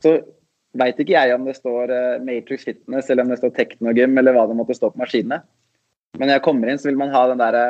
så 0.00 0.14
veit 0.80 1.02
ikke 1.02 1.16
jeg 1.16 1.34
om 1.34 1.44
det 1.44 1.56
står 1.58 1.92
uh, 1.92 2.22
Matrix 2.24 2.64
Fitness 2.64 3.10
eller 3.10 3.26
om 3.26 3.32
det 3.34 3.40
står 3.42 3.52
Technogym 3.58 4.16
eller 4.16 4.36
hva 4.36 4.46
det 4.48 4.56
måtte 4.56 4.76
stå 4.78 4.92
på 4.94 5.02
maskinene. 5.02 5.42
Men 6.16 6.30
når 6.30 6.38
jeg 6.38 6.44
kommer 6.46 6.70
inn, 6.70 6.80
så 6.80 6.88
vil 6.88 7.00
man 7.00 7.12
ha 7.14 7.26
den 7.30 7.42
derre 7.42 7.64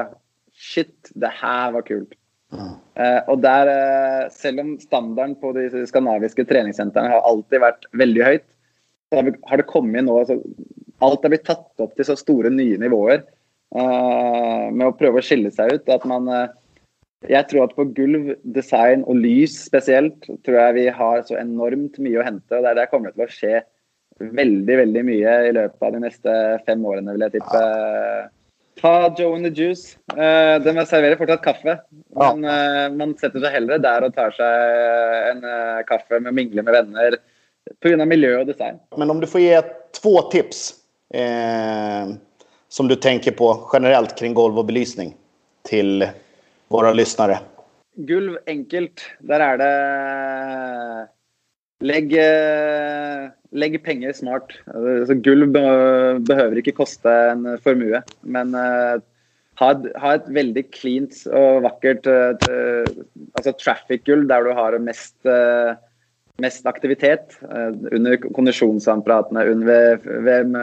Shit, 0.60 1.10
det 1.16 1.30
her 1.40 1.70
var 1.72 1.84
kult. 1.86 2.14
Uh, 2.50 2.74
eh, 2.98 3.20
og 3.30 3.42
der, 3.44 3.68
uh, 3.70 4.22
eh, 4.24 4.30
selv 4.34 4.62
om 4.64 4.70
standarden 4.82 5.36
på 5.38 5.52
de 5.54 5.68
skandinaviske 5.86 6.44
treningssentrene 6.50 7.12
har 7.12 7.26
alltid 7.28 7.62
vært 7.62 7.86
veldig 7.94 8.24
høyt, 8.26 8.46
så 9.10 9.22
har 9.22 9.60
det 9.60 9.70
kommet 9.70 10.06
nå 10.06 10.20
altså, 10.22 10.38
Alt 11.00 11.22
er 11.24 11.32
blitt 11.32 11.46
tatt 11.48 11.80
opp 11.80 11.94
til 11.96 12.04
så 12.04 12.12
store 12.18 12.50
nye 12.52 12.76
nivåer 12.76 13.22
uh, 13.72 14.66
med 14.68 14.84
å 14.84 14.96
prøve 14.98 15.22
å 15.22 15.24
skille 15.24 15.48
seg 15.54 15.72
ut. 15.72 15.86
at 15.88 16.02
man 16.04 16.28
uh, 16.28 16.50
jeg 17.28 17.46
tror 17.48 17.64
at 17.64 17.76
på 17.76 17.86
gulv, 17.96 18.34
design 18.44 19.06
og 19.08 19.16
lys 19.22 19.54
spesielt, 19.64 20.28
tror 20.44 20.58
jeg 20.58 20.76
vi 20.76 20.86
har 20.92 21.22
så 21.28 21.38
enormt 21.40 21.96
mye 22.00 22.20
å 22.20 22.26
hente. 22.26 22.52
og 22.52 22.64
Det 22.64 22.72
er 22.72 22.78
der 22.82 22.90
kommer 22.92 23.14
til 23.14 23.24
å 23.24 23.32
skje 23.32 23.62
veldig 24.20 24.76
veldig 24.82 25.02
mye 25.08 25.34
i 25.48 25.54
løpet 25.56 25.86
av 25.86 25.96
de 25.96 26.02
neste 26.04 26.36
fem 26.66 26.84
årene, 26.84 27.14
vil 27.16 27.26
jeg 27.26 27.38
tippe. 27.38 27.64
Ta 28.78 29.10
Joe 29.18 29.34
and 29.34 29.44
the 29.44 29.50
Juice. 29.50 29.96
Uh, 30.12 30.58
de 30.62 30.86
serverer 30.86 31.16
fortsatt 31.16 31.42
kaffe. 31.44 31.78
Men 32.16 32.44
uh, 32.44 32.86
man 32.94 33.16
setter 33.18 33.42
seg 33.42 33.56
heller 33.58 33.82
der 33.82 34.06
og 34.06 34.14
tar 34.14 34.32
seg 34.36 35.34
en 35.34 35.44
uh, 35.44 35.82
kaffe 35.88 36.20
med 36.22 36.36
mingle 36.36 36.62
med 36.62 36.78
venner 36.78 37.18
Pga. 37.80 38.04
miljö 38.04 38.36
och 38.36 38.46
design. 38.46 38.78
Men 38.96 39.10
om 39.10 39.20
du 39.20 39.26
får 39.26 39.40
ge 39.40 39.62
två 40.02 40.22
tips 40.22 40.74
eh, 41.14 42.08
som 42.68 42.88
du 42.88 42.96
tänker 42.96 43.30
på 43.30 43.70
generellt 43.72 44.18
kring 44.18 44.34
golv 44.34 44.58
och 44.58 44.64
belysning 44.64 45.16
till 45.62 46.08
våra 46.68 46.92
lyssnare. 46.92 47.38
Gulv 47.96 48.38
enkelt. 48.46 49.00
Där 49.18 49.40
är 49.40 49.58
det 49.58 51.08
Lägg, 51.80 52.12
eh, 52.12 53.30
lägg 53.50 53.82
penger 53.84 54.12
smart. 54.12 54.52
Altså, 54.68 55.14
gulv 55.14 55.52
behøver 55.52 56.58
ikke 56.60 56.76
koste 56.76 57.12
en 57.32 57.46
formue, 57.64 58.02
men 58.20 58.52
uh, 58.52 59.00
ha, 59.60 59.70
et, 59.70 59.86
ha, 59.96 60.12
et, 60.18 60.28
veldig 60.36 60.64
cleant 60.76 61.22
og 61.32 61.62
vakkert 61.64 62.08
uh, 62.08 62.34
eh, 62.36 63.00
altså 63.38 63.54
traffic-gulv 63.56 64.28
der 64.28 64.44
du 64.44 64.52
har 64.56 64.76
mest 64.84 65.16
uh, 65.24 65.72
mest 66.40 66.68
aktivitet 66.68 67.38
uh, 67.48 67.72
under 67.92 68.16
kondisjonsapparatene, 68.28 69.44
ved, 69.64 70.06
ved 70.24 70.54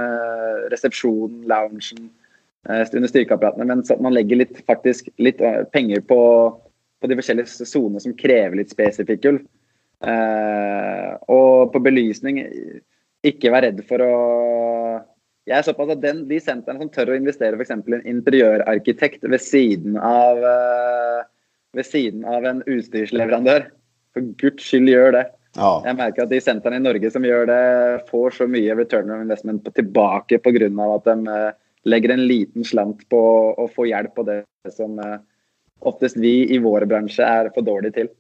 resepsjonen, 0.74 1.44
loungen, 1.50 2.08
uh, 2.70 2.86
under 2.94 3.10
styrkeapparatene. 3.10 3.66
Men 3.70 3.86
så 3.86 3.98
man 4.02 4.14
legger 4.14 4.42
litt, 4.42 4.62
faktisk 4.70 5.10
litt 5.22 5.42
uh, 5.42 5.64
penger 5.74 6.02
på, 6.06 6.22
på, 7.02 7.10
de 7.10 7.18
forskjellige 7.20 7.70
sonene 7.70 8.02
som 8.06 8.18
krever 8.18 8.62
litt 8.62 8.74
spesifikk 8.74 9.30
ull 9.34 9.42
og 10.06 11.72
på 11.74 11.80
belysning, 11.82 12.38
ikke 13.26 13.50
vær 13.50 13.66
redd 13.66 13.80
for 13.90 14.04
å 14.06 14.12
jeg 15.48 15.56
er 15.56 15.64
såpass 15.64 15.94
at 15.94 16.02
den, 16.04 16.26
De 16.28 16.38
sentrene 16.44 16.84
som 16.84 16.90
tør 16.92 17.14
å 17.14 17.16
investere 17.18 17.56
f.eks. 17.56 17.72
en 17.72 18.04
interiørarkitekt 18.12 19.24
ved 19.24 19.42
siden 19.42 19.96
av 19.98 20.44
ved 21.78 21.88
siden 21.88 22.26
av 22.28 22.46
en 22.48 22.62
utstyrsleverandør, 22.66 23.68
for 24.14 24.30
guds 24.42 24.66
skyld 24.66 24.92
gjør 24.92 25.14
det. 25.18 25.24
Ja. 25.58 25.72
Jeg 25.88 25.98
merker 25.98 26.26
at 26.26 26.34
de 26.34 26.42
sentrene 26.44 26.80
i 26.80 26.84
Norge 26.84 27.12
som 27.14 27.26
gjør 27.26 27.48
det, 27.50 27.62
får 28.12 28.38
så 28.38 28.48
mye 28.50 28.76
return 28.78 29.14
of 29.14 29.24
investment 29.24 29.68
tilbake 29.78 30.40
pga. 30.44 30.70
at 30.96 31.10
de 31.10 31.18
eh, 31.34 31.58
legger 31.86 32.14
en 32.14 32.28
liten 32.28 32.64
slant 32.64 33.08
på 33.10 33.22
å 33.58 33.68
få 33.74 33.88
hjelp 33.90 34.14
på 34.16 34.28
det 34.28 34.44
som 34.76 35.00
eh, 35.00 35.18
oftest 35.82 36.18
vi 36.18 36.54
i 36.54 36.60
vår 36.62 36.86
bransje 36.86 37.26
er 37.26 37.50
for 37.56 37.66
dårlige 37.66 38.02
til. 38.02 38.14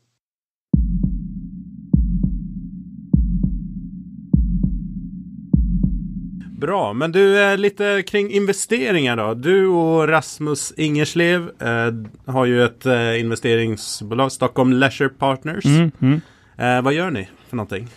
Bra, 6.57 6.93
men 6.93 7.11
du, 7.11 7.43
eh, 7.43 7.57
lite 7.57 8.03
kring 8.07 8.31
investeringar 8.31 9.17
då. 9.17 9.33
Du 9.33 9.67
och 9.67 10.07
Rasmus 10.07 10.73
Ingerslev 10.77 11.49
eh, 11.61 12.33
har 12.33 12.45
ju 12.45 12.63
ett 12.63 12.85
eh, 12.85 13.19
investeringsbolag, 13.19 14.31
Stockholm 14.31 14.73
Leisure 14.73 15.09
Partners. 15.09 15.65
Mm, 15.65 15.91
mm. 16.01 16.21
Eh, 16.57 16.81
vad 16.81 16.93
gör 16.93 17.11
ni 17.11 17.29
för 17.49 17.55
någonting? 17.55 17.87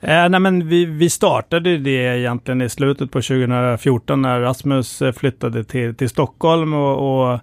Eh, 0.00 0.28
nej 0.28 0.40
men 0.40 0.68
vi, 0.68 0.84
vi 0.84 1.10
startade 1.10 1.78
det 1.78 2.18
egentligen 2.18 2.62
i 2.62 2.68
slutet 2.68 3.10
på 3.10 3.22
2014 3.22 4.22
när 4.22 4.40
Rasmus 4.40 5.02
eh, 5.02 5.12
flyttade 5.12 5.64
till, 5.64 5.94
till 5.94 6.08
Stockholm 6.08 6.74
och, 6.74 7.32
och, 7.32 7.40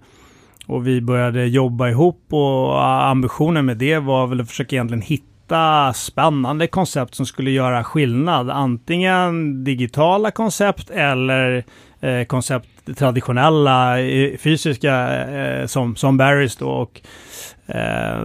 och, 0.66 0.88
vi 0.88 1.02
började 1.02 1.46
jobba 1.46 1.90
ihop 1.90 2.26
och 2.30 2.86
ambitionen 2.86 3.66
med 3.66 3.78
det 3.78 4.00
var 4.00 4.28
väl 4.28 4.42
att 4.42 4.50
försöka 4.50 4.76
egentligen 4.76 5.02
hitta 5.02 5.26
spännande 5.96 6.68
koncept 6.68 7.16
som 7.16 7.26
skulle 7.26 7.52
göra 7.52 7.84
skillnad. 7.84 8.50
Antingen 8.50 9.64
digitala 9.64 10.32
koncept 10.32 10.90
eller 10.90 11.64
eh, 12.00 12.24
koncept 12.24 12.98
traditionella 12.98 14.00
eh, 14.00 14.38
fysiska 14.38 15.26
eh, 15.28 15.66
som, 15.66 15.96
som 15.96 16.18
Barrys 16.18 16.56
då. 16.56 16.70
Och, 16.70 17.02
eh, 17.66 18.24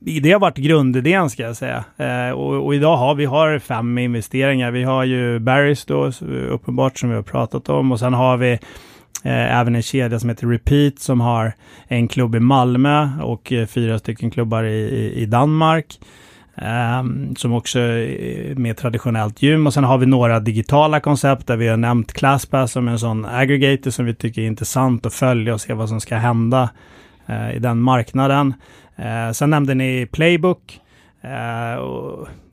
det 0.00 0.32
har 0.32 0.40
varit 0.40 0.56
grundidén 0.56 1.30
ska 1.30 1.42
jag 1.42 1.56
säga. 1.56 1.84
Eh, 1.96 2.30
och, 2.30 2.66
och, 2.66 2.74
idag 2.74 2.96
har 2.96 3.14
vi 3.14 3.24
har 3.24 3.58
fem 3.58 3.98
investeringar. 3.98 4.70
Vi 4.70 4.82
har 4.82 5.04
ju 5.04 5.38
Barrys 5.38 5.84
då, 5.84 6.10
uppenbart 6.50 6.98
som 6.98 7.08
vi 7.08 7.14
har 7.14 7.22
pratat 7.22 7.68
om. 7.68 7.92
Och 7.92 7.98
sen 7.98 8.14
har 8.14 8.36
vi 8.36 8.58
Eh, 9.22 9.60
även 9.60 9.76
en 9.76 9.82
kedja 9.82 10.20
som 10.20 10.28
heter 10.28 10.46
Repeat 10.46 10.98
som 10.98 11.20
har 11.20 11.52
en 11.88 12.08
klubb 12.08 12.34
i 12.34 12.40
Malmö 12.40 13.08
och 13.22 13.52
eh, 13.52 13.66
fyra 13.66 13.98
stycken 13.98 14.30
klubbar 14.30 14.64
i, 14.64 15.12
i, 15.16 15.26
Danmark. 15.26 16.00
Um, 17.00 17.36
som 17.36 17.52
också 17.52 17.78
är 17.78 18.54
mer 18.54 18.74
traditionellt 18.74 19.42
gym. 19.42 19.66
Och 19.66 19.74
sen 19.74 19.84
har 19.84 19.98
vi 19.98 20.06
några 20.06 20.40
digitala 20.40 21.00
koncept 21.00 21.46
där 21.46 21.56
vi 21.56 21.68
har 21.68 21.76
nämnt 21.76 22.12
ClassPass 22.12 22.72
som 22.72 22.88
en 22.88 22.98
sån 22.98 23.24
aggregator 23.24 23.90
som 23.90 24.04
vi 24.04 24.14
tycker 24.14 24.42
är 24.42 24.46
intressant 24.46 25.06
att 25.06 25.14
följa 25.14 25.54
och 25.54 25.60
se 25.60 25.72
vad 25.72 25.88
som 25.88 26.00
ska 26.00 26.16
hända 26.16 26.70
uh, 27.30 27.56
i 27.56 27.58
den 27.58 27.80
marknaden. 27.80 28.54
Uh, 28.98 29.32
sen 29.32 29.50
nämnde 29.50 29.74
ni 29.74 30.08
Playbook. 30.12 30.80
Eh, 31.22 31.78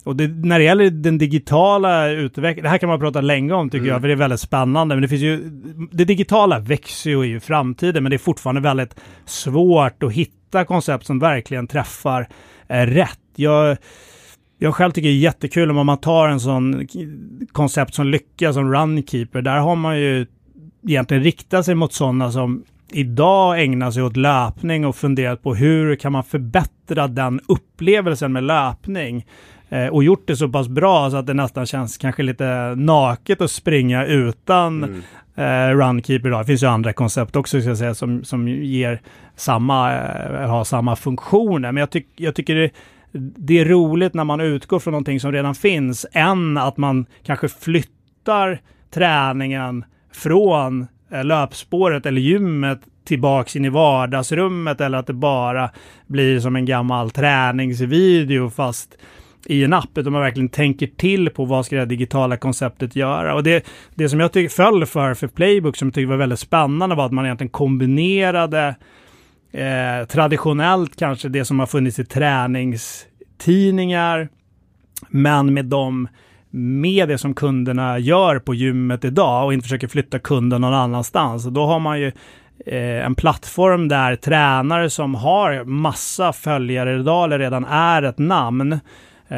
och, 0.08 0.16
det, 0.16 0.28
när 0.28 0.60
det 0.60 0.66
gäller 0.66 0.90
den 0.90 1.18
digitala 1.18 2.10
utvecklingen, 2.10 2.64
det 2.64 2.70
här 2.70 2.78
kan 2.78 2.90
man 2.90 3.00
prata 3.00 3.22
länge 3.22 3.54
om 3.54 3.70
tycker 3.70 3.78
mm. 3.78 3.90
jag, 3.90 4.02
för 4.02 4.08
det 4.08 4.14
är 4.14 4.16
väldigt 4.16 4.40
spännande. 4.40 4.96
Men 4.96 5.02
det 5.02 5.08
finns 5.08 5.22
ju, 5.22 5.50
det 5.92 6.06
digitala 6.06 6.60
växer 6.60 7.10
ju 7.10 7.36
i 7.36 7.40
framtiden, 7.40 8.04
men 8.04 8.10
det 8.10 8.16
är 8.16 8.18
fortfarande 8.18 8.62
väldigt 8.62 8.96
svårt 9.26 10.04
att 10.04 10.14
hitta 10.14 10.66
koncept 10.66 11.06
som 11.06 11.20
verkligen 11.20 11.68
träffar 11.68 12.28
eh, 12.68 12.86
rätt. 12.86 13.20
Jag, 13.36 13.78
jag 14.58 14.76
själv 14.76 14.92
tycker 14.92 15.10
det 15.10 15.16
är 15.16 15.20
jättekul 15.20 15.72
om 15.72 15.86
man 15.86 15.98
tar 15.98 16.28
en 16.28 16.40
sån 16.40 16.88
koncept 17.52 17.94
som 17.94 18.08
lyckas 18.08 18.56
som 18.56 18.74
Runkeeper. 18.74 19.42
Där 19.42 19.58
har 19.58 19.76
man 19.76 20.00
ju 20.00 20.26
egentligen 20.88 21.24
riktat 21.24 21.66
sig 21.66 21.76
mot 21.76 21.94
sådana 21.94 22.32
som 22.32 22.64
idag 22.92 23.64
ägnar 23.64 23.92
sig 23.92 24.04
åt 24.04 24.18
löpning 24.18 24.86
och 24.86 24.96
funderat 24.96 25.44
på 25.44 25.56
hur 25.56 25.96
kan 25.96 26.12
man 26.12 26.24
förbättra 26.24 27.08
den 27.08 27.40
upplevelsen 27.48 28.34
med 28.34 28.44
löpning. 28.44 29.26
Eh, 29.70 29.88
och 29.88 30.04
gjort 30.04 30.28
det 30.28 30.36
så 30.36 30.50
pass 30.50 30.68
bra 30.68 31.12
så 31.12 31.18
att 31.18 31.28
det 31.28 31.34
nästan 31.34 31.66
känns 31.66 31.98
kanske 31.98 32.24
lite 32.24 32.76
naket 32.76 33.42
att 33.42 33.52
springa 33.52 34.06
utan 34.06 34.84
mm. 34.84 35.02
eh, 35.36 35.78
Runkeeper 35.78 36.28
idag. 36.28 36.42
Det 36.42 36.46
finns 36.46 36.64
ju 36.64 36.68
andra 36.68 36.94
koncept 36.94 37.36
också 37.36 37.62
ska 37.62 37.70
jag 37.70 37.78
säga 37.78 37.96
som, 37.96 38.24
som 38.24 38.48
ger 38.48 39.02
samma, 39.36 39.94
eh, 39.94 40.50
har 40.50 40.64
samma 40.64 40.96
funktioner. 40.96 41.72
Men 41.72 41.82
jag, 41.82 41.90
tyck, 41.90 42.08
jag 42.16 42.36
tycker 42.36 42.56
det, 42.56 42.72
det 43.38 43.60
är 43.60 43.66
roligt 43.66 44.14
när 44.14 44.24
man 44.24 44.42
utgår 44.42 44.80
från 44.80 44.92
någonting 44.92 45.20
som 45.20 45.32
redan 45.32 45.56
finns 45.56 46.06
än 46.12 46.58
att 46.58 46.78
man 46.78 47.06
kanske 47.24 47.48
flyttar 47.48 48.62
träningen 48.92 49.86
från 50.14 50.88
Eh, 51.12 51.26
löpspåret 51.26 52.06
eller 52.06 52.22
gymmet 52.22 52.80
tillbaks 53.06 53.56
in 53.56 53.66
i 53.66 53.70
vardagsrummet 53.70 54.82
eller 54.82 54.98
att 54.98 55.08
det 55.08 55.14
bara 55.14 55.70
blir 56.08 56.40
som 56.40 56.56
en 56.56 56.66
gammal 56.66 57.12
träningsvideo 57.12 58.50
fast 58.50 58.98
i 59.50 59.64
en 59.64 59.74
app, 59.74 59.98
utan 59.98 60.14
man 60.14 60.22
verkligen 60.22 60.50
tänker 60.50 60.88
till 60.88 61.30
på 61.30 61.46
vad 61.46 61.66
ska 61.66 61.76
det 61.76 61.86
digitala 61.86 62.38
konceptet 62.38 62.96
göra. 62.96 63.36
Och 63.36 63.44
det, 63.44 63.66
det 63.96 64.10
som 64.10 64.20
jag 64.20 64.32
tycker 64.32 64.56
föll 64.56 64.86
för, 64.86 65.14
för 65.14 65.28
Playbook, 65.28 65.78
som 65.78 65.88
jag 65.88 65.96
tyckte 65.96 66.10
var 66.10 66.18
väldigt 66.18 66.40
spännande, 66.40 66.96
var 66.96 67.06
att 67.06 67.12
man 67.12 67.26
egentligen 67.26 67.50
kombinerade 67.50 68.76
eh, 69.52 70.08
traditionellt 70.08 70.96
kanske 70.96 71.30
det 71.30 71.46
som 71.46 71.60
har 71.60 71.68
funnits 71.68 72.00
i 72.00 72.06
träningstidningar, 72.06 74.30
men 75.10 75.54
med 75.54 75.66
de 75.66 76.08
med 76.50 77.10
det 77.10 77.18
som 77.18 77.34
kunderna 77.34 78.00
gör 78.00 78.40
på 78.40 78.54
gymmet 78.54 79.06
idag 79.06 79.46
och 79.46 79.54
inte 79.54 79.64
försöker 79.64 79.88
flytta 79.88 80.20
kunden 80.20 80.62
någon 80.62 80.74
annanstans. 80.74 81.46
Och 81.46 81.54
då 81.54 81.66
har 81.66 81.80
man 81.80 82.00
ju 82.00 82.08
eh, 82.66 83.06
en 83.06 83.16
plattform 83.16 83.88
där 83.88 84.16
tränare 84.16 84.90
som 84.90 85.16
har 85.16 85.64
massa 85.64 86.34
följare 86.34 87.00
idag 87.00 87.24
eller 87.24 87.40
redan 87.40 87.66
är 87.66 88.04
ett 88.04 88.18
namn 88.18 88.74
eh, 88.74 88.80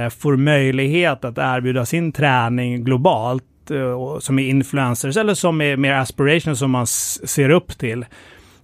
får 0.09 0.37
möjlighet 0.37 1.25
att 1.25 1.37
erbjuda 1.37 1.85
sin 1.85 2.11
träning 2.11 2.83
globalt 2.83 3.43
eh, 3.71 4.19
som 4.19 4.39
är 4.39 4.49
influencers 4.49 5.17
eller 5.17 5.33
som 5.33 5.61
är 5.61 5.77
mer 5.77 5.93
aspiration 5.93 6.55
som 6.55 6.71
man 6.71 6.87
ser 6.87 7.49
upp 7.49 7.77
till. 7.77 8.05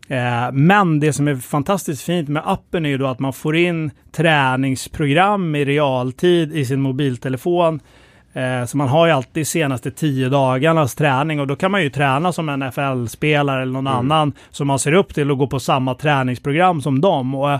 Eh, 0.07 0.51
men 0.51 0.99
det 0.99 1.13
som 1.13 1.27
är 1.27 1.35
fantastiskt 1.35 2.03
fint 2.03 2.29
med 2.29 2.43
appen 2.45 2.85
är 2.85 2.89
ju 2.89 2.97
då 2.97 3.07
att 3.07 3.19
man 3.19 3.33
får 3.33 3.55
in 3.55 3.91
träningsprogram 4.11 5.55
i 5.55 5.65
realtid 5.65 6.53
i 6.53 6.65
sin 6.65 6.81
mobiltelefon 6.81 7.79
Eh, 8.35 8.65
så 8.65 8.77
man 8.77 8.87
har 8.87 9.05
ju 9.05 9.11
alltid 9.11 9.47
senaste 9.47 9.91
tio 9.91 10.29
dagarnas 10.29 10.95
träning 10.95 11.39
och 11.39 11.47
då 11.47 11.55
kan 11.55 11.71
man 11.71 11.83
ju 11.83 11.89
träna 11.89 12.33
som 12.33 12.49
en 12.49 12.59
NFL-spelare 12.59 13.61
eller 13.61 13.73
någon 13.73 13.87
mm. 13.87 13.99
annan 13.99 14.33
som 14.49 14.67
man 14.67 14.79
ser 14.79 14.93
upp 14.93 15.13
till 15.13 15.31
och 15.31 15.37
gå 15.37 15.47
på 15.47 15.59
samma 15.59 15.95
träningsprogram 15.95 16.81
som 16.81 17.01
dem. 17.01 17.35
Och, 17.35 17.51
eh, 17.51 17.59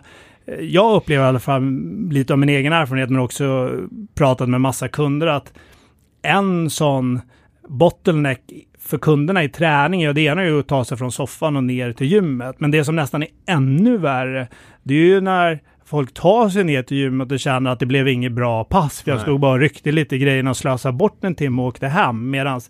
jag 0.60 0.96
upplever 0.96 1.26
i 1.26 1.28
alla 1.28 1.40
fall 1.40 1.64
lite 2.12 2.34
av 2.34 2.40
min 2.40 2.50
egen 2.50 2.74
erfarenhet 2.74 3.10
men 3.10 3.22
också 3.22 3.72
pratat 4.16 4.50
med 4.50 4.62
massa 4.62 4.88
kunder 4.88 5.28
att 5.28 5.54
en 6.22 6.70
sån 6.70 7.22
bottleneck 7.68 8.42
för 8.80 8.98
kunderna 8.98 9.44
i 9.44 9.50
träning, 9.50 10.02
ja 10.02 10.14
det 10.14 10.22
ena 10.22 10.42
är 10.42 10.46
ju 10.46 10.60
att 10.60 10.68
ta 10.68 10.86
sig 10.86 10.98
från 10.98 11.12
soffan 11.12 11.56
och 11.56 11.64
ner 11.64 11.94
till 11.94 12.08
gymmet. 12.08 12.60
Men 12.60 12.72
det 12.72 12.86
som 12.86 12.96
nästan 12.96 13.24
är 13.24 13.30
ännu 13.48 13.98
värre, 13.98 14.48
det 14.84 14.94
är 14.94 15.06
ju 15.06 15.22
när 15.22 15.60
folk 15.86 16.14
tar 16.14 16.50
sig 16.50 16.64
ner 16.64 16.84
till 16.84 16.98
gymmet 16.98 17.32
och 17.32 17.40
känner 17.40 17.72
att 17.72 17.80
det 17.80 17.86
blev 17.86 18.08
inget 18.08 18.32
bra 18.32 18.64
pass. 18.64 19.02
För 19.02 19.12
jag 19.12 19.22
stod 19.22 19.40
bara 19.40 19.54
och 19.54 19.60
ryckte 19.60 19.92
lite 19.92 20.18
grejerna 20.18 20.50
och 20.50 20.58
slösade 20.58 20.98
bort 20.98 21.24
en 21.24 21.36
timme 21.36 21.62
och 21.62 21.68
åkte 21.68 21.88
hem. 21.88 22.30
Medan 22.30 22.62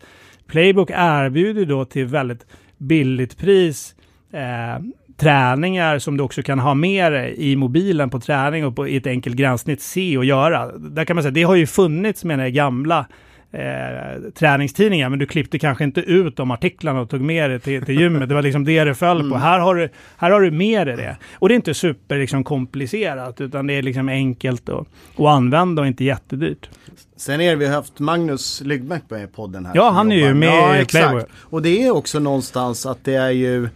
Playbook 0.47 0.89
erbjuder 0.93 1.65
då 1.65 1.85
till 1.85 2.05
väldigt 2.05 2.45
billigt 2.77 3.37
pris 3.37 3.95
eh, 4.33 4.79
träningar 5.17 5.99
som 5.99 6.17
du 6.17 6.23
också 6.23 6.43
kan 6.43 6.59
ha 6.59 6.73
med 6.73 7.11
dig 7.11 7.35
i 7.37 7.55
mobilen 7.55 8.09
på 8.09 8.19
träning 8.19 8.65
och 8.65 8.75
på, 8.75 8.87
i 8.87 8.95
ett 8.95 9.07
enkelt 9.07 9.35
gränssnitt 9.35 9.81
se 9.81 10.17
och 10.17 10.25
göra. 10.25 10.71
Där 10.77 11.05
kan 11.05 11.15
man 11.15 11.23
säga, 11.23 11.31
det 11.31 11.43
har 11.43 11.55
ju 11.55 11.67
funnits 11.67 12.23
med 12.23 12.39
det 12.39 12.51
gamla 12.51 13.05
eh, 13.51 14.31
träningstidningar, 14.39 15.09
men 15.09 15.19
du 15.19 15.25
klippte 15.25 15.59
kanske 15.59 15.83
inte 15.83 16.01
ut 16.01 16.37
de 16.37 16.51
artiklarna 16.51 16.99
och 16.99 17.09
tog 17.09 17.21
med 17.21 17.49
det 17.49 17.59
till, 17.59 17.85
till 17.85 17.99
gymmet. 17.99 18.29
Det 18.29 18.35
var 18.35 18.41
liksom 18.41 18.65
det 18.65 18.83
det 18.83 18.95
föll 18.95 19.19
på. 19.19 19.25
Mm. 19.25 19.41
Här, 19.41 19.59
har 19.59 19.75
du, 19.75 19.89
här 20.17 20.31
har 20.31 20.41
du 20.41 20.51
med 20.51 20.87
dig 20.87 20.97
det. 20.97 21.17
Och 21.33 21.49
det 21.49 21.53
är 21.53 21.55
inte 21.55 21.73
super 21.73 22.17
liksom, 22.17 22.43
komplicerat, 22.43 23.41
utan 23.41 23.67
det 23.67 23.73
är 23.73 23.81
liksom 23.81 24.09
enkelt 24.09 24.69
att, 24.69 24.87
att 25.17 25.25
använda 25.25 25.81
och 25.81 25.87
inte 25.87 26.03
jättedyrt. 26.03 26.69
Sen 27.17 27.41
är 27.41 27.49
det, 27.49 27.55
vi 27.55 27.65
har 27.65 27.73
haft 27.73 27.99
Magnus 27.99 28.61
Lyggmark 28.61 29.03
med 29.09 29.23
i 29.23 29.27
podden 29.27 29.65
här. 29.65 29.75
Ja, 29.75 29.89
han 29.89 30.11
är 30.11 30.15
ju 30.15 30.33
med 30.33 30.49
ja, 30.49 30.77
i 30.77 30.85
Playboy. 30.85 31.23
Och 31.41 31.61
det 31.61 31.85
är 31.85 31.91
också 31.91 32.19
någonstans 32.19 32.85
att 32.85 33.03
det 33.03 33.15
är 33.15 33.31
ju 33.31 33.69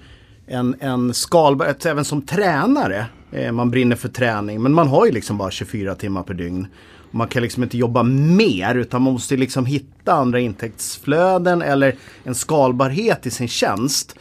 en, 0.50 0.76
en 0.80 1.14
skalbarhet, 1.14 1.86
även 1.86 2.06
som 2.06 2.22
tränare. 2.22 3.06
Eh, 3.32 3.52
man 3.52 3.72
brinner 3.72 3.96
för 3.96 4.10
träning, 4.10 4.62
men 4.62 4.74
man 4.74 4.88
har 4.88 5.06
ju 5.06 5.12
liksom 5.12 5.38
bara 5.38 5.52
24 5.52 5.96
timmar 5.96 6.24
per 6.24 6.34
dygn. 6.34 6.68
Man 7.12 7.28
kan 7.28 7.44
liksom 7.44 7.64
inte 7.64 7.78
jobba 7.78 8.04
mer 8.04 8.76
utan 8.76 9.02
man 9.02 9.14
måste 9.14 9.38
liksom 9.38 9.66
hitta 9.66 10.14
andra 10.14 10.40
intäktsflöden 10.40 11.62
eller 11.62 11.96
en 12.24 12.36
skalbarhet 12.36 13.26
i 13.26 13.32
sin 13.32 13.48
tjänst. 13.48 14.16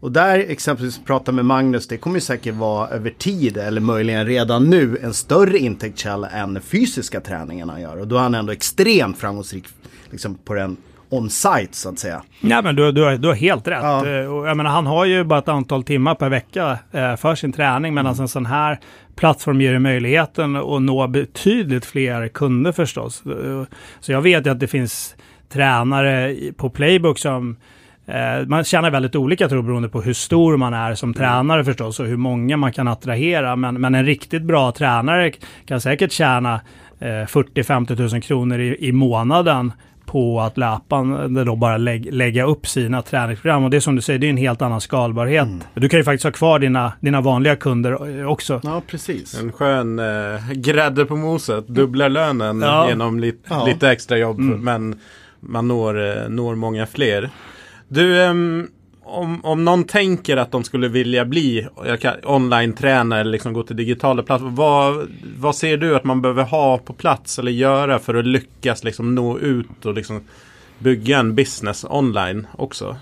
Och 0.00 0.12
där 0.12 0.38
exempelvis 0.38 1.00
prata 1.04 1.32
med 1.32 1.44
Magnus, 1.44 1.88
det 1.88 1.96
kommer 1.96 2.16
ju 2.16 2.20
säkert 2.20 2.54
vara 2.54 2.88
över 2.88 3.10
tid 3.10 3.56
eller 3.56 3.80
möjligen 3.80 4.26
redan 4.26 4.70
nu 4.70 4.98
en 5.02 5.14
större 5.14 5.58
intäktskälla 5.58 6.28
än 6.28 6.54
den 6.54 6.62
fysiska 6.62 7.20
träningen 7.20 7.68
han 7.68 7.80
gör. 7.80 8.00
Och 8.00 8.08
då 8.08 8.16
är 8.16 8.20
han 8.20 8.34
ändå 8.34 8.52
extremt 8.52 9.18
framgångsrik 9.18 9.64
liksom 10.10 10.34
på 10.34 10.54
den 10.54 10.76
on-site 11.12 11.76
så 11.76 11.88
att 11.88 11.98
säga. 11.98 12.22
Ja 12.40 12.62
men 12.62 12.76
du, 12.76 12.92
du, 12.92 13.16
du 13.16 13.28
har 13.28 13.34
helt 13.34 13.68
rätt. 13.68 13.82
Ja. 13.82 14.06
Eh, 14.06 14.12
jag 14.12 14.56
menar, 14.56 14.70
han 14.70 14.86
har 14.86 15.04
ju 15.04 15.24
bara 15.24 15.38
ett 15.38 15.48
antal 15.48 15.84
timmar 15.84 16.14
per 16.14 16.28
vecka 16.28 16.78
eh, 16.92 17.16
för 17.16 17.34
sin 17.34 17.52
träning 17.52 17.94
medan 17.94 18.12
mm. 18.12 18.22
en 18.22 18.28
sån 18.28 18.46
här 18.46 18.78
plattform 19.16 19.60
ger 19.60 19.70
dig 19.70 19.80
möjligheten 19.80 20.56
att 20.56 20.82
nå 20.82 21.06
betydligt 21.06 21.84
fler 21.84 22.28
kunder 22.28 22.72
förstås. 22.72 23.22
Så 24.00 24.12
jag 24.12 24.22
vet 24.22 24.46
ju 24.46 24.50
att 24.50 24.60
det 24.60 24.66
finns 24.66 25.16
tränare 25.48 26.36
på 26.56 26.70
Playbook 26.70 27.18
som 27.18 27.56
eh, 28.06 28.46
man 28.46 28.64
tjänar 28.64 28.90
väldigt 28.90 29.16
olika 29.16 29.48
tror 29.48 29.62
beroende 29.62 29.88
på 29.88 30.02
hur 30.02 30.12
stor 30.12 30.56
man 30.56 30.74
är 30.74 30.94
som 30.94 31.08
mm. 31.08 31.14
tränare 31.14 31.64
förstås 31.64 32.00
och 32.00 32.06
hur 32.06 32.16
många 32.16 32.56
man 32.56 32.72
kan 32.72 32.88
attrahera. 32.88 33.56
Men, 33.56 33.80
men 33.80 33.94
en 33.94 34.06
riktigt 34.06 34.42
bra 34.42 34.72
tränare 34.72 35.32
kan 35.66 35.80
säkert 35.80 36.12
tjäna 36.12 36.60
eh, 36.98 37.06
40-50 37.06 38.12
000 38.12 38.22
kronor 38.22 38.60
i, 38.60 38.88
i 38.88 38.92
månaden 38.92 39.72
på 40.12 40.40
att 40.40 40.58
löpande 40.58 41.44
då 41.44 41.56
bara 41.56 41.76
lä 41.76 41.98
lägga 41.98 42.44
upp 42.44 42.66
sina 42.66 43.02
träningsprogram. 43.02 43.64
Och 43.64 43.70
det 43.70 43.76
är 43.76 43.80
som 43.80 43.96
du 43.96 44.02
säger, 44.02 44.18
det 44.18 44.26
är 44.26 44.30
en 44.30 44.36
helt 44.36 44.62
annan 44.62 44.80
skalbarhet. 44.80 45.46
Mm. 45.46 45.62
Du 45.74 45.88
kan 45.88 46.00
ju 46.00 46.04
faktiskt 46.04 46.24
ha 46.24 46.30
kvar 46.30 46.58
dina, 46.58 46.92
dina 47.00 47.20
vanliga 47.20 47.56
kunder 47.56 48.20
eh, 48.20 48.26
också. 48.26 48.60
Ja, 48.62 48.82
precis. 48.86 49.40
En 49.40 49.52
skön 49.52 49.98
eh, 49.98 50.52
grädde 50.54 51.04
på 51.04 51.16
moset, 51.16 51.68
dubbla 51.68 52.08
lönen 52.08 52.60
ja. 52.60 52.88
genom 52.88 53.20
li 53.20 53.34
ja. 53.48 53.66
lite 53.66 53.90
extra 53.90 54.18
jobb. 54.18 54.38
Mm. 54.38 54.60
Men 54.60 55.00
man 55.40 55.68
når, 55.68 56.00
eh, 56.00 56.28
når 56.28 56.54
många 56.54 56.86
fler. 56.86 57.30
Du, 57.88 58.18
um, 58.18 58.68
om, 59.04 59.44
om 59.44 59.64
någon 59.64 59.84
tänker 59.84 60.36
att 60.36 60.50
de 60.52 60.64
skulle 60.64 60.88
vilja 60.88 61.24
bli 61.24 61.66
online-tränare 62.24 63.20
eller 63.20 63.30
liksom 63.30 63.52
gå 63.52 63.62
till 63.62 63.76
digitala 63.76 64.22
plattformar. 64.22 64.56
Vad, 64.56 65.08
vad 65.36 65.56
ser 65.56 65.76
du 65.76 65.96
att 65.96 66.04
man 66.04 66.22
behöver 66.22 66.44
ha 66.44 66.78
på 66.78 66.92
plats 66.92 67.38
eller 67.38 67.52
göra 67.52 67.98
för 67.98 68.14
att 68.14 68.26
lyckas 68.26 68.84
liksom 68.84 69.14
nå 69.14 69.38
ut 69.38 69.86
och 69.86 69.94
liksom 69.94 70.20
bygga 70.78 71.18
en 71.18 71.34
business 71.34 71.84
online 71.88 72.46
också? 72.56 72.96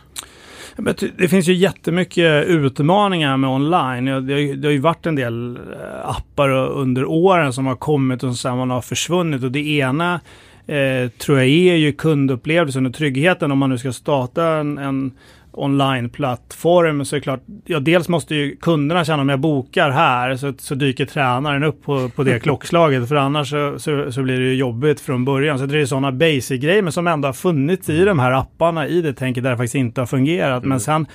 Det 1.16 1.28
finns 1.28 1.48
ju 1.48 1.54
jättemycket 1.54 2.46
utmaningar 2.46 3.36
med 3.36 3.50
online. 3.50 4.04
Det 4.04 4.12
har, 4.12 4.56
det 4.56 4.68
har 4.68 4.72
ju 4.72 4.78
varit 4.78 5.06
en 5.06 5.14
del 5.14 5.56
eh, 5.56 6.08
appar 6.08 6.48
under 6.50 7.04
åren 7.04 7.52
som 7.52 7.66
har 7.66 7.76
kommit 7.76 8.22
och 8.22 8.36
sen 8.36 8.70
har 8.70 8.80
försvunnit. 8.80 9.44
Och 9.44 9.52
det 9.52 9.68
ena 9.68 10.20
eh, 10.66 11.10
tror 11.10 11.38
jag 11.38 11.46
är 11.46 11.76
ju 11.76 11.92
kundupplevelsen 11.92 12.86
och 12.86 12.94
tryggheten 12.94 13.52
om 13.52 13.58
man 13.58 13.70
nu 13.70 13.78
ska 13.78 13.92
starta 13.92 14.46
en, 14.46 14.78
en 14.78 15.12
online-plattform 15.52 17.04
så 17.04 17.16
är 17.16 17.20
det 17.20 17.24
klart, 17.24 17.42
ja 17.64 17.80
dels 17.80 18.08
måste 18.08 18.34
ju 18.34 18.56
kunderna 18.56 19.04
känna 19.04 19.22
om 19.22 19.28
jag 19.28 19.40
bokar 19.40 19.90
här 19.90 20.36
så, 20.36 20.52
så 20.58 20.74
dyker 20.74 21.06
tränaren 21.06 21.64
upp 21.64 21.84
på, 21.84 22.08
på 22.08 22.22
det 22.22 22.38
klockslaget 22.42 23.08
för 23.08 23.14
annars 23.14 23.50
så, 23.50 23.78
så, 23.78 24.12
så, 24.12 24.22
blir 24.22 24.40
det 24.40 24.46
ju 24.46 24.54
jobbigt 24.54 25.00
från 25.00 25.24
början. 25.24 25.58
Så 25.58 25.66
det 25.66 25.78
är 25.78 25.86
sådana 25.86 26.12
basic-grejer 26.12 26.82
men 26.82 26.92
som 26.92 27.06
ändå 27.06 27.28
har 27.28 27.32
funnits 27.32 27.88
i 27.88 28.04
de 28.04 28.18
här 28.18 28.32
apparna 28.32 28.88
i 28.88 29.02
det 29.02 29.12
tänket 29.12 29.42
där 29.44 29.50
det 29.50 29.56
faktiskt 29.56 29.74
inte 29.74 30.00
har 30.00 30.06
fungerat. 30.06 30.58
Mm. 30.58 30.68
Men 30.68 30.80
sen 30.80 31.06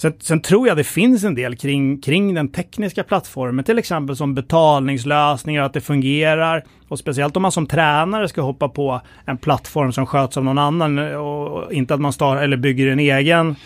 Sen, 0.00 0.12
sen, 0.20 0.40
tror 0.40 0.68
jag 0.68 0.76
det 0.76 0.84
finns 0.84 1.24
en 1.24 1.34
del 1.34 1.56
kring, 1.56 2.00
kring 2.00 2.34
den 2.34 2.48
tekniska 2.48 3.04
plattformen, 3.04 3.64
till 3.64 3.78
exempel 3.78 4.16
som 4.16 4.34
betalningslösningar, 4.34 5.62
att 5.62 5.72
det 5.72 5.80
fungerar. 5.80 6.64
Och 6.88 6.98
speciellt 6.98 7.36
om 7.36 7.42
man 7.42 7.52
som 7.52 7.66
tränare 7.66 8.28
ska 8.28 8.42
hoppa 8.42 8.68
på 8.68 9.00
en 9.24 9.36
plattform 9.36 9.92
som 9.92 10.06
sköts 10.06 10.36
av 10.36 10.44
någon 10.44 10.58
annan 10.58 10.98
och 10.98 11.72
inte 11.72 11.94
att 11.94 12.00
man 12.00 12.12
startar 12.12 12.42
eller 12.42 12.56
bygger 12.56 12.86
en 12.86 12.98
egen 12.98 13.56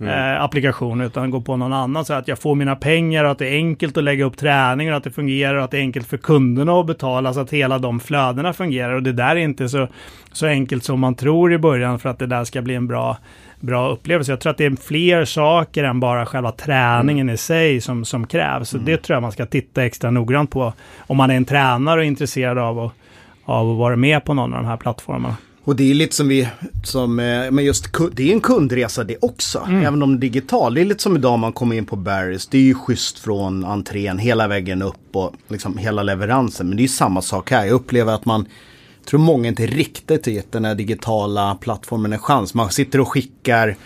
Mm. 0.00 0.34
Eh, 0.34 0.42
applikation 0.42 1.00
utan 1.00 1.30
går 1.30 1.40
på 1.40 1.56
någon 1.56 1.72
annan 1.72 2.04
så 2.04 2.14
att 2.14 2.28
jag 2.28 2.38
får 2.38 2.54
mina 2.54 2.76
pengar 2.76 3.24
och 3.24 3.30
att 3.30 3.38
det 3.38 3.48
är 3.48 3.54
enkelt 3.54 3.96
att 3.96 4.04
lägga 4.04 4.24
upp 4.24 4.36
träningar, 4.36 4.92
att 4.92 5.04
det 5.04 5.10
fungerar 5.10 5.54
och 5.54 5.64
att 5.64 5.70
det 5.70 5.78
är 5.78 5.80
enkelt 5.80 6.06
för 6.06 6.16
kunderna 6.16 6.80
att 6.80 6.86
betala 6.86 7.34
så 7.34 7.40
att 7.40 7.50
hela 7.50 7.78
de 7.78 8.00
flödena 8.00 8.52
fungerar 8.52 8.92
och 8.92 9.02
det 9.02 9.12
där 9.12 9.30
är 9.30 9.36
inte 9.36 9.68
så, 9.68 9.88
så 10.32 10.46
enkelt 10.46 10.84
som 10.84 11.00
man 11.00 11.14
tror 11.14 11.52
i 11.52 11.58
början 11.58 11.98
för 11.98 12.08
att 12.08 12.18
det 12.18 12.26
där 12.26 12.44
ska 12.44 12.62
bli 12.62 12.74
en 12.74 12.86
bra 12.86 13.16
bra 13.60 13.88
upplevelse. 13.88 14.32
Jag 14.32 14.40
tror 14.40 14.50
att 14.50 14.58
det 14.58 14.64
är 14.64 14.76
fler 14.76 15.24
saker 15.24 15.84
än 15.84 16.00
bara 16.00 16.26
själva 16.26 16.52
träningen 16.52 17.26
mm. 17.26 17.34
i 17.34 17.36
sig 17.36 17.80
som, 17.80 18.04
som 18.04 18.26
krävs. 18.26 18.68
Så 18.68 18.76
mm. 18.76 18.86
det 18.86 18.96
tror 18.96 19.14
jag 19.16 19.22
man 19.22 19.32
ska 19.32 19.46
titta 19.46 19.84
extra 19.84 20.10
noggrant 20.10 20.50
på 20.50 20.72
om 20.98 21.16
man 21.16 21.30
är 21.30 21.34
en 21.34 21.44
tränare 21.44 22.00
och 22.00 22.04
är 22.04 22.08
intresserad 22.08 22.58
av 22.58 22.78
att, 22.78 22.92
av 23.44 23.70
att 23.70 23.78
vara 23.78 23.96
med 23.96 24.24
på 24.24 24.34
någon 24.34 24.54
av 24.54 24.62
de 24.62 24.68
här 24.68 24.76
plattformarna. 24.76 25.36
Och 25.64 25.76
det 25.76 25.90
är 25.90 25.94
lite 25.94 26.16
som 26.16 26.28
vi, 26.28 26.48
som, 26.84 27.20
eh, 27.20 27.50
men 27.50 27.64
just 27.64 27.86
det 28.12 28.28
är 28.28 28.32
en 28.32 28.40
kundresa 28.40 29.04
det 29.04 29.16
också. 29.20 29.58
Mm. 29.68 29.86
Även 29.86 30.02
om 30.02 30.20
digital. 30.20 30.74
Det 30.74 30.80
är 30.80 30.84
lite 30.84 31.02
som 31.02 31.16
idag 31.16 31.38
man 31.38 31.52
kommer 31.52 31.76
in 31.76 31.86
på 31.86 31.96
Barry's. 31.96 32.48
Det 32.50 32.58
är 32.58 32.62
ju 32.62 32.74
schysst 32.74 33.18
från 33.18 33.64
entrén 33.64 34.18
hela 34.18 34.48
vägen 34.48 34.82
upp 34.82 35.16
och 35.16 35.34
liksom 35.48 35.78
hela 35.78 36.02
leveransen. 36.02 36.68
Men 36.68 36.76
det 36.76 36.80
är 36.80 36.84
ju 36.84 36.88
samma 36.88 37.22
sak 37.22 37.50
här. 37.50 37.64
Jag 37.64 37.72
upplever 37.72 38.12
att 38.12 38.24
man 38.24 38.46
tror 39.10 39.20
många 39.20 39.48
inte 39.48 39.66
riktigt 39.66 40.26
gett 40.26 40.52
den 40.52 40.64
här 40.64 40.74
digitala 40.74 41.54
plattformen 41.54 42.12
en 42.12 42.18
chans. 42.18 42.54
Man 42.54 42.70
sitter 42.70 43.00
och 43.00 43.08
skickar 43.08 43.76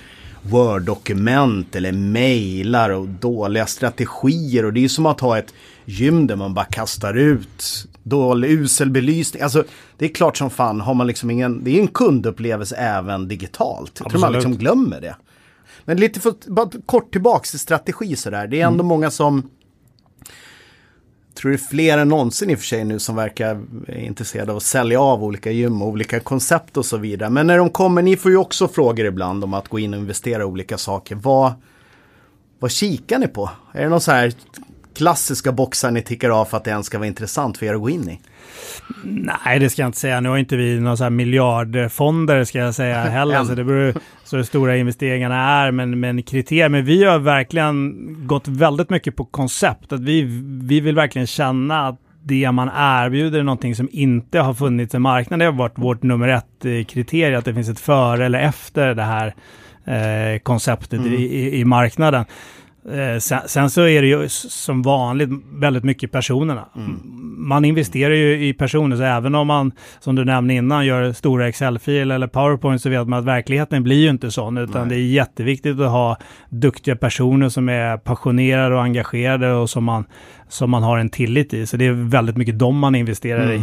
Word-dokument 0.43 1.77
eller 1.77 1.93
mejlar 1.93 2.91
och 2.91 3.09
dåliga 3.09 3.66
strategier. 3.66 4.64
Och 4.64 4.72
det 4.72 4.85
är 4.85 4.89
som 4.89 5.07
att 5.07 5.20
ha 5.20 5.39
ett 5.39 5.55
gym 5.85 6.27
där 6.27 6.37
man 6.37 6.55
bara 6.55 6.64
kastar 6.64 7.14
ut 7.14 7.87
dålig, 8.03 8.51
usel 8.51 8.91
belysning. 8.91 9.43
Alltså 9.43 9.64
det 9.99 10.05
är 10.05 10.09
klart 10.09 10.37
som 10.37 10.51
fan 10.51 10.81
har 10.81 10.95
man 10.95 11.07
liksom 11.07 11.31
ingen, 11.31 11.64
det 11.64 11.77
är 11.77 11.81
en 11.81 11.89
kundupplevelse 11.89 12.77
även 12.77 13.29
digitalt. 13.29 14.01
Jag 14.03 14.11
tror 14.11 14.20
man 14.20 14.33
liksom 14.33 14.57
glömmer 14.57 15.01
det. 15.01 15.16
Men 15.85 15.97
lite 15.97 16.20
för, 16.20 16.35
bara 16.47 16.70
kort 16.87 17.12
tillbaks 17.12 17.51
till 17.51 17.61
strategi 17.61 18.16
sådär. 18.16 18.47
Det 18.47 18.61
är 18.61 18.66
ändå 18.66 18.75
mm. 18.75 18.87
många 18.87 19.11
som 19.11 19.51
tror 21.35 21.51
det 21.51 21.57
är 21.57 21.59
fler 21.59 21.99
än 21.99 22.09
någonsin 22.09 22.51
i 22.51 22.55
och 22.55 22.59
för 22.59 22.66
sig 22.66 22.85
nu 22.85 22.99
som 22.99 23.16
verkar 23.16 23.61
intresserade 23.89 24.51
av 24.51 24.57
att 24.57 24.62
sälja 24.62 25.01
av 25.01 25.24
olika 25.24 25.51
gym 25.51 25.82
och 25.82 25.89
olika 25.89 26.20
koncept 26.20 26.76
och 26.76 26.87
så 26.87 26.97
vidare. 26.97 27.30
Men 27.30 27.47
när 27.47 27.59
de 27.59 27.70
kommer, 27.70 28.03
ni 28.03 28.16
får 28.16 28.30
ju 28.30 28.37
också 28.37 28.68
frågor 28.68 29.07
ibland 29.07 29.45
om 29.45 29.55
att 29.55 29.68
gå 29.68 29.78
in 29.78 29.95
och 29.95 30.01
investera 30.01 30.43
i 30.43 30.45
olika 30.45 30.78
saker. 30.78 31.14
Vad, 31.14 31.53
vad 32.59 32.70
kikar 32.70 33.18
ni 33.18 33.28
på? 33.28 33.51
Är 33.72 33.82
det 33.82 33.89
någon 33.89 34.01
så 34.01 34.11
här 34.11 34.32
klassiska 34.95 35.53
boxar 35.53 35.90
ni 35.90 36.03
tickar 36.03 36.30
av 36.30 36.45
för 36.45 36.57
att 36.57 36.64
det 36.64 36.70
ens 36.70 36.86
ska 36.86 36.99
vara 36.99 37.07
intressant 37.07 37.59
för 37.59 37.66
er 37.66 37.74
att 37.74 37.80
gå 37.80 37.90
in 37.90 38.09
i? 38.09 38.20
Nej, 39.05 39.59
det 39.59 39.70
ska 39.70 39.82
jag 39.82 39.88
inte 39.88 39.99
säga. 39.99 40.20
Nu 40.20 40.28
har 40.28 40.36
inte 40.36 40.57
vi 40.57 40.80
några 40.80 40.97
så 40.97 41.03
här 41.03 41.11
miljardfonder 41.11 42.45
ska 42.45 42.59
jag 42.59 42.74
säga 42.74 43.01
heller, 43.05 43.45
så 43.45 43.55
det 43.55 43.64
beror 43.64 43.95
så 44.24 44.36
hur 44.36 44.45
stora 44.45 44.76
investeringarna 44.76 45.36
är, 45.36 45.70
men, 45.70 46.01
men 46.01 46.22
kriterier. 46.22 46.68
Men 46.68 46.84
vi 46.84 47.05
har 47.05 47.18
verkligen 47.18 47.97
gått 48.26 48.49
väldigt 48.49 48.90
mycket 48.90 49.16
på 49.16 49.24
koncept. 49.24 49.92
Att 49.92 50.01
vi, 50.01 50.22
vi 50.62 50.80
vill 50.80 50.95
verkligen 50.95 51.26
känna 51.26 51.88
att 51.88 52.01
det 52.26 52.53
man 52.53 52.70
erbjuder 52.76 53.38
är 53.38 53.42
någonting 53.42 53.74
som 53.74 53.88
inte 53.92 54.38
har 54.38 54.55
funnits 54.55 54.95
i 54.95 54.99
marknaden. 54.99 55.38
Det 55.38 55.45
har 55.45 55.53
varit 55.53 55.78
vårt 55.78 56.03
nummer 56.03 56.28
ett 56.28 56.64
eh, 56.64 56.84
kriterium, 56.84 57.38
att 57.38 57.45
det 57.45 57.55
finns 57.55 57.68
ett 57.68 57.80
före 57.80 58.26
eller 58.26 58.38
efter 58.38 58.95
det 58.95 59.03
här 59.03 59.34
eh, 59.84 60.38
konceptet 60.38 61.01
mm. 61.01 61.12
i, 61.14 61.59
i, 61.59 61.64
marknaden. 61.64 62.24
Eh, 62.93 63.18
sen, 63.18 63.41
sen, 63.47 63.70
så 63.70 63.82
är 63.82 64.03
det 64.03 64.09
ju 64.09 64.28
som 64.28 64.82
vanligt 64.82 65.30
väldigt 65.53 65.85
mycket 65.85 66.12
personerna. 66.12 66.68
Mm. 66.76 67.01
Man 67.37 67.64
investerar 67.64 68.14
ju 68.14 68.47
i 68.47 68.53
personer, 68.53 68.97
så 68.97 69.03
även 69.03 69.35
om 69.35 69.47
man, 69.47 69.72
som 70.01 70.14
du 70.14 70.24
nämnde 70.24 70.55
innan, 70.55 70.87
gör 70.87 71.12
stora 71.12 71.49
Excel-filer 71.49 72.14
eller 72.14 72.26
PowerPoint 72.26 72.82
så 72.82 72.89
vet 72.89 73.09
man 73.09 73.18
att 73.18 73.24
verkligheten 73.24 73.82
blir 73.82 73.97
ju 73.97 74.11
inte 74.11 74.30
sån, 74.30 74.59
utan 74.59 74.89
Nej. 74.89 74.97
det 74.97 75.03
är 75.03 75.07
jätteviktigt 75.07 75.80
att 75.80 75.91
ha 75.91 76.16
duktiga 76.49 76.97
personer 76.97 77.49
som 77.49 77.68
är 77.68 77.97
passionerade 77.97 78.74
och 78.74 78.82
engagerade 78.82 79.53
och 79.53 79.70
som 79.70 79.85
man, 79.85 80.05
som 80.49 80.70
man 80.70 80.82
har 80.82 80.99
en 80.99 81.11
tillit 81.11 81.55
i. 81.55 81.66
Så 81.66 81.76
det 81.76 81.87
är 81.87 81.93
väldigt 81.93 82.37
mycket 82.37 82.59
dem 82.59 82.78
man 82.78 82.95
investerar 82.95 83.45
mm. 83.45 83.62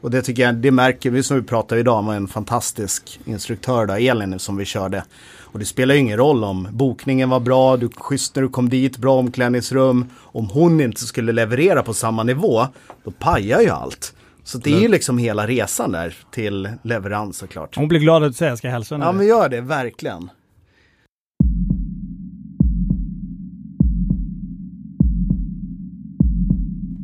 Och 0.00 0.10
det 0.10 0.22
tycker 0.22 0.42
jag, 0.42 0.54
det 0.54 0.70
märker 0.70 1.10
vi 1.10 1.22
som 1.22 1.36
vi 1.36 1.42
pratar 1.42 1.76
idag 1.76 2.04
med 2.04 2.16
en 2.16 2.28
fantastisk 2.28 3.20
instruktör 3.24 3.86
då, 3.86 3.94
Elin 3.94 4.38
som 4.38 4.56
vi 4.56 4.64
körde. 4.64 5.04
Och 5.52 5.58
det 5.58 5.64
spelar 5.64 5.94
ju 5.94 6.00
ingen 6.00 6.16
roll 6.16 6.44
om 6.44 6.68
bokningen 6.72 7.30
var 7.30 7.40
bra, 7.40 7.76
du 7.76 7.88
schysst 7.96 8.34
när 8.36 8.42
du 8.42 8.48
kom 8.48 8.68
dit, 8.68 8.98
bra 8.98 9.14
omklädningsrum. 9.14 10.06
Om 10.18 10.48
hon 10.48 10.80
inte 10.80 11.00
skulle 11.00 11.32
leverera 11.32 11.82
på 11.82 11.94
samma 11.94 12.22
nivå, 12.22 12.66
då 13.04 13.10
pajar 13.10 13.60
ju 13.60 13.68
allt. 13.68 14.14
Så 14.44 14.58
det 14.58 14.74
är 14.74 14.80
ju 14.80 14.88
liksom 14.88 15.18
hela 15.18 15.46
resan 15.46 15.92
där 15.92 16.14
till 16.30 16.68
leverans 16.82 17.36
såklart. 17.36 17.76
Hon 17.76 17.88
blir 17.88 18.00
glad 18.00 18.24
att 18.24 18.30
du 18.30 18.34
säger 18.34 18.50
jag 18.50 18.58
ska 18.58 18.68
hälsa 18.68 18.94
henne. 18.94 19.04
Ja 19.04 19.12
men 19.12 19.26
gör 19.26 19.48
det, 19.48 19.60
verkligen. 19.60 20.30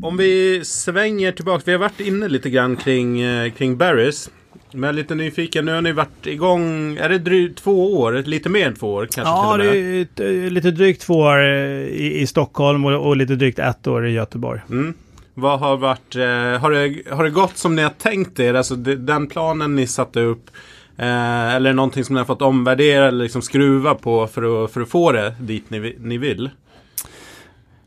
Om 0.02 0.16
vi 0.16 0.64
svänger 0.64 1.32
tillbaka, 1.32 1.62
vi 1.66 1.72
har 1.72 1.78
varit 1.78 2.00
inne 2.00 2.28
lite 2.28 2.50
grann 2.50 2.76
kring, 2.76 3.20
eh, 3.20 3.52
kring 3.52 3.76
Barrys. 3.76 4.30
Men 4.72 4.82
jag 4.82 4.88
är 4.88 4.92
lite 4.92 5.14
nyfiken, 5.14 5.64
nu 5.64 5.72
har 5.72 5.82
ni 5.82 5.92
varit 5.92 6.26
igång, 6.26 6.96
är 6.96 7.08
det 7.08 7.18
drygt 7.18 7.58
två 7.58 8.00
år? 8.00 8.12
Lite 8.12 8.48
mer 8.48 8.66
än 8.66 8.74
två 8.74 8.94
år 8.94 9.08
kanske 9.10 9.34
Ja, 9.34 9.56
det 9.56 9.78
är 10.24 10.50
lite 10.50 10.70
drygt 10.70 11.02
två 11.02 11.14
år 11.14 11.42
i, 11.42 12.20
i 12.20 12.26
Stockholm 12.26 12.84
och, 12.84 13.06
och, 13.08 13.16
lite 13.16 13.34
drygt 13.34 13.58
ett 13.58 13.86
år 13.86 14.06
i 14.06 14.10
Göteborg. 14.10 14.60
Mm. 14.70 14.94
Vad 15.34 15.60
har 15.60 15.76
varit, 15.76 16.16
eh, 16.16 16.60
har, 16.60 16.70
det, 16.70 17.14
har 17.14 17.24
det 17.24 17.30
gått 17.30 17.56
som 17.56 17.76
ni 17.76 17.82
har 17.82 17.90
tänkt 17.90 18.40
er? 18.40 18.54
Alltså 18.54 18.76
det, 18.76 18.96
den 18.96 19.26
planen 19.26 19.76
ni 19.76 19.86
satte 19.86 20.20
upp 20.20 20.50
eh, 20.96 21.54
eller 21.54 21.72
någonting 21.72 22.04
som 22.04 22.14
ni 22.14 22.18
har 22.18 22.26
fått 22.26 22.42
omvärdera 22.42 23.08
eller 23.08 23.22
liksom 23.22 23.42
skruva 23.42 23.94
på 23.94 24.26
för 24.26 24.64
att, 24.64 24.72
för 24.72 24.80
att 24.80 24.88
få 24.88 25.12
det 25.12 25.34
dit 25.40 25.70
ni, 25.70 25.96
ni 26.00 26.18
vill? 26.18 26.50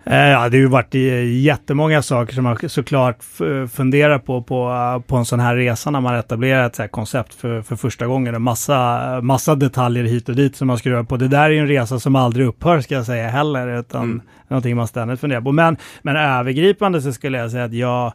Eh, 0.03 0.17
ja, 0.17 0.49
det 0.49 0.57
har 0.57 0.61
ju 0.61 0.67
varit 0.67 0.95
eh, 0.95 1.41
jättemånga 1.41 2.01
saker 2.01 2.33
som 2.33 2.43
man 2.43 2.69
såklart 2.69 3.17
funderar 3.71 4.19
på, 4.19 4.41
på 4.43 5.03
på 5.07 5.15
en 5.15 5.25
sån 5.25 5.39
här 5.39 5.55
resa 5.55 5.91
när 5.91 6.01
man 6.01 6.15
etablerar 6.15 6.65
ett 6.65 6.75
så 6.75 6.81
här 6.81 6.89
koncept 6.89 7.33
för, 7.33 7.61
för 7.61 7.75
första 7.75 8.07
gången. 8.07 8.35
En 8.35 8.41
massa, 8.41 9.19
massa 9.21 9.55
detaljer 9.55 10.03
hit 10.03 10.29
och 10.29 10.35
dit 10.35 10.55
som 10.55 10.67
man 10.67 10.77
skruvar 10.77 11.03
på. 11.03 11.17
Det 11.17 11.27
där 11.27 11.43
är 11.43 11.49
ju 11.49 11.59
en 11.59 11.67
resa 11.67 11.99
som 11.99 12.15
aldrig 12.15 12.47
upphör 12.47 12.81
ska 12.81 12.95
jag 12.95 13.05
säga 13.05 13.29
heller, 13.29 13.79
utan 13.79 14.03
mm. 14.03 14.21
någonting 14.47 14.75
man 14.75 14.87
ständigt 14.87 15.19
funderar 15.19 15.41
på. 15.41 15.51
Men, 15.51 15.77
men 16.01 16.15
övergripande 16.15 17.01
så 17.01 17.13
skulle 17.13 17.37
jag 17.37 17.51
säga 17.51 17.63
att 17.63 17.73
jag 17.73 18.13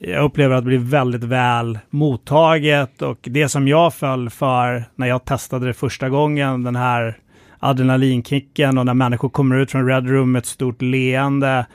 jag 0.00 0.24
upplever 0.24 0.54
att 0.54 0.64
det 0.64 0.68
blir 0.68 0.78
väldigt 0.78 1.24
väl 1.24 1.78
mottaget 1.90 3.02
och 3.02 3.18
det 3.22 3.48
som 3.48 3.68
jag 3.68 3.94
föll 3.94 4.30
för 4.30 4.84
när 4.94 5.06
jag 5.06 5.24
testade 5.24 5.66
det 5.66 5.74
första 5.74 6.08
gången, 6.08 6.62
den 6.62 6.76
här 6.76 7.18
adrenalinkicken 7.58 8.78
och 8.78 8.86
när 8.86 8.94
människor 8.94 9.28
kommer 9.28 9.56
ut 9.56 9.70
från 9.70 9.86
Red 9.86 10.10
Room 10.10 10.32
med 10.32 10.38
ett 10.38 10.46
stort 10.46 10.82
leende 10.82 11.66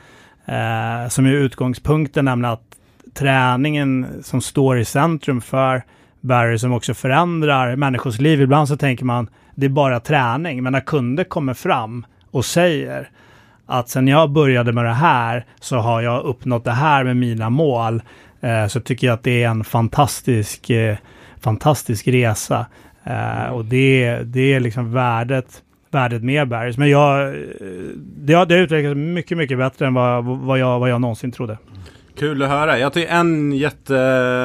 eh, 0.45 1.09
som 1.09 1.25
är 1.25 1.31
utgångspunkten, 1.31 2.25
nämligen 2.25 2.53
att 2.53 2.77
träningen 3.13 4.07
som 4.23 4.41
står 4.41 4.79
i 4.79 4.85
centrum 4.85 5.41
för 5.41 5.83
Barry 6.21 6.57
som 6.57 6.73
också 6.73 6.93
förändrar 6.93 7.75
människors 7.75 8.19
liv. 8.19 8.41
Ibland 8.41 8.67
så 8.67 8.77
tänker 8.77 9.05
man 9.05 9.29
det 9.55 9.65
är 9.65 9.69
bara 9.69 9.99
träning, 9.99 10.63
men 10.63 10.73
när 10.73 10.79
kunder 10.79 11.23
kommer 11.23 11.53
fram 11.53 12.05
och 12.31 12.45
säger 12.45 13.09
att 13.65 13.89
sen 13.89 14.07
jag 14.07 14.29
började 14.29 14.71
med 14.71 14.85
det 14.85 14.93
här 14.93 15.45
så 15.59 15.77
har 15.77 16.01
jag 16.01 16.23
uppnått 16.23 16.63
det 16.63 16.71
här 16.71 17.03
med 17.03 17.17
mina 17.17 17.49
mål, 17.49 18.01
eh, 18.41 18.67
så 18.67 18.79
tycker 18.79 19.07
jag 19.07 19.13
att 19.13 19.23
det 19.23 19.43
är 19.43 19.49
en 19.49 19.63
fantastisk, 19.63 20.69
eh, 20.69 20.97
fantastisk 21.39 22.07
resa. 22.07 22.65
Eh, 23.03 23.45
och 23.45 23.65
det, 23.65 24.19
det 24.23 24.53
är 24.53 24.59
liksom 24.59 24.93
värdet 24.93 25.61
värdet 25.91 26.23
med 26.23 26.47
Barrys. 26.47 26.77
Men 26.77 26.89
jag, 26.89 27.35
det 27.99 28.33
har, 28.33 28.45
det 28.45 28.55
har 28.55 28.61
utvecklats 28.61 28.95
mycket, 28.95 29.37
mycket 29.37 29.57
bättre 29.57 29.87
än 29.87 29.93
vad, 29.93 30.25
vad, 30.25 30.59
jag, 30.59 30.79
vad 30.79 30.89
jag 30.89 31.01
någonsin 31.01 31.31
trodde. 31.31 31.57
Kul 32.15 32.43
att 32.43 32.49
höra. 32.49 32.79
Jag 32.79 32.93
tycker 32.93 33.13
en 33.13 33.51
jätte... 33.51 33.93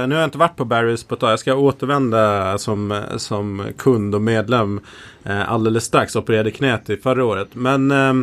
Nu 0.08 0.14
har 0.14 0.20
jag 0.20 0.24
inte 0.24 0.38
varit 0.38 0.56
på 0.56 0.64
Barrys 0.64 1.04
på 1.04 1.14
ett 1.14 1.20
tag. 1.20 1.32
Jag 1.32 1.38
ska 1.38 1.54
återvända 1.54 2.58
som, 2.58 3.02
som 3.16 3.66
kund 3.78 4.14
och 4.14 4.22
medlem 4.22 4.80
eh, 5.24 5.52
alldeles 5.52 5.84
strax. 5.84 6.16
Opererade 6.16 6.50
knät 6.50 6.90
i 6.90 6.96
förra 6.96 7.24
året. 7.24 7.48
Men 7.52 7.90
eh, 7.90 8.14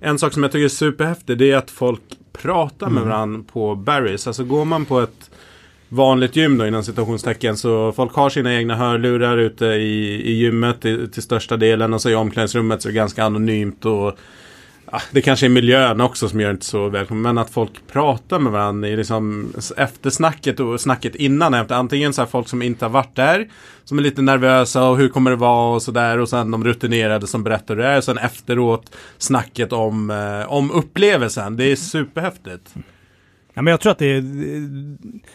en 0.00 0.18
sak 0.18 0.32
som 0.32 0.42
jag 0.42 0.52
tycker 0.52 0.64
är 0.64 0.68
superhäftig 0.68 1.38
det 1.38 1.52
är 1.52 1.56
att 1.56 1.70
folk 1.70 2.02
pratar 2.32 2.86
med 2.86 2.96
mm. 2.96 3.08
varandra 3.08 3.44
på 3.52 3.74
Barrys. 3.74 4.26
Alltså 4.26 4.44
går 4.44 4.64
man 4.64 4.84
på 4.84 5.00
ett 5.00 5.30
vanligt 5.88 6.36
gym 6.36 6.58
då 6.58 6.66
inom 6.66 6.82
citationstecken. 6.82 7.56
Så 7.56 7.92
folk 7.92 8.14
har 8.14 8.30
sina 8.30 8.54
egna 8.54 8.76
hörlurar 8.76 9.38
ute 9.38 9.66
i, 9.66 10.22
i 10.24 10.32
gymmet 10.32 10.80
till, 10.80 11.10
till 11.10 11.22
största 11.22 11.56
delen. 11.56 11.94
Och 11.94 12.00
så 12.02 12.10
i 12.10 12.14
omklädningsrummet 12.14 12.82
så 12.82 12.88
är 12.88 12.92
det 12.92 12.96
ganska 12.96 13.24
anonymt. 13.24 13.84
Och 13.84 14.18
ja, 14.92 15.00
Det 15.10 15.22
kanske 15.22 15.46
är 15.46 15.50
miljön 15.50 16.00
också 16.00 16.28
som 16.28 16.40
gör 16.40 16.48
det 16.48 16.52
inte 16.52 16.66
så 16.66 16.88
välkommen. 16.88 17.22
Men 17.22 17.38
att 17.38 17.50
folk 17.50 17.70
pratar 17.92 18.38
med 18.38 18.52
varandra 18.52 18.88
i 18.88 18.96
liksom 18.96 19.52
eftersnacket 19.76 20.60
och 20.60 20.80
snacket 20.80 21.14
innan. 21.14 21.54
Efter. 21.54 21.74
Antingen 21.74 22.12
så 22.12 22.22
här 22.22 22.28
folk 22.28 22.48
som 22.48 22.62
inte 22.62 22.84
har 22.84 22.90
varit 22.90 23.16
där. 23.16 23.48
Som 23.84 23.98
är 23.98 24.02
lite 24.02 24.22
nervösa 24.22 24.88
och 24.88 24.96
hur 24.96 25.08
kommer 25.08 25.30
det 25.30 25.36
vara 25.36 25.74
och 25.74 25.82
sådär. 25.82 26.18
Och 26.18 26.28
sen 26.28 26.50
de 26.50 26.64
rutinerade 26.64 27.26
som 27.26 27.44
berättar 27.44 27.74
hur 27.74 27.82
det 27.82 27.88
är. 27.88 27.98
Och 27.98 28.04
sen 28.04 28.18
efteråt 28.18 28.96
snacket 29.18 29.72
om, 29.72 30.10
eh, 30.10 30.52
om 30.52 30.70
upplevelsen. 30.70 31.56
Det 31.56 31.64
är 31.64 31.76
superhäftigt. 31.76 32.74
Ja, 33.56 33.62
men 33.62 33.70
jag 33.70 33.80
tror 33.80 33.92
att 33.92 33.98
det 33.98 34.06
är, 34.06 34.24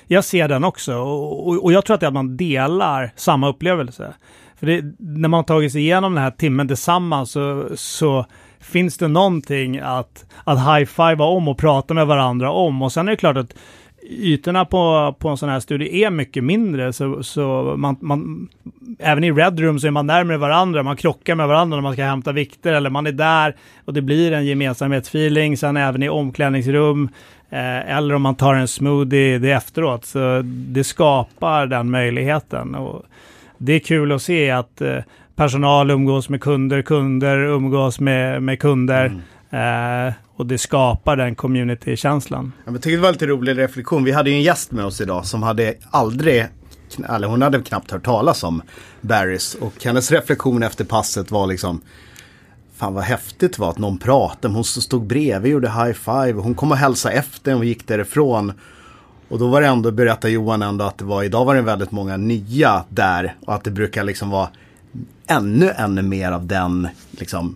jag 0.07 0.23
ser 0.23 0.47
den 0.47 0.63
också 0.63 0.95
och, 0.95 1.47
och, 1.47 1.63
och 1.63 1.73
jag 1.73 1.85
tror 1.85 1.93
att 1.93 1.99
det 1.99 2.05
är 2.05 2.07
att 2.07 2.13
man 2.13 2.37
delar 2.37 3.11
samma 3.15 3.49
upplevelse. 3.49 4.13
För 4.59 4.67
det, 4.67 4.83
när 4.99 5.29
man 5.29 5.37
har 5.37 5.43
tagit 5.43 5.71
sig 5.71 5.81
igenom 5.81 6.13
den 6.13 6.23
här 6.23 6.31
timmen 6.31 6.67
tillsammans 6.67 7.31
så, 7.31 7.69
så 7.75 8.25
finns 8.59 8.97
det 8.97 9.07
någonting 9.07 9.79
att, 9.79 10.25
att 10.43 10.59
high 10.59 10.85
fivea 10.85 11.23
om 11.23 11.47
och 11.47 11.57
prata 11.57 11.93
med 11.93 12.07
varandra 12.07 12.51
om. 12.51 12.81
Och 12.81 12.91
sen 12.91 13.07
är 13.07 13.11
det 13.11 13.17
klart 13.17 13.37
att 13.37 13.53
ytorna 14.09 14.65
på, 14.65 15.15
på 15.19 15.29
en 15.29 15.37
sån 15.37 15.49
här 15.49 15.59
studie 15.59 16.03
är 16.03 16.09
mycket 16.09 16.43
mindre, 16.43 16.93
så, 16.93 17.23
så 17.23 17.73
man, 17.77 17.97
man, 18.01 18.49
även 18.99 19.23
i 19.23 19.31
Red 19.31 19.59
Room 19.59 19.79
så 19.79 19.87
är 19.87 19.91
man 19.91 20.07
närmare 20.07 20.37
varandra, 20.37 20.83
man 20.83 20.95
krockar 20.95 21.35
med 21.35 21.47
varandra 21.47 21.77
när 21.77 21.81
man 21.81 21.93
ska 21.93 22.03
hämta 22.03 22.31
vikter, 22.31 22.73
eller 22.73 22.89
man 22.89 23.07
är 23.07 23.11
där 23.11 23.55
och 23.85 23.93
det 23.93 24.01
blir 24.01 24.31
en 24.31 24.45
gemensamhetsfeeling, 24.45 25.57
sen 25.57 25.77
även 25.77 26.03
i 26.03 26.09
omklädningsrum, 26.09 27.09
eller 27.57 28.15
om 28.15 28.21
man 28.21 28.35
tar 28.35 28.53
en 28.53 28.67
smoothie 28.67 29.39
det 29.39 29.51
efteråt, 29.51 30.05
så 30.05 30.41
det 30.45 30.83
skapar 30.83 31.65
den 31.67 31.91
möjligheten. 31.91 32.75
Och 32.75 33.05
det 33.57 33.73
är 33.73 33.79
kul 33.79 34.11
att 34.11 34.21
se 34.21 34.51
att 34.51 34.81
eh, 34.81 34.97
personal 35.35 35.91
umgås 35.91 36.29
med 36.29 36.41
kunder, 36.41 36.81
kunder 36.81 37.37
umgås 37.37 37.99
med, 37.99 38.43
med 38.43 38.59
kunder. 38.59 39.05
Mm. 39.51 40.07
Eh, 40.07 40.13
och 40.35 40.45
det 40.45 40.57
skapar 40.57 41.15
den 41.15 41.35
community-känslan. 41.35 42.51
Jag 42.65 42.73
tyckte 42.73 42.89
det 42.89 42.97
var 42.97 43.11
lite 43.11 43.27
rolig 43.27 43.57
reflektion. 43.57 44.03
Vi 44.03 44.11
hade 44.11 44.29
ju 44.29 44.35
en 44.35 44.41
gäst 44.41 44.71
med 44.71 44.85
oss 44.85 45.01
idag 45.01 45.25
som 45.25 45.43
hade 45.43 45.73
aldrig 45.91 46.45
eller 47.09 47.27
hon 47.27 47.41
hade 47.41 47.61
knappt 47.61 47.91
hört 47.91 48.05
talas 48.05 48.43
om 48.43 48.61
Barrys. 49.01 49.55
Och 49.55 49.83
hennes 49.83 50.11
reflektion 50.11 50.63
efter 50.63 50.85
passet 50.85 51.31
var 51.31 51.47
liksom 51.47 51.81
Fan 52.81 52.93
vad 52.93 53.03
häftigt 53.03 53.59
var 53.59 53.69
att 53.69 53.77
någon 53.77 53.97
pratade. 53.97 54.53
Hon 54.53 54.63
stod 54.63 55.05
bredvid 55.05 55.43
och 55.43 55.47
gjorde 55.47 55.69
high 55.69 55.93
five. 55.93 56.33
Hon 56.33 56.55
kom 56.55 56.71
och 56.71 56.77
hälsade 56.77 57.15
efter 57.15 57.55
och 57.55 57.65
gick 57.65 57.87
därifrån. 57.87 58.53
Och 59.29 59.39
då 59.39 59.47
var 59.47 59.61
det 59.61 59.67
ändå, 59.67 59.91
berättar 59.91 60.29
Johan 60.29 60.61
ändå, 60.61 60.85
att 60.85 60.97
det 60.97 61.05
var, 61.05 61.23
idag 61.23 61.45
var 61.45 61.55
det 61.55 61.61
väldigt 61.61 61.91
många 61.91 62.17
nya 62.17 62.83
där. 62.89 63.35
Och 63.45 63.53
att 63.53 63.63
det 63.63 63.71
brukar 63.71 64.03
liksom 64.03 64.29
vara 64.29 64.49
ännu, 65.27 65.71
ännu 65.77 66.01
mer 66.01 66.31
av 66.31 66.45
den 66.47 66.87
liksom 67.11 67.55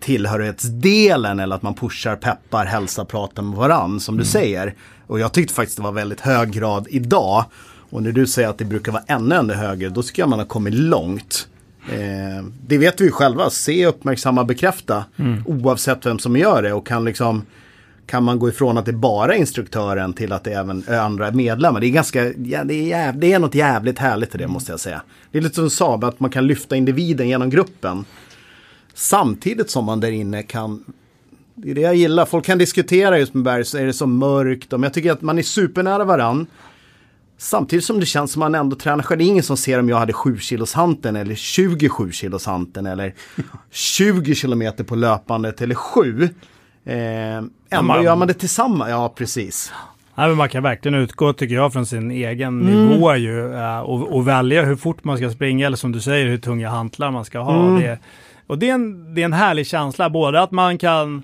tillhörighetsdelen 0.00 1.40
eller 1.40 1.56
att 1.56 1.62
man 1.62 1.74
pushar, 1.74 2.16
peppar, 2.16 2.64
hälsar, 2.64 3.04
pratar 3.04 3.42
med 3.42 3.58
varann 3.58 4.00
som 4.00 4.16
du 4.16 4.22
mm. 4.22 4.32
säger. 4.32 4.74
Och 5.06 5.20
jag 5.20 5.32
tyckte 5.32 5.54
faktiskt 5.54 5.76
det 5.76 5.82
var 5.82 5.92
väldigt 5.92 6.20
hög 6.20 6.52
grad 6.52 6.86
idag. 6.90 7.44
Och 7.90 8.02
när 8.02 8.12
du 8.12 8.26
säger 8.26 8.48
att 8.48 8.58
det 8.58 8.64
brukar 8.64 8.92
vara 8.92 9.04
ännu, 9.06 9.34
ännu 9.34 9.54
högre, 9.54 9.88
då 9.88 10.02
tycker 10.02 10.22
jag 10.22 10.28
man 10.28 10.38
har 10.38 10.46
kommit 10.46 10.74
långt. 10.74 11.48
Eh, 11.92 12.44
det 12.66 12.78
vet 12.78 13.00
vi 13.00 13.04
ju 13.04 13.10
själva, 13.10 13.50
se, 13.50 13.86
uppmärksamma, 13.86 14.44
bekräfta. 14.44 15.04
Mm. 15.16 15.42
Oavsett 15.46 16.06
vem 16.06 16.18
som 16.18 16.36
gör 16.36 16.62
det 16.62 16.72
och 16.72 16.86
kan 16.86 17.04
liksom 17.04 17.42
kan 18.06 18.24
man 18.24 18.38
gå 18.38 18.48
ifrån 18.48 18.78
att 18.78 18.84
det 18.84 18.90
är 18.90 18.96
bara 18.96 19.36
instruktören 19.36 20.12
till 20.12 20.32
att 20.32 20.44
det 20.44 20.52
är 20.52 20.60
även 20.60 20.84
andra 20.88 21.30
medlemmar. 21.30 21.80
Det 21.80 21.86
är 21.86 21.90
ganska, 21.90 22.24
ja, 22.24 22.64
det, 22.64 22.74
är 22.74 22.82
jäv, 22.82 23.18
det 23.18 23.32
är 23.32 23.38
något 23.38 23.54
jävligt 23.54 23.98
härligt 23.98 24.34
i 24.34 24.38
det 24.38 24.48
måste 24.48 24.72
jag 24.72 24.80
säga. 24.80 25.02
Det 25.30 25.38
är 25.38 25.42
lite 25.42 25.54
som 25.54 25.70
Saab, 25.70 26.04
att 26.04 26.20
man 26.20 26.30
kan 26.30 26.46
lyfta 26.46 26.76
individen 26.76 27.28
genom 27.28 27.50
gruppen. 27.50 28.04
Samtidigt 28.94 29.70
som 29.70 29.84
man 29.84 30.00
där 30.00 30.10
inne 30.10 30.42
kan 30.42 30.84
det 31.54 31.70
är 31.70 31.74
det 31.74 31.80
jag 31.80 31.94
gillar. 31.94 32.26
Folk 32.26 32.44
kan 32.44 32.58
diskutera 32.58 33.18
just 33.18 33.34
med 33.34 33.44
Berg, 33.44 33.64
så 33.64 33.78
är 33.78 33.86
det 33.86 33.92
så 33.92 34.06
mörkt. 34.06 34.70
Men 34.70 34.82
jag 34.82 34.94
tycker 34.94 35.12
att 35.12 35.22
man 35.22 35.38
är 35.38 35.42
supernära 35.42 36.04
varann. 36.04 36.46
Samtidigt 37.38 37.84
som 37.84 38.00
det 38.00 38.06
känns 38.06 38.32
som 38.32 38.40
man 38.40 38.54
ändå 38.54 38.76
tränar 38.76 39.02
själv. 39.02 39.18
Det 39.18 39.24
är 39.24 39.28
ingen 39.28 39.42
som 39.42 39.56
ser 39.56 39.78
om 39.78 39.88
jag 39.88 39.96
hade 39.96 40.12
7 40.12 40.38
kilos 40.38 40.74
hanten 40.74 41.16
eller 41.16 41.34
27 41.34 42.12
kilos 42.12 42.46
hanten 42.46 42.86
eller 42.86 43.14
20 43.70 44.34
kilometer 44.34 44.84
på 44.84 44.94
löpandet 44.94 45.62
eller 45.62 45.74
7. 45.74 46.22
Eh, 46.84 46.96
ändå 47.36 47.82
man, 47.82 48.04
gör 48.04 48.16
man 48.16 48.28
det 48.28 48.34
tillsammans. 48.34 48.90
Ja, 48.90 49.14
precis. 49.16 49.72
Men 50.14 50.36
man 50.36 50.48
kan 50.48 50.62
verkligen 50.62 50.94
utgå, 50.94 51.32
tycker 51.32 51.54
jag, 51.54 51.72
från 51.72 51.86
sin 51.86 52.10
egen 52.10 52.60
mm. 52.60 52.86
nivå 52.86 53.14
ju, 53.16 53.54
eh, 53.54 53.80
och, 53.80 54.16
och, 54.16 54.28
välja 54.28 54.64
hur 54.64 54.76
fort 54.76 55.04
man 55.04 55.16
ska 55.16 55.30
springa 55.30 55.66
eller 55.66 55.76
som 55.76 55.92
du 55.92 56.00
säger, 56.00 56.26
hur 56.26 56.38
tunga 56.38 56.68
hantlar 56.68 57.10
man 57.10 57.24
ska 57.24 57.38
ha. 57.38 57.66
Mm. 57.66 57.80
Det, 57.80 57.98
och 58.46 58.58
det 58.58 58.68
är, 58.68 58.74
en, 58.74 59.14
det 59.14 59.20
är 59.20 59.24
en 59.24 59.32
härlig 59.32 59.66
känsla, 59.66 60.10
både 60.10 60.42
att 60.42 60.50
man 60.50 60.78
kan 60.78 61.22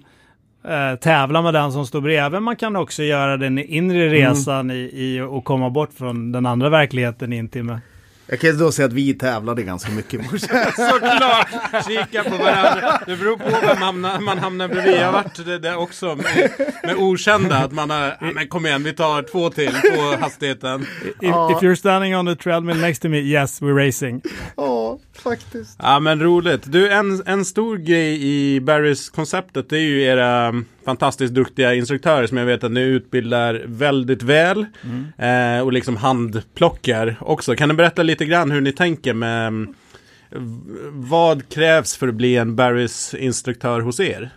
eh, 0.65 0.97
tävla 0.97 1.43
med 1.43 1.55
den 1.55 1.73
som 1.73 1.87
står 1.87 2.01
bredvid, 2.01 2.43
man 2.43 2.57
kan 2.57 2.77
också 2.77 3.03
göra 3.03 3.37
den 3.37 3.59
inre 3.59 4.03
mm. 4.03 4.11
resan 4.11 4.61
mm. 4.61 4.77
i, 4.77 4.91
i 4.95 5.21
och 5.21 5.45
komma 5.45 5.71
bort 5.71 5.93
från 5.93 6.33
den 6.33 6.47
andra 6.47 6.69
verkligheten 6.69 7.33
in 7.33 7.49
till 7.49 7.65
med 7.65 7.81
jag 8.31 8.41
kan 8.41 8.59
då 8.59 8.73
säga 8.73 8.87
att 8.87 8.93
vi 8.93 9.15
tävlade 9.15 9.63
ganska 9.63 9.93
mycket 9.93 10.15
i 10.15 10.19
morse. 10.19 10.47
Såklart! 10.77 11.49
Kika 11.89 12.25
på 12.25 12.37
varandra. 12.37 13.01
Det 13.07 13.17
beror 13.17 13.37
på 13.37 13.67
vem 13.67 13.77
hamnar, 13.77 14.21
man 14.21 14.39
hamnar 14.39 14.69
bredvid. 14.69 14.95
Jag 14.95 15.05
har 15.05 15.13
varit 15.13 15.47
det 15.47 15.59
där 15.59 15.77
också 15.77 16.07
med, 16.17 16.51
med 16.85 16.97
okända. 16.97 17.57
Att 17.57 17.73
man 17.73 17.91
har, 17.91 18.17
ja, 18.21 18.33
men 18.35 18.49
kom 18.49 18.67
igen 18.67 18.83
vi 18.83 18.93
tar 18.93 19.23
två 19.23 19.51
till 19.51 19.73
på 19.97 20.17
hastigheten. 20.21 20.83
If, 21.05 21.15
if 21.21 21.63
you're 21.63 21.75
standing 21.75 22.17
on 22.17 22.27
the 22.27 22.37
treadmill 22.37 22.81
next 22.81 23.03
to 23.03 23.09
me, 23.09 23.19
yes 23.19 23.63
we're 23.63 23.87
racing. 23.87 24.23
Ja, 24.57 24.99
faktiskt. 25.13 25.79
Ja 25.83 26.01
men 26.01 26.23
roligt. 26.23 26.63
Du, 26.73 26.91
en, 26.91 27.23
en 27.27 27.45
stor 27.45 27.77
grej 27.77 28.27
i 28.27 28.61
Barrys 28.61 29.11
konceptet 29.11 29.69
det 29.69 29.77
är 29.77 29.81
ju 29.81 30.03
era 30.03 30.53
fantastiskt 30.91 31.35
duktiga 31.35 31.75
instruktörer 31.75 32.27
som 32.27 32.37
jag 32.37 32.47
vet 32.47 32.65
att 32.65 32.73
ni 32.73 32.81
utbildar 32.81 33.63
väldigt 33.67 34.23
väl. 34.23 34.67
Mm. 34.85 35.59
Eh, 35.59 35.65
och 35.65 35.73
liksom 35.73 35.97
handplockar 35.97 37.17
också. 37.21 37.55
Kan 37.55 37.69
du 37.69 37.75
berätta 37.75 38.03
lite 38.03 38.25
grann 38.25 38.51
hur 38.51 38.61
ni 38.61 38.73
tänker 38.73 39.15
med 39.15 39.47
mm, 39.47 39.75
vad 40.93 41.49
krävs 41.49 41.97
för 41.97 42.09
att 42.09 42.15
bli 42.15 42.37
en 42.37 42.57
Barrys 42.57 43.15
instruktör 43.15 43.81
hos 43.81 44.01
er? 44.01 44.31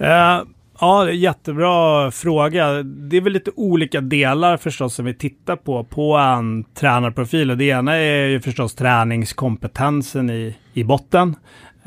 Uh, 0.00 0.46
ja, 0.80 1.10
jättebra 1.10 2.10
fråga. 2.10 2.82
Det 2.82 3.16
är 3.16 3.20
väl 3.20 3.32
lite 3.32 3.50
olika 3.56 4.00
delar 4.00 4.56
förstås 4.56 4.94
som 4.94 5.04
vi 5.04 5.14
tittar 5.14 5.56
på 5.56 5.84
på 5.84 6.16
en 6.16 6.64
tränarprofil. 6.64 7.50
Och 7.50 7.56
det 7.56 7.64
ena 7.64 7.94
är 7.94 8.26
ju 8.26 8.40
förstås 8.40 8.74
träningskompetensen 8.74 10.30
i, 10.30 10.56
i 10.72 10.84
botten. 10.84 11.36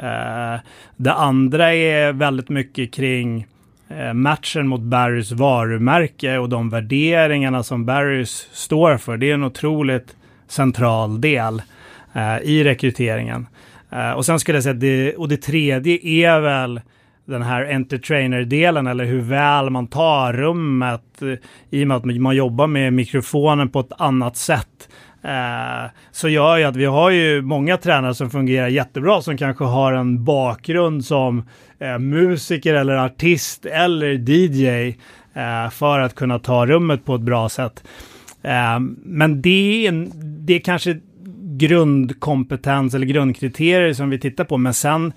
Eh, 0.04 0.60
det 0.98 1.14
andra 1.14 1.74
är 1.74 2.14
väldigt 2.14 2.50
mycket 2.50 2.94
kring 2.94 3.48
eh, 3.90 4.14
matchen 4.14 4.68
mot 4.68 4.82
Barrys 4.82 5.32
varumärke 5.32 6.38
och 6.38 6.50
de 6.50 6.70
värderingarna 6.70 7.64
som 7.64 7.86
Barrys 7.86 8.48
står 8.52 8.98
för. 8.98 9.18
Det 9.18 9.30
är 9.30 9.34
en 9.34 9.44
otroligt 9.44 10.16
central 10.48 11.22
del 11.22 11.62
eh, 12.14 12.38
i 12.38 12.64
rekryteringen. 12.64 13.48
och 14.16 14.26
sen 14.26 14.40
skulle 14.40 14.58
jag 14.58 14.64
säga 14.64 14.74
att 14.74 14.80
det, 14.80 15.16
och 15.16 15.30
det 15.30 15.38
tredje 15.38 16.00
är 16.04 16.40
väl 16.40 16.82
den 17.26 17.42
här 17.42 17.66
entertainer-delen 17.66 18.88
eller 18.88 19.06
hur 19.06 19.22
väl 19.22 19.70
man 19.70 19.88
tar 19.88 20.34
rummet 20.34 21.22
i 21.70 21.84
och 21.84 21.88
med 21.88 21.98
att 21.98 22.06
man 22.06 22.36
jobbar 22.36 22.68
med 22.68 22.94
mikrofonen 22.94 23.70
på 23.70 23.80
ett 23.80 23.92
annat 23.98 24.38
sätt 24.38 24.90
så 26.12 26.30
gör 26.30 26.58
ju 26.58 26.64
att 26.64 26.76
vi 26.76 26.86
har 26.86 27.10
ju 27.10 27.42
många 27.42 27.78
tränare 27.78 28.16
som 28.16 28.30
fungerar 28.30 28.68
jättebra 28.68 29.22
som 29.22 29.38
kanske 29.38 29.64
har 29.64 29.94
en 29.94 30.24
bakgrund 30.24 31.06
som 31.06 31.44
eh, 31.80 32.00
musiker 32.00 32.74
eller 32.74 32.96
artist 32.96 33.66
eller 33.66 34.30
DJ 34.30 34.88
eh, 35.34 35.70
för 35.72 36.00
att 36.00 36.16
kunna 36.16 36.40
ta 36.40 36.66
rummet 36.66 37.06
på 37.06 37.16
ett 37.16 37.22
bra 37.22 37.50
sätt. 37.50 37.84
Eh, 38.42 38.80
men 39.04 39.42
det 39.42 39.88
är, 39.88 40.08
det 40.46 40.54
är 40.54 40.60
kanske 40.60 41.00
grundkompetens 41.58 42.94
eller 42.94 43.06
grundkriterier 43.06 43.94
som 43.94 44.10
vi 44.10 44.20
tittar 44.20 44.44
på. 44.44 44.58
Men 44.58 44.74
sen 44.74 45.14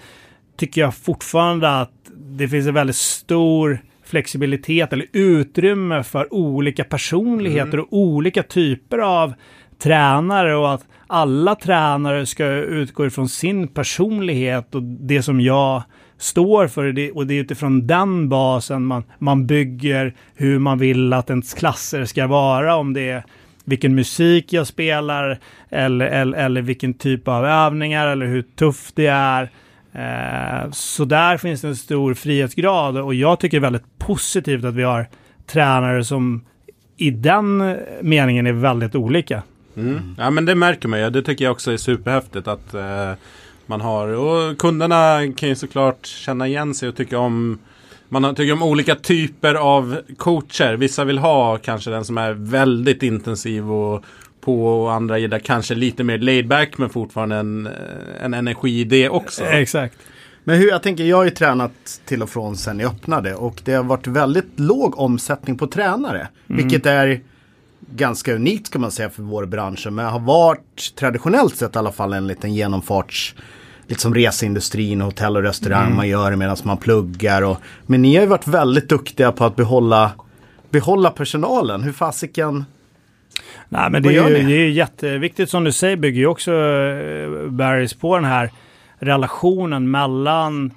tycker 0.57 0.80
jag 0.80 0.94
fortfarande 0.94 1.80
att 1.80 1.92
det 2.16 2.48
finns 2.48 2.66
en 2.66 2.74
väldigt 2.74 2.96
stor 2.96 3.78
flexibilitet 4.05 4.92
eller 4.92 5.07
utrymme 5.12 6.03
för 6.03 6.34
olika 6.34 6.84
personligheter 6.84 7.74
mm. 7.74 7.84
och 7.84 7.98
olika 7.98 8.42
typer 8.42 8.98
av 8.98 9.34
tränare 9.83 10.57
och 10.57 10.74
att 10.74 10.87
alla 11.07 11.55
tränare 11.55 12.26
ska 12.26 12.47
utgå 12.47 13.07
ifrån 13.07 13.28
sin 13.28 13.68
personlighet 13.68 14.74
och 14.74 14.83
det 14.83 15.22
som 15.22 15.41
jag 15.41 15.83
står 16.18 16.66
för 16.66 16.93
det, 16.93 17.12
och 17.12 17.26
det 17.26 17.35
är 17.35 17.41
utifrån 17.41 17.87
den 17.87 18.28
basen 18.28 18.85
man, 18.85 19.05
man 19.18 19.47
bygger 19.47 20.14
hur 20.35 20.59
man 20.59 20.78
vill 20.78 21.12
att 21.12 21.30
ens 21.30 21.55
klasser 21.55 22.05
ska 22.05 22.26
vara. 22.26 22.76
Om 22.76 22.93
det 22.93 23.11
är 23.11 23.24
vilken 23.64 23.95
musik 23.95 24.53
jag 24.53 24.66
spelar 24.66 25.39
eller, 25.70 26.07
eller, 26.07 26.39
eller 26.39 26.62
vilken 26.62 26.95
typ 26.95 27.28
av 27.28 27.45
övningar 27.45 28.07
eller 28.07 28.26
hur 28.26 28.43
tufft 28.43 28.97
det 28.97 29.07
är. 29.07 29.51
Eh, 29.93 30.70
så 30.70 31.05
där 31.05 31.37
finns 31.37 31.61
det 31.61 31.68
en 31.68 31.76
stor 31.76 32.14
frihetsgrad 32.14 32.99
och 32.99 33.14
jag 33.14 33.41
tycker 33.41 33.57
det 33.57 33.66
är 33.66 33.70
väldigt 33.70 33.99
positivt 33.99 34.64
att 34.64 34.74
vi 34.74 34.83
har 34.83 35.07
tränare 35.47 36.05
som 36.05 36.45
i 36.97 37.11
den 37.11 37.76
meningen 38.03 38.47
är 38.47 38.53
väldigt 38.53 38.95
olika. 38.95 39.43
Mm. 39.77 40.14
Ja 40.18 40.31
men 40.31 40.45
det 40.45 40.55
märker 40.55 40.89
man 40.89 41.01
ju. 41.01 41.11
Det 41.11 41.23
tycker 41.23 41.45
jag 41.45 41.53
också 41.53 41.73
är 41.73 41.77
superhäftigt 41.77 42.49
att 42.49 42.75
eh, 42.75 43.12
man 43.66 43.81
har. 43.81 44.09
Och 44.09 44.59
kunderna 44.59 45.33
kan 45.37 45.49
ju 45.49 45.55
såklart 45.55 46.07
känna 46.07 46.47
igen 46.47 46.75
sig 46.75 46.89
och 46.89 46.97
tycka 46.97 47.18
om 47.18 47.59
man 48.09 48.35
tycker 48.35 48.53
om 48.53 48.62
olika 48.62 48.95
typer 48.95 49.55
av 49.55 50.01
coacher. 50.16 50.77
Vissa 50.77 51.05
vill 51.05 51.18
ha 51.18 51.59
kanske 51.59 51.91
den 51.91 52.05
som 52.05 52.18
är 52.18 52.33
väldigt 52.33 53.03
intensiv 53.03 53.73
och 53.73 54.05
på 54.41 54.66
och 54.66 54.93
andra 54.93 55.18
gillar 55.18 55.39
kanske 55.39 55.75
lite 55.75 56.05
mer 56.05 56.18
laid 56.18 56.49
back 56.49 56.79
men 56.79 56.91
fortfarande 56.91 57.37
en, 57.37 57.66
eh, 57.66 57.73
en 58.25 58.35
energi 58.35 58.81
i 58.81 58.85
det 58.85 59.09
också. 59.09 59.45
Exakt. 59.45 59.99
Men 60.45 60.59
hur 60.59 60.68
jag 60.68 60.83
tänker, 60.83 61.05
jag 61.05 61.16
har 61.16 61.25
ju 61.25 61.31
tränat 61.31 62.01
till 62.05 62.23
och 62.23 62.31
från 62.31 62.57
sen 62.57 62.79
jag 62.79 62.93
öppnade 62.93 63.35
och 63.35 63.62
det 63.64 63.73
har 63.73 63.85
varit 63.85 64.07
väldigt 64.07 64.61
låg 64.61 64.99
omsättning 64.99 65.59
på 65.59 65.66
tränare. 65.66 66.29
Mm. 66.49 66.62
Vilket 66.62 66.87
är 66.87 67.20
ganska 67.97 68.34
unikt 68.34 68.70
kan 68.70 68.80
man 68.80 68.90
säga 68.90 69.11
för 69.11 69.22
vår 69.22 69.47
bransch. 69.47 69.86
Men 69.90 70.07
har 70.07 70.20
varit 70.20 70.95
traditionellt 70.97 71.57
sett 71.57 71.76
i 71.76 71.78
alla 71.78 71.93
fall 71.93 72.12
en 72.12 72.26
liten 72.26 72.55
genomfarts 72.55 73.34
lite 73.86 74.01
som 74.01 74.14
reseindustrin, 74.14 75.01
hotell 75.01 75.36
och 75.36 75.43
restaurang 75.43 75.84
mm. 75.84 75.97
man 75.97 76.09
gör 76.09 76.36
medan 76.36 76.57
man 76.62 76.76
pluggar. 76.76 77.43
Och, 77.43 77.57
men 77.86 78.03
ni 78.03 78.14
har 78.14 78.22
ju 78.22 78.28
varit 78.28 78.47
väldigt 78.47 78.88
duktiga 78.88 79.32
på 79.32 79.45
att 79.45 79.57
behålla, 79.57 80.11
behålla 80.70 81.11
personalen. 81.11 81.82
Hur 81.82 81.93
fasiken 81.93 82.64
Nej, 83.68 83.90
men 83.90 84.03
det 84.03 84.09
är, 84.09 84.28
ju, 84.28 84.49
det 84.49 84.55
är 84.55 84.68
jätteviktigt 84.68 85.51
som 85.51 85.64
du 85.64 85.72
säger, 85.72 85.97
bygger 85.97 86.20
ju 86.20 86.26
också 86.26 86.53
uh, 86.53 87.51
Barrys 87.51 87.95
på 87.95 88.16
den 88.16 88.24
här 88.24 88.51
relationen 88.99 89.90
mellan 89.90 90.72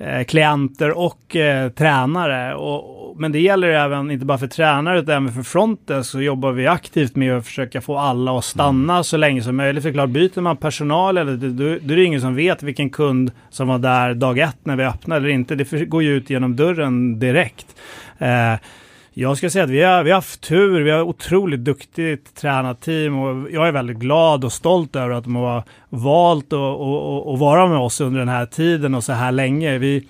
uh, 0.00 0.24
klienter 0.24 0.98
och 0.98 1.36
uh, 1.36 1.72
tränare. 1.72 2.54
Och, 2.54 2.97
men 3.18 3.32
det 3.32 3.40
gäller 3.40 3.68
även, 3.68 4.10
inte 4.10 4.26
bara 4.26 4.38
för 4.38 4.46
tränare, 4.46 4.98
utan 4.98 5.14
även 5.14 5.32
för 5.32 5.42
fronten 5.42 6.04
så 6.04 6.20
jobbar 6.20 6.52
vi 6.52 6.66
aktivt 6.66 7.16
med 7.16 7.36
att 7.36 7.46
försöka 7.46 7.80
få 7.80 7.98
alla 7.98 8.38
att 8.38 8.44
stanna 8.44 8.92
mm. 8.92 9.04
så 9.04 9.16
länge 9.16 9.42
som 9.42 9.56
möjligt. 9.56 9.82
För 9.82 9.92
klart, 9.92 10.10
byter 10.10 10.40
man 10.40 10.56
personal, 10.56 11.18
eller, 11.18 11.36
då, 11.36 11.64
då 11.82 11.92
är 11.92 11.96
det 11.96 12.04
ingen 12.04 12.20
som 12.20 12.34
vet 12.34 12.62
vilken 12.62 12.90
kund 12.90 13.30
som 13.50 13.68
var 13.68 13.78
där 13.78 14.14
dag 14.14 14.38
ett 14.38 14.58
när 14.62 14.76
vi 14.76 14.84
öppnade 14.84 15.20
eller 15.20 15.28
inte. 15.28 15.54
Det 15.54 15.84
går 15.84 16.02
ju 16.02 16.16
ut 16.16 16.30
genom 16.30 16.56
dörren 16.56 17.18
direkt. 17.18 17.66
Eh, 18.18 18.54
Jag 19.14 19.36
ska 19.36 19.50
säga 19.50 19.64
att 19.64 19.70
vi 19.70 19.82
har, 19.82 20.02
vi 20.02 20.10
har 20.10 20.16
haft 20.16 20.40
tur. 20.40 20.80
Vi 20.82 20.90
har 20.90 21.02
otroligt 21.02 21.60
duktigt 21.60 22.34
tränarteam 22.34 23.18
och 23.18 23.50
jag 23.50 23.68
är 23.68 23.72
väldigt 23.72 23.96
glad 23.96 24.44
och 24.44 24.52
stolt 24.52 24.96
över 24.96 25.10
att 25.10 25.24
de 25.24 25.36
har 25.36 25.62
valt 25.88 26.52
att 26.52 27.38
vara 27.38 27.66
med 27.66 27.78
oss 27.78 28.00
under 28.00 28.18
den 28.18 28.28
här 28.28 28.46
tiden 28.46 28.94
och 28.94 29.04
så 29.04 29.12
här 29.12 29.32
länge. 29.32 29.78
Vi, 29.78 30.08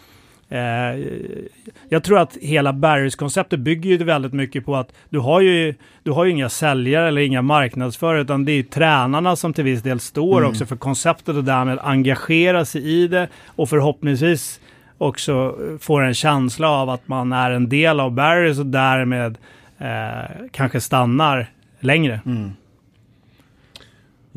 jag 1.88 2.04
tror 2.04 2.18
att 2.18 2.36
hela 2.36 2.72
Barrys-konceptet 2.72 3.60
bygger 3.60 3.90
ju 3.90 4.04
väldigt 4.04 4.32
mycket 4.32 4.64
på 4.64 4.76
att 4.76 4.92
du 5.08 5.18
har 5.18 5.40
ju, 5.40 5.74
du 6.02 6.10
har 6.10 6.24
ju 6.24 6.30
inga 6.30 6.48
säljare 6.48 7.08
eller 7.08 7.20
inga 7.20 7.42
marknadsförare 7.42 8.20
utan 8.20 8.44
det 8.44 8.52
är 8.52 8.62
tränarna 8.62 9.36
som 9.36 9.52
till 9.52 9.64
viss 9.64 9.82
del 9.82 10.00
står 10.00 10.38
mm. 10.38 10.50
också 10.50 10.66
för 10.66 10.76
konceptet 10.76 11.36
och 11.36 11.44
därmed 11.44 11.78
engagerar 11.82 12.64
sig 12.64 13.02
i 13.02 13.08
det 13.08 13.28
och 13.46 13.68
förhoppningsvis 13.68 14.60
också 14.98 15.56
får 15.80 16.02
en 16.02 16.14
känsla 16.14 16.70
av 16.70 16.90
att 16.90 17.08
man 17.08 17.32
är 17.32 17.50
en 17.50 17.68
del 17.68 18.00
av 18.00 18.12
Barrys 18.12 18.58
och 18.58 18.66
därmed 18.66 19.38
eh, 19.78 20.46
kanske 20.50 20.80
stannar 20.80 21.46
längre. 21.80 22.20
Mm. 22.26 22.52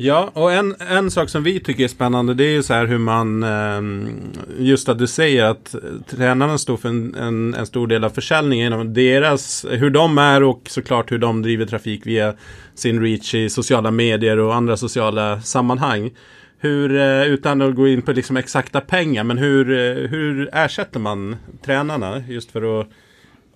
Ja, 0.04 0.30
och 0.32 0.52
en, 0.52 0.74
en 0.78 1.10
sak 1.10 1.28
som 1.28 1.42
vi 1.42 1.60
tycker 1.60 1.84
är 1.84 1.88
spännande 1.88 2.34
det 2.34 2.44
är 2.44 2.52
ju 2.52 2.62
så 2.62 2.74
här 2.74 2.86
hur 2.86 2.98
man, 2.98 3.42
ehm, 3.42 4.20
just 4.58 4.88
att 4.88 4.98
du 4.98 5.06
säger 5.06 5.44
att 5.44 5.74
tränarna 6.10 6.58
står 6.58 6.76
för 6.76 6.88
en, 6.88 7.14
en, 7.14 7.54
en 7.54 7.66
stor 7.66 7.86
del 7.86 8.04
av 8.04 8.10
försäljningen. 8.10 8.94
Deras, 8.94 9.66
hur 9.70 9.90
de 9.90 10.18
är 10.18 10.42
och 10.42 10.62
såklart 10.66 11.12
hur 11.12 11.18
de 11.18 11.42
driver 11.42 11.66
trafik 11.66 12.06
via 12.06 12.34
sin 12.74 13.02
reach 13.02 13.34
i 13.34 13.50
sociala 13.50 13.90
medier 13.90 14.38
och 14.38 14.54
andra 14.54 14.76
sociala 14.76 15.40
sammanhang. 15.40 16.10
Hur, 16.58 16.96
eh, 16.96 17.22
utan 17.22 17.62
att 17.62 17.74
gå 17.74 17.88
in 17.88 18.02
på 18.02 18.12
liksom 18.12 18.36
exakta 18.36 18.80
pengar, 18.80 19.24
men 19.24 19.38
hur, 19.38 19.70
eh, 19.70 20.08
hur 20.08 20.48
ersätter 20.52 21.00
man 21.00 21.36
tränarna 21.64 22.22
just 22.28 22.50
för 22.50 22.80
att 22.80 22.88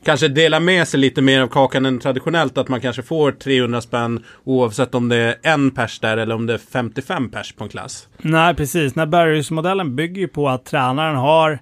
kanske 0.06 0.28
dela 0.28 0.60
med 0.60 0.88
sig 0.88 1.00
lite 1.00 1.22
mer 1.22 1.40
av 1.40 1.48
kakan 1.48 1.86
än 1.86 1.98
traditionellt. 1.98 2.58
Att 2.58 2.68
man 2.68 2.80
kanske 2.80 3.02
får 3.02 3.32
300 3.32 3.80
spänn 3.80 4.24
oavsett 4.44 4.94
om 4.94 5.08
det 5.08 5.16
är 5.16 5.36
en 5.42 5.70
pers 5.70 5.98
där 5.98 6.16
eller 6.16 6.34
om 6.34 6.46
det 6.46 6.54
är 6.54 6.58
55 6.58 7.30
pers 7.30 7.52
på 7.52 7.64
en 7.64 7.70
klass. 7.70 8.08
Nej, 8.18 8.54
precis. 8.54 8.94
När 8.94 9.06
Barrys-modellen 9.06 9.96
bygger 9.96 10.20
ju 10.20 10.28
på 10.28 10.48
att 10.48 10.64
tränaren 10.64 11.16
har 11.16 11.58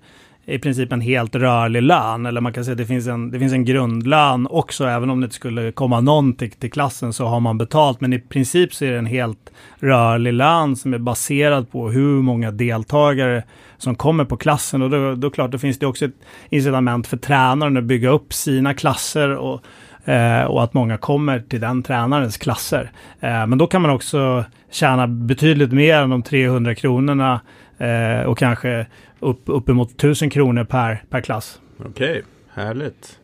i 0.47 0.59
princip 0.59 0.93
en 0.93 1.01
helt 1.01 1.35
rörlig 1.35 1.83
lön. 1.83 2.27
Eller 2.27 2.41
man 2.41 2.53
kan 2.53 2.65
säga 2.65 2.73
att 2.73 2.79
det 2.79 2.87
finns 2.87 3.07
en, 3.07 3.31
det 3.31 3.39
finns 3.39 3.53
en 3.53 3.65
grundlön 3.65 4.47
också. 4.51 4.85
Även 4.85 5.11
om 5.11 5.21
det 5.21 5.25
inte 5.25 5.37
skulle 5.37 5.73
komma 5.73 6.01
någon 6.01 6.35
till, 6.35 6.51
till 6.51 6.73
klassen 6.73 7.13
så 7.13 7.27
har 7.27 7.41
man 7.41 7.59
betalt. 7.59 8.01
Men 8.01 8.13
i 8.13 8.19
princip 8.19 8.75
så 8.75 8.85
är 8.85 8.91
det 8.91 8.99
en 8.99 9.07
helt 9.07 9.53
rörlig 9.79 10.33
lön 10.33 10.77
som 10.77 10.95
är 10.95 10.99
baserad 10.99 11.71
på 11.71 11.91
hur 11.91 12.23
många 12.23 12.51
deltagare 12.51 13.43
som 13.79 13.95
kommer 13.95 14.25
på 14.25 14.37
klassen. 14.37 14.83
Och 14.83 14.91
då, 14.91 15.15
då 15.15 15.31
klart, 15.31 15.51
då 15.51 15.59
finns 15.59 15.79
det 15.79 15.87
också 15.87 16.05
ett 16.05 16.15
incitament 16.49 17.07
för 17.07 17.17
tränaren 17.17 17.77
att 17.77 17.85
bygga 17.85 18.11
upp 18.11 18.33
sina 18.33 18.75
klasser 18.75 19.37
och, 19.37 19.61
eh, 20.09 20.45
och 20.45 20.63
att 20.63 20.75
många 20.75 20.97
kommer 20.97 21.41
till 21.41 21.61
den 21.61 21.83
tränarens 21.83 22.37
klasser. 22.37 22.91
Eh, 23.21 23.47
men 23.47 23.59
då 23.59 23.67
kan 23.67 23.83
man 23.83 23.91
också 23.91 24.45
tjäna 24.71 25.07
betydligt 25.07 25.73
mer 25.73 25.99
än 25.99 26.11
de 26.11 26.23
300 26.23 26.75
kronorna 26.75 27.41
eh, 27.79 28.23
och 28.27 28.39
kanske 28.39 28.87
upp, 29.21 29.43
uppemot 29.45 29.91
1000 29.91 30.31
kronor 30.31 30.65
per, 30.65 31.05
per 31.11 31.21
klass. 31.21 31.61
Okej, 31.79 32.11
okay, 32.11 32.23
härligt. 32.53 33.19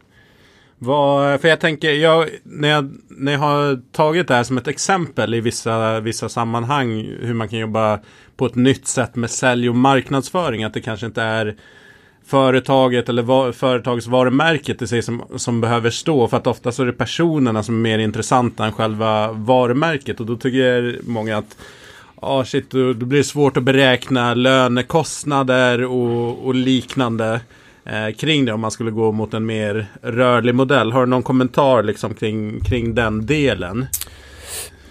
Vad, 0.82 1.40
för 1.40 1.48
jag 1.48 1.60
tänker, 1.60 1.90
jag, 1.90 2.28
när, 2.42 2.68
jag, 2.68 2.90
när 3.08 3.32
jag 3.32 3.38
har 3.38 3.82
tagit 3.92 4.28
det 4.28 4.34
här 4.34 4.42
som 4.42 4.58
ett 4.58 4.68
exempel 4.68 5.34
i 5.34 5.40
vissa, 5.40 6.00
vissa 6.00 6.28
sammanhang, 6.28 7.16
hur 7.20 7.34
man 7.34 7.48
kan 7.48 7.58
jobba 7.58 8.00
på 8.36 8.46
ett 8.46 8.54
nytt 8.54 8.86
sätt 8.86 9.16
med 9.16 9.30
sälj 9.30 9.68
och 9.68 9.76
marknadsföring, 9.76 10.64
att 10.64 10.74
det 10.74 10.80
kanske 10.80 11.06
inte 11.06 11.22
är 11.22 11.56
företaget 12.26 13.08
eller 13.08 13.22
va, 13.22 13.52
företagsvarumärket 13.52 14.82
i 14.82 14.86
sig 14.86 15.02
som, 15.02 15.22
som 15.36 15.60
behöver 15.60 15.90
stå. 15.90 16.28
För 16.28 16.36
att 16.36 16.46
ofta 16.46 16.72
så 16.72 16.82
är 16.82 16.86
det 16.86 16.92
personerna 16.92 17.62
som 17.62 17.74
är 17.74 17.80
mer 17.80 17.98
intressanta 17.98 18.66
än 18.66 18.72
själva 18.72 19.32
varumärket. 19.32 20.20
Och 20.20 20.26
då 20.26 20.36
tycker 20.36 20.98
många 21.02 21.38
att 21.38 21.56
Ja, 22.22 22.38
oh 22.38 22.44
shit, 22.44 22.70
då, 22.70 22.92
då, 22.92 23.06
blir 23.06 23.18
det 23.18 23.24
svårt 23.24 23.56
att 23.56 23.62
beräkna 23.62 24.34
lönekostnader 24.34 25.84
och, 25.84 26.46
och 26.46 26.54
liknande 26.54 27.40
eh, 27.84 28.14
kring 28.18 28.44
det 28.44 28.52
om 28.52 28.60
man 28.60 28.70
skulle 28.70 28.90
gå 28.90 29.12
mot 29.12 29.34
en 29.34 29.46
mer 29.46 29.86
rörlig 30.02 30.54
modell. 30.54 30.92
Har 30.92 31.00
du 31.00 31.06
någon 31.06 31.22
kommentar 31.22 31.82
liksom 31.82 32.14
kring, 32.14 32.60
kring 32.60 32.94
den 32.94 33.26
delen? 33.26 33.86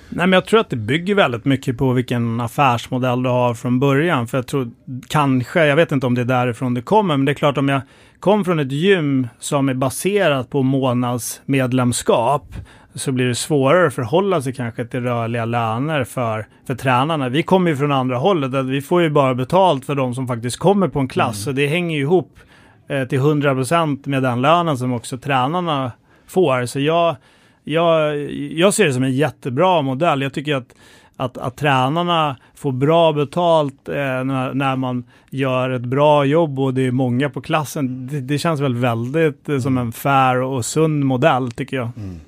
Nej, 0.09 0.27
men 0.27 0.33
jag 0.33 0.45
tror 0.45 0.59
att 0.59 0.69
det 0.69 0.75
bygger 0.75 1.15
väldigt 1.15 1.45
mycket 1.45 1.77
på 1.77 1.93
vilken 1.93 2.39
affärsmodell 2.39 3.23
du 3.23 3.29
har 3.29 3.53
från 3.53 3.79
början. 3.79 4.27
För 4.27 4.37
jag 4.37 4.47
tror 4.47 4.71
kanske, 5.07 5.65
jag 5.65 5.75
vet 5.75 5.91
inte 5.91 6.07
om 6.07 6.15
det 6.15 6.21
är 6.21 6.25
därifrån 6.25 6.73
det 6.73 6.81
kommer, 6.81 7.17
men 7.17 7.25
det 7.25 7.31
är 7.31 7.33
klart 7.33 7.57
om 7.57 7.69
jag 7.69 7.81
kom 8.19 8.45
från 8.45 8.59
ett 8.59 8.71
gym 8.71 9.27
som 9.39 9.69
är 9.69 9.73
baserat 9.73 10.49
på 10.49 10.63
månadsmedlemskap 10.63 12.55
så 12.95 13.11
blir 13.11 13.25
det 13.25 13.35
svårare 13.35 13.87
att 13.87 13.93
förhålla 13.93 14.41
sig 14.41 14.53
kanske 14.53 14.85
till 14.85 14.99
rörliga 14.99 15.45
löner 15.45 16.03
för, 16.03 16.47
för 16.67 16.75
tränarna. 16.75 17.29
Vi 17.29 17.43
kommer 17.43 17.71
ju 17.71 17.77
från 17.77 17.91
andra 17.91 18.17
hållet, 18.17 18.53
att 18.53 18.65
vi 18.65 18.81
får 18.81 19.01
ju 19.01 19.09
bara 19.09 19.35
betalt 19.35 19.85
för 19.85 19.95
de 19.95 20.15
som 20.15 20.27
faktiskt 20.27 20.57
kommer 20.57 20.87
på 20.87 20.99
en 20.99 21.07
klass. 21.07 21.35
Mm. 21.35 21.43
Så 21.43 21.51
det 21.51 21.67
hänger 21.67 21.95
ju 21.95 22.01
ihop 22.01 22.39
eh, 22.87 23.03
till 23.03 23.19
100% 23.19 24.07
med 24.07 24.23
den 24.23 24.41
lönen 24.41 24.77
som 24.77 24.93
också 24.93 25.17
tränarna 25.17 25.91
får. 26.27 26.65
Så 26.65 26.79
jag, 26.79 27.15
jag, 27.63 28.17
jag 28.31 28.73
ser 28.73 28.85
det 28.85 28.93
som 28.93 29.03
en 29.03 29.15
jättebra 29.15 29.81
modell. 29.81 30.21
Jag 30.21 30.33
tycker 30.33 30.55
att 30.55 30.73
att, 31.19 31.37
att 31.37 31.57
tränarna 31.57 32.37
får 32.55 32.71
bra 32.71 33.13
betalt 33.13 33.89
eh, 33.89 33.95
när, 33.95 34.53
när, 34.53 34.75
man 34.75 35.03
gör 35.29 35.69
ett 35.69 35.81
bra 35.81 36.25
jobb 36.25 36.59
och 36.59 36.73
det 36.73 36.87
är 36.87 36.91
många 36.91 37.29
på 37.29 37.41
klassen. 37.41 38.07
Det, 38.07 38.21
det 38.21 38.37
känns 38.37 38.59
väl 38.59 38.75
väldigt 38.75 39.49
eh, 39.49 39.59
som 39.59 39.77
en 39.77 39.91
fair 39.91 40.41
och 40.41 40.65
sund 40.65 41.05
modell 41.05 41.51
tycker 41.51 41.77
jag. 41.77 41.89
Mm. 41.97 42.19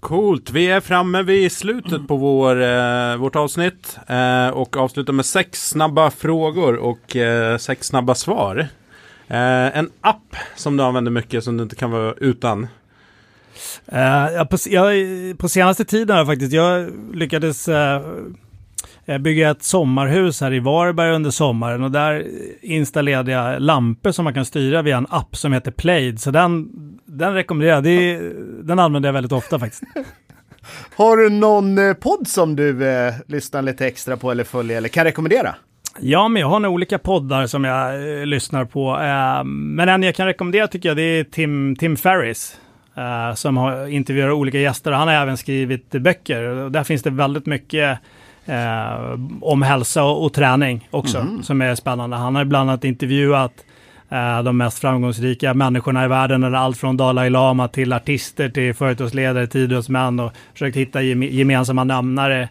Coolt, 0.00 0.50
vi 0.50 0.70
är 0.70 0.80
framme 0.80 1.22
vid 1.22 1.52
slutet 1.52 2.08
på 2.08 2.16
vår, 2.16 2.62
eh, 2.62 3.16
vårt 3.16 3.36
avsnitt 3.36 3.98
eh, 4.06 4.48
och 4.48 4.76
avslutar 4.76 5.12
med 5.12 5.26
sex 5.26 5.68
snabba 5.68 6.10
frågor 6.10 6.76
och 6.76 7.16
eh, 7.16 7.58
sex 7.58 7.86
snabba 7.86 8.14
svar. 8.14 8.68
Eh, 9.28 9.78
en 9.78 9.90
app 10.00 10.36
som 10.56 10.76
du 10.76 10.82
använder 10.82 11.10
mycket 11.10 11.44
som 11.44 11.56
du 11.56 11.62
inte 11.62 11.76
kan 11.76 11.90
vara 11.90 12.14
utan? 12.14 12.66
Uh, 13.92 14.32
ja, 14.34 14.46
på, 14.50 14.56
jag, 14.66 14.94
på 15.38 15.48
senaste 15.48 15.84
tiden 15.84 16.16
har 16.16 16.26
faktiskt, 16.26 16.52
jag 16.52 16.90
lyckades 17.14 17.68
uh, 17.68 18.00
bygga 19.20 19.50
ett 19.50 19.62
sommarhus 19.62 20.40
här 20.40 20.52
i 20.52 20.60
Varberg 20.60 21.14
under 21.14 21.30
sommaren 21.30 21.82
och 21.82 21.90
där 21.90 22.26
installerade 22.62 23.32
jag 23.32 23.62
lampor 23.62 24.10
som 24.10 24.24
man 24.24 24.34
kan 24.34 24.44
styra 24.44 24.82
via 24.82 24.96
en 24.96 25.06
app 25.10 25.36
som 25.36 25.52
heter 25.52 25.70
Plaid. 25.70 26.20
Så 26.20 26.30
den, 26.30 26.68
den 27.04 27.34
rekommenderar 27.34 27.74
jag. 27.74 27.84
Den 28.64 28.78
använder 28.78 29.08
jag 29.08 29.14
väldigt 29.14 29.32
ofta 29.32 29.58
faktiskt. 29.58 29.82
Har 30.96 31.16
du 31.16 31.30
någon 31.30 31.78
eh, 31.78 31.94
podd 31.94 32.28
som 32.28 32.56
du 32.56 32.88
eh, 32.88 33.14
lyssnar 33.26 33.62
lite 33.62 33.86
extra 33.86 34.16
på 34.16 34.30
eller 34.30 34.44
följer 34.44 34.76
eller 34.76 34.88
kan 34.88 35.04
rekommendera? 35.04 35.54
Ja, 36.00 36.28
men 36.28 36.40
jag 36.40 36.48
har 36.48 36.60
några 36.60 36.74
olika 36.74 36.98
poddar 36.98 37.46
som 37.46 37.64
jag 37.64 37.94
eh, 38.20 38.26
lyssnar 38.26 38.64
på. 38.64 38.90
Eh, 39.00 39.44
men 39.44 39.88
en 39.88 40.02
jag 40.02 40.14
kan 40.14 40.26
rekommendera 40.26 40.68
tycker 40.68 40.88
jag 40.88 40.96
det 40.96 41.02
är 41.02 41.24
Tim, 41.24 41.76
Tim 41.76 41.96
Ferris. 41.96 42.58
Eh, 42.96 43.34
som 43.34 43.56
har 43.56 43.86
intervjuar 43.86 44.30
olika 44.30 44.58
gäster. 44.58 44.92
Han 44.92 45.08
har 45.08 45.14
även 45.14 45.36
skrivit 45.36 45.90
böcker. 45.90 46.42
Och 46.42 46.72
där 46.72 46.84
finns 46.84 47.02
det 47.02 47.10
väldigt 47.10 47.46
mycket 47.46 47.98
eh, 48.46 49.18
om 49.40 49.62
hälsa 49.62 50.04
och, 50.04 50.24
och 50.24 50.32
träning 50.32 50.88
också, 50.90 51.18
mm. 51.18 51.42
som 51.42 51.62
är 51.62 51.74
spännande. 51.74 52.16
Han 52.16 52.34
har 52.34 52.44
bland 52.44 52.70
annat 52.70 52.84
intervjuat 52.84 53.52
eh, 54.08 54.42
de 54.42 54.56
mest 54.56 54.78
framgångsrika 54.78 55.54
människorna 55.54 56.04
i 56.04 56.08
världen, 56.08 56.44
eller 56.44 56.58
allt 56.58 56.78
från 56.78 56.96
Dalai 56.96 57.30
Lama 57.30 57.68
till 57.68 57.92
artister, 57.92 58.48
till 58.48 58.74
företagsledare, 58.74 59.46
till 59.46 59.60
idrottsmän 59.60 60.20
och 60.20 60.32
försökt 60.52 60.76
hitta 60.76 61.02
gemensamma 61.02 61.84
nämnare 61.84 62.48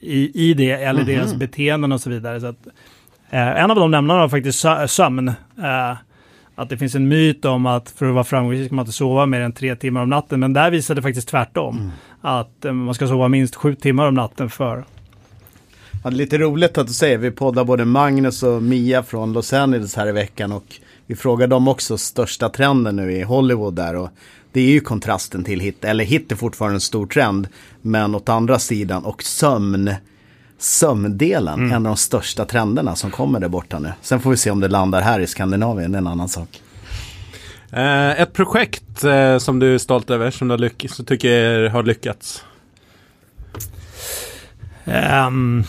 i, 0.00 0.50
i 0.50 0.54
det, 0.54 0.70
eller 0.70 1.02
mm 1.02 1.16
deras 1.16 1.34
beteenden 1.34 1.92
och 1.92 2.00
så 2.00 2.10
vidare. 2.10 2.40
Så 2.40 2.46
att, 2.46 2.66
eh, 3.30 3.62
en 3.62 3.70
av 3.70 3.76
de 3.76 3.90
nämnarna 3.90 4.20
var 4.20 4.28
faktiskt 4.28 4.64
sömn. 4.86 5.28
Eh, 5.58 5.96
att 6.56 6.68
det 6.68 6.76
finns 6.76 6.94
en 6.94 7.08
myt 7.08 7.44
om 7.44 7.66
att 7.66 7.90
för 7.90 8.06
att 8.06 8.14
vara 8.14 8.24
framgångsrik 8.24 8.66
ska 8.66 8.74
man 8.74 8.82
inte 8.82 8.92
sova 8.92 9.26
mer 9.26 9.40
än 9.40 9.52
tre 9.52 9.76
timmar 9.76 10.02
om 10.02 10.10
natten. 10.10 10.40
Men 10.40 10.52
där 10.52 10.70
visade 10.70 10.98
det 10.98 11.02
faktiskt 11.02 11.28
tvärtom. 11.28 11.76
Mm. 11.76 11.90
Att 12.20 12.64
eh, 12.64 12.72
man 12.72 12.94
ska 12.94 13.06
sova 13.06 13.28
minst 13.28 13.54
sju 13.54 13.74
timmar 13.74 14.08
om 14.08 14.14
natten 14.14 14.50
för 14.50 14.84
Ja, 16.04 16.10
det 16.10 16.16
är 16.16 16.18
lite 16.18 16.38
roligt 16.38 16.78
att 16.78 16.86
du 16.86 16.92
säger, 16.92 17.18
vi 17.18 17.30
poddar 17.30 17.64
både 17.64 17.84
Magnus 17.84 18.42
och 18.42 18.62
Mia 18.62 19.02
från 19.02 19.32
Los 19.32 19.52
Angeles 19.52 19.96
här 19.96 20.08
i 20.08 20.12
veckan 20.12 20.52
och 20.52 20.64
vi 21.06 21.16
frågar 21.16 21.46
dem 21.46 21.68
också 21.68 21.98
största 21.98 22.48
trenden 22.48 22.96
nu 22.96 23.12
i 23.12 23.22
Hollywood 23.22 23.74
där 23.74 23.96
och 23.96 24.08
det 24.52 24.60
är 24.60 24.70
ju 24.70 24.80
kontrasten 24.80 25.44
till 25.44 25.60
hit, 25.60 25.84
eller 25.84 26.04
hit 26.04 26.32
är 26.32 26.36
fortfarande 26.36 26.76
en 26.76 26.80
stor 26.80 27.06
trend, 27.06 27.48
men 27.82 28.14
åt 28.14 28.28
andra 28.28 28.58
sidan 28.58 29.04
och 29.04 29.22
sömn, 29.22 29.94
sömndelen, 30.58 31.54
mm. 31.54 31.72
en 31.72 31.76
av 31.76 31.82
de 31.82 31.96
största 31.96 32.44
trenderna 32.44 32.96
som 32.96 33.10
kommer 33.10 33.40
där 33.40 33.48
borta 33.48 33.78
nu. 33.78 33.92
Sen 34.02 34.20
får 34.20 34.30
vi 34.30 34.36
se 34.36 34.50
om 34.50 34.60
det 34.60 34.68
landar 34.68 35.00
här 35.00 35.20
i 35.20 35.26
Skandinavien, 35.26 35.92
det 35.92 35.96
är 35.96 36.00
en 36.00 36.06
annan 36.06 36.28
sak. 36.28 36.62
Eh, 37.70 38.20
ett 38.20 38.32
projekt 38.32 39.04
eh, 39.04 39.38
som 39.38 39.58
du 39.58 39.74
är 39.74 39.78
stolt 39.78 40.10
över, 40.10 40.30
som 40.30 40.48
du 40.48 40.52
har 40.52 40.58
lyckats, 40.58 41.00
tycker 41.06 41.68
har 41.68 41.82
lyckats? 41.82 42.44
Um, 45.26 45.64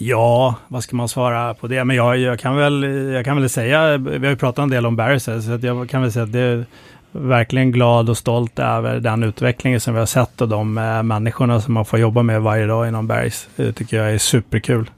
Ja, 0.00 0.54
vad 0.68 0.82
ska 0.82 0.96
man 0.96 1.08
svara 1.08 1.54
på 1.54 1.66
det? 1.66 1.84
Men 1.84 1.96
jag, 1.96 2.18
jag, 2.18 2.38
kan, 2.38 2.56
väl, 2.56 2.82
jag 3.12 3.24
kan 3.24 3.40
väl 3.40 3.48
säga, 3.48 3.96
vi 3.96 4.18
har 4.18 4.26
ju 4.26 4.36
pratat 4.36 4.62
en 4.62 4.70
del 4.70 4.86
om 4.86 4.96
Barrister, 4.96 5.40
så 5.40 5.52
att 5.52 5.62
jag 5.62 5.88
kan 5.88 6.02
väl 6.02 6.12
säga 6.12 6.22
att 6.22 6.32
det 6.32 6.40
är 6.40 6.66
verkligen 7.12 7.72
glad 7.72 8.10
och 8.10 8.18
stolt 8.18 8.58
över 8.58 9.00
den 9.00 9.22
utvecklingen 9.22 9.80
som 9.80 9.94
vi 9.94 10.00
har 10.00 10.06
sett 10.06 10.40
och 10.40 10.48
de 10.48 10.78
eh, 10.78 11.02
människorna 11.02 11.60
som 11.60 11.74
man 11.74 11.84
får 11.84 11.98
jobba 11.98 12.22
med 12.22 12.42
varje 12.42 12.66
dag 12.66 12.88
inom 12.88 13.06
Barrys. 13.06 13.48
Det 13.56 13.72
tycker 13.72 13.96
jag 13.96 14.14
är 14.14 14.18
superkul. 14.18 14.90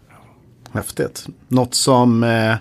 Häftigt. 0.73 1.27
Något 1.49 1.75
som, 1.75 2.25
eh, 2.25 2.55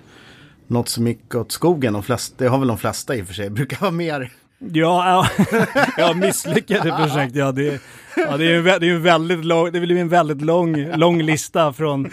något 0.67 0.89
som 0.89 1.07
gick 1.07 1.35
åt 1.35 1.51
skogen, 1.51 1.93
de 1.93 2.03
flesta, 2.03 2.35
det 2.37 2.49
har 2.49 2.57
väl 2.57 2.67
de 2.67 2.77
flesta 2.77 3.15
i 3.15 3.21
och 3.21 3.27
för 3.27 3.33
sig, 3.33 3.49
brukar 3.49 3.79
vara 3.79 3.91
mer 3.91 4.31
Ja, 4.59 5.27
ja, 5.97 6.13
misslyckade 6.13 6.91
projekt. 6.91 7.35
Ja, 7.35 7.51
det, 7.51 7.81
ja, 8.15 8.37
det, 8.37 8.53
är, 8.53 8.79
det, 8.79 8.87
är 8.87 8.93
en 8.93 9.03
väldigt 9.03 9.45
lång, 9.45 9.71
det 9.71 9.79
blir 9.79 9.97
en 9.97 10.09
väldigt 10.09 10.41
lång, 10.41 10.95
lång 10.95 11.21
lista 11.21 11.73
från 11.73 12.09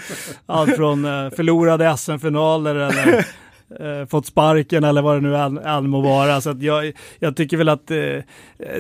allt 0.47 0.77
från 0.77 1.05
eh, 1.05 1.31
förlorade 1.31 1.97
SM-finaler 1.97 2.75
eller 2.75 3.25
eh, 3.81 4.07
fått 4.07 4.27
sparken 4.27 4.85
eller 4.85 5.03
vad 5.03 5.17
det 5.17 5.21
nu 5.21 5.37
än, 5.37 5.59
än 5.59 5.89
må 5.89 6.01
vara. 6.01 6.41
Så 6.41 6.51
att 6.51 6.63
jag, 6.63 6.93
jag 7.19 7.37
tycker 7.37 7.57
väl 7.57 7.69
att 7.69 7.91
eh, 7.91 7.97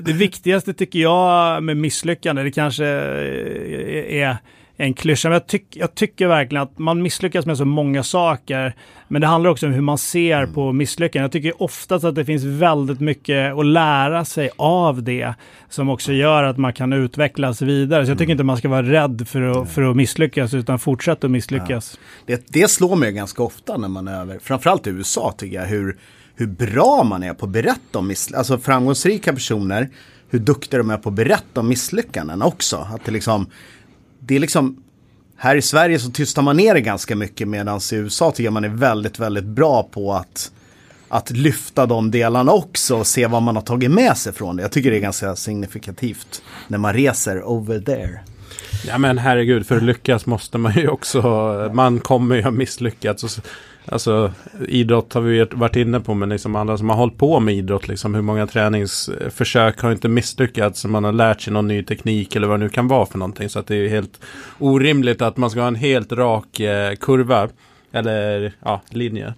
det 0.02 0.12
viktigaste 0.12 0.74
tycker 0.74 0.98
jag 0.98 1.62
med 1.62 1.76
misslyckande, 1.76 2.42
det 2.42 2.50
kanske 2.50 2.86
eh, 2.86 4.22
är 4.22 4.36
en 4.76 4.94
klyscha. 4.94 5.28
Men 5.28 5.32
jag, 5.34 5.46
tyck, 5.46 5.66
jag 5.70 5.94
tycker 5.94 6.26
verkligen 6.26 6.62
att 6.62 6.78
man 6.78 7.02
misslyckas 7.02 7.46
med 7.46 7.56
så 7.56 7.64
många 7.64 8.02
saker. 8.02 8.74
Men 9.08 9.20
det 9.20 9.26
handlar 9.26 9.50
också 9.50 9.66
om 9.66 9.72
hur 9.72 9.80
man 9.80 9.98
ser 9.98 10.38
mm. 10.38 10.54
på 10.54 10.72
misslyckanden. 10.72 11.22
Jag 11.22 11.32
tycker 11.32 11.62
oftast 11.62 12.04
att 12.04 12.14
det 12.14 12.24
finns 12.24 12.44
väldigt 12.44 13.00
mycket 13.00 13.54
att 13.54 13.66
lära 13.66 14.24
sig 14.24 14.50
av 14.56 15.02
det. 15.02 15.34
Som 15.68 15.88
också 15.88 16.12
gör 16.12 16.44
att 16.44 16.58
man 16.58 16.72
kan 16.72 16.92
utvecklas 16.92 17.62
vidare. 17.62 18.04
Så 18.04 18.10
jag 18.10 18.18
tycker 18.18 18.24
mm. 18.24 18.34
inte 18.34 18.44
man 18.44 18.56
ska 18.56 18.68
vara 18.68 18.82
rädd 18.82 19.28
för 19.28 19.42
att, 19.42 19.70
för 19.70 19.82
att 19.82 19.96
misslyckas 19.96 20.54
utan 20.54 20.78
fortsätta 20.78 21.26
att 21.26 21.30
misslyckas. 21.30 21.98
Ja. 22.00 22.36
Det, 22.36 22.46
det 22.48 22.70
slår 22.70 22.96
mig 22.96 23.12
ganska 23.12 23.42
ofta 23.42 23.76
när 23.76 23.88
man 23.88 24.08
är 24.08 24.20
över, 24.20 24.38
framförallt 24.42 24.86
i 24.86 24.90
USA 24.90 25.34
tycker 25.38 25.56
jag, 25.56 25.66
hur, 25.66 25.96
hur 26.34 26.46
bra 26.46 27.04
man 27.04 27.22
är 27.22 27.34
på 27.34 27.46
att 27.46 27.52
berätta 27.52 27.98
om 27.98 28.06
misslyckanden. 28.06 28.38
Alltså 28.38 28.58
framgångsrika 28.58 29.32
personer, 29.32 29.88
hur 30.30 30.38
duktiga 30.38 30.78
de 30.78 30.90
är 30.90 30.96
på 30.96 31.08
att 31.08 31.14
berätta 31.14 31.60
om 31.60 31.68
misslyckanden 31.68 32.42
också. 32.42 32.76
Att 32.76 33.04
det 33.04 33.12
liksom 33.12 33.46
det 34.26 34.36
är 34.36 34.40
liksom, 34.40 34.82
här 35.36 35.56
i 35.56 35.62
Sverige 35.62 35.98
så 35.98 36.10
tystar 36.10 36.42
man 36.42 36.56
ner 36.56 36.74
det 36.74 36.80
ganska 36.80 37.16
mycket 37.16 37.48
medan 37.48 37.80
i 37.92 37.94
USA 37.94 38.30
tycker 38.30 38.44
jag 38.44 38.52
man 38.52 38.64
är 38.64 38.68
väldigt, 38.68 39.18
väldigt 39.18 39.44
bra 39.44 39.82
på 39.82 40.12
att, 40.12 40.52
att 41.08 41.30
lyfta 41.30 41.86
de 41.86 42.10
delarna 42.10 42.52
också 42.52 42.96
och 42.96 43.06
se 43.06 43.26
vad 43.26 43.42
man 43.42 43.56
har 43.56 43.62
tagit 43.62 43.90
med 43.90 44.16
sig 44.16 44.32
från 44.32 44.56
det. 44.56 44.62
Jag 44.62 44.72
tycker 44.72 44.90
det 44.90 44.96
är 44.96 45.00
ganska 45.00 45.36
signifikativt 45.36 46.42
när 46.68 46.78
man 46.78 46.94
reser 46.94 47.42
over 47.42 47.80
there. 47.80 48.20
Ja 48.86 48.98
men 48.98 49.18
herregud, 49.18 49.66
för 49.66 49.76
att 49.76 49.82
lyckas 49.82 50.26
måste 50.26 50.58
man 50.58 50.74
ju 50.74 50.88
också, 50.88 51.22
man 51.74 52.00
kommer 52.00 52.36
ju 52.36 52.42
ha 52.42 52.50
misslyckats. 52.50 53.40
Alltså 53.88 54.32
idrott 54.68 55.12
har 55.12 55.20
vi 55.20 55.46
varit 55.52 55.76
inne 55.76 56.00
på, 56.00 56.14
men 56.14 56.28
liksom 56.28 56.56
andra 56.56 56.78
som 56.78 56.88
har 56.88 56.96
hållit 56.96 57.18
på 57.18 57.40
med 57.40 57.54
idrott, 57.54 57.88
liksom 57.88 58.14
hur 58.14 58.22
många 58.22 58.46
träningsförsök 58.46 59.80
har 59.80 59.92
inte 59.92 60.08
misslyckats, 60.08 60.84
man 60.84 61.04
har 61.04 61.12
lärt 61.12 61.40
sig 61.40 61.52
någon 61.52 61.68
ny 61.68 61.82
teknik 61.82 62.36
eller 62.36 62.48
vad 62.48 62.60
det 62.60 62.64
nu 62.64 62.70
kan 62.70 62.88
vara 62.88 63.06
för 63.06 63.18
någonting. 63.18 63.48
Så 63.48 63.58
att 63.58 63.66
det 63.66 63.76
är 63.76 63.88
helt 63.88 64.20
orimligt 64.58 65.22
att 65.22 65.36
man 65.36 65.50
ska 65.50 65.60
ha 65.60 65.68
en 65.68 65.74
helt 65.74 66.12
rak 66.12 66.60
eh, 66.60 66.94
kurva, 66.94 67.48
eller 67.92 68.52
ja, 68.64 68.82
linje. 68.90 69.34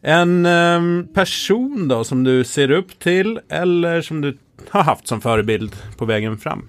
En 0.00 0.46
eh, 0.46 1.06
person 1.14 1.88
då 1.88 2.04
som 2.04 2.24
du 2.24 2.44
ser 2.44 2.70
upp 2.70 2.98
till 2.98 3.40
eller 3.48 4.00
som 4.00 4.20
du 4.20 4.36
har 4.70 4.82
haft 4.82 5.06
som 5.06 5.20
förebild 5.20 5.76
på 5.96 6.04
vägen 6.04 6.38
fram? 6.38 6.68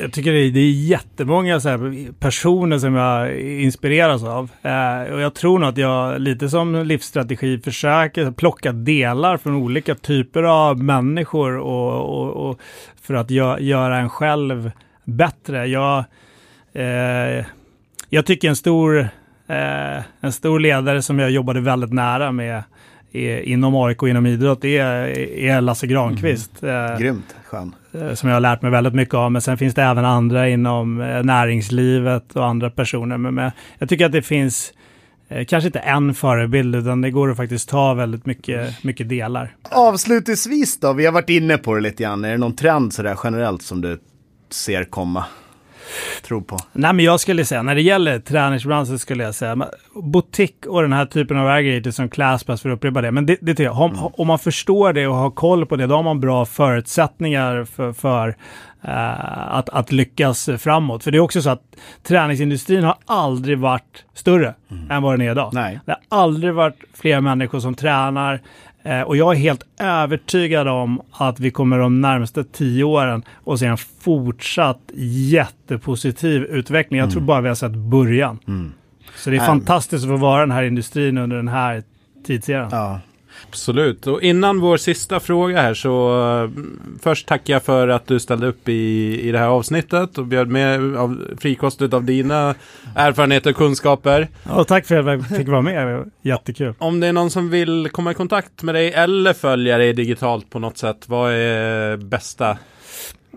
Jag 0.00 0.12
tycker 0.12 0.32
det 0.32 0.38
är, 0.38 0.50
det 0.50 0.60
är 0.60 0.70
jättemånga 0.70 1.60
så 1.60 1.94
personer 2.18 2.78
som 2.78 2.94
jag 2.94 3.40
inspireras 3.40 4.24
av. 4.24 4.50
Eh, 4.62 5.12
och 5.12 5.20
jag 5.20 5.34
tror 5.34 5.58
nog 5.58 5.68
att 5.68 5.78
jag 5.78 6.20
lite 6.20 6.48
som 6.48 6.74
livsstrategi 6.86 7.58
försöker 7.58 8.30
plocka 8.30 8.72
delar 8.72 9.36
från 9.36 9.54
olika 9.54 9.94
typer 9.94 10.42
av 10.42 10.82
människor 10.82 11.58
och, 11.58 12.20
och, 12.20 12.50
och 12.50 12.60
för 13.02 13.14
att 13.14 13.30
gö 13.30 13.58
göra 13.58 13.98
en 13.98 14.10
själv 14.10 14.70
bättre. 15.04 15.66
Jag, 15.66 16.04
eh, 16.72 17.44
jag 18.08 18.26
tycker 18.26 18.48
en 18.48 18.56
stor, 18.56 18.98
eh, 19.46 20.02
en 20.20 20.32
stor 20.32 20.60
ledare 20.60 21.02
som 21.02 21.18
jag 21.18 21.30
jobbade 21.30 21.60
väldigt 21.60 21.92
nära 21.92 22.32
med 22.32 22.62
inom 23.12 23.74
AIK 23.74 24.02
och 24.02 24.08
inom 24.08 24.26
idrott 24.26 24.64
är, 24.64 25.18
är 25.38 25.60
Lasse 25.60 25.86
Granqvist. 25.86 26.62
Mm. 26.62 26.92
Eh, 26.92 26.98
Grymt, 26.98 27.36
skön. 27.44 27.74
Eh, 27.92 28.14
som 28.14 28.28
jag 28.28 28.36
har 28.36 28.40
lärt 28.40 28.62
mig 28.62 28.70
väldigt 28.70 28.94
mycket 28.94 29.14
av. 29.14 29.32
Men 29.32 29.42
sen 29.42 29.58
finns 29.58 29.74
det 29.74 29.82
även 29.82 30.04
andra 30.04 30.48
inom 30.48 31.00
eh, 31.00 31.22
näringslivet 31.22 32.36
och 32.36 32.46
andra 32.46 32.70
personer. 32.70 33.16
Men 33.16 33.50
jag 33.78 33.88
tycker 33.88 34.06
att 34.06 34.12
det 34.12 34.22
finns 34.22 34.72
kanske 35.48 35.66
inte 35.66 35.78
en 35.78 36.14
förebild, 36.14 36.74
utan 36.74 37.00
det 37.00 37.10
går 37.10 37.30
att 37.30 37.36
faktiskt 37.36 37.68
ta 37.68 37.94
väldigt 37.94 38.26
mycket, 38.26 38.84
mycket 38.84 39.08
delar. 39.08 39.54
Avslutningsvis 39.70 40.80
då, 40.80 40.92
vi 40.92 41.04
har 41.04 41.12
varit 41.12 41.30
inne 41.30 41.58
på 41.58 41.74
det 41.74 41.80
lite 41.80 42.02
grann. 42.02 42.24
Är 42.24 42.30
det 42.30 42.38
någon 42.38 42.56
trend 42.56 42.92
sådär 42.92 43.18
generellt 43.24 43.62
som 43.62 43.80
du 43.80 43.98
ser 44.50 44.84
komma? 44.84 45.24
Tror 46.22 46.40
på? 46.40 46.58
Nej, 46.72 46.92
men 46.92 47.04
jag 47.04 47.20
skulle 47.20 47.44
säga, 47.44 47.62
när 47.62 47.74
det 47.74 47.82
gäller 47.82 48.18
träningsbranschen 48.18 48.98
skulle 48.98 49.24
jag 49.24 49.34
säga, 49.34 49.68
butik 50.12 50.66
och 50.66 50.82
den 50.82 50.92
här 50.92 51.06
typen 51.06 51.36
av 51.36 51.60
grejer 51.60 51.90
som 51.90 52.08
Classpass 52.08 52.62
för 52.62 52.70
att 52.70 52.76
upprepa 52.76 53.00
det. 53.00 53.10
Men 53.10 53.26
det, 53.26 53.36
det 53.40 53.52
tycker 53.52 53.64
jag, 53.64 53.80
om, 53.80 53.90
mm. 53.90 54.04
om 54.04 54.26
man 54.26 54.38
förstår 54.38 54.92
det 54.92 55.06
och 55.06 55.14
har 55.14 55.30
koll 55.30 55.66
på 55.66 55.76
det, 55.76 55.86
då 55.86 55.94
har 55.94 56.02
man 56.02 56.20
bra 56.20 56.44
förutsättningar 56.46 57.64
för, 57.64 57.92
för 57.92 58.28
uh, 58.28 59.54
att, 59.54 59.68
att 59.68 59.92
lyckas 59.92 60.48
framåt. 60.58 61.04
För 61.04 61.10
det 61.10 61.18
är 61.18 61.20
också 61.20 61.42
så 61.42 61.50
att 61.50 61.62
träningsindustrin 62.02 62.84
har 62.84 62.96
aldrig 63.06 63.58
varit 63.58 64.04
större 64.14 64.54
mm. 64.70 64.90
än 64.90 65.02
vad 65.02 65.12
den 65.12 65.26
är 65.26 65.30
idag. 65.30 65.50
Nej. 65.52 65.80
Det 65.84 65.92
har 65.92 66.18
aldrig 66.18 66.54
varit 66.54 66.84
fler 66.94 67.20
människor 67.20 67.60
som 67.60 67.74
tränar. 67.74 68.40
Eh, 68.82 69.00
och 69.00 69.16
jag 69.16 69.34
är 69.34 69.38
helt 69.38 69.62
övertygad 69.78 70.68
om 70.68 71.02
att 71.10 71.40
vi 71.40 71.50
kommer 71.50 71.78
de 71.78 72.00
närmaste 72.00 72.44
tio 72.44 72.84
åren 72.84 73.22
att 73.46 73.58
se 73.58 73.66
en 73.66 73.76
fortsatt 73.76 74.80
jättepositiv 75.30 76.42
utveckling. 76.42 76.98
Jag 76.98 77.04
mm. 77.04 77.12
tror 77.12 77.22
bara 77.22 77.40
vi 77.40 77.48
har 77.48 77.54
sett 77.54 77.74
början. 77.74 78.38
Mm. 78.48 78.72
Så 79.16 79.30
det 79.30 79.36
är 79.36 79.40
mm. 79.40 79.46
fantastiskt 79.46 80.04
att 80.04 80.10
få 80.10 80.16
vara 80.16 80.40
den 80.40 80.50
här 80.50 80.62
industrin 80.62 81.18
under 81.18 81.36
den 81.36 81.48
här 81.48 81.82
tidseran. 82.26 82.68
Ja. 82.72 83.00
Absolut. 83.48 84.06
Och 84.06 84.22
innan 84.22 84.60
vår 84.60 84.76
sista 84.76 85.20
fråga 85.20 85.62
här 85.62 85.74
så 85.74 86.22
uh, 86.44 86.50
först 87.02 87.28
tackar 87.28 87.54
jag 87.54 87.62
för 87.62 87.88
att 87.88 88.06
du 88.06 88.20
ställde 88.20 88.46
upp 88.46 88.68
i, 88.68 89.20
i 89.20 89.32
det 89.32 89.38
här 89.38 89.46
avsnittet 89.46 90.18
och 90.18 90.26
bjöd 90.26 90.48
med 90.48 90.96
av, 90.96 91.22
frikostigt 91.38 91.94
av 91.94 92.04
dina 92.04 92.54
erfarenheter 92.94 93.50
och 93.50 93.56
kunskaper. 93.56 94.28
Ja, 94.48 94.64
tack 94.64 94.86
för 94.86 94.98
att 94.98 95.06
jag 95.06 95.38
fick 95.38 95.48
vara 95.48 95.62
med. 95.62 96.10
Jättekul. 96.22 96.74
Om 96.78 97.00
det 97.00 97.06
är 97.06 97.12
någon 97.12 97.30
som 97.30 97.50
vill 97.50 97.88
komma 97.92 98.10
i 98.10 98.14
kontakt 98.14 98.62
med 98.62 98.74
dig 98.74 98.92
eller 98.92 99.32
följa 99.32 99.78
dig 99.78 99.92
digitalt 99.92 100.50
på 100.50 100.58
något 100.58 100.78
sätt, 100.78 101.04
vad 101.06 101.32
är 101.32 101.96
bästa 101.96 102.58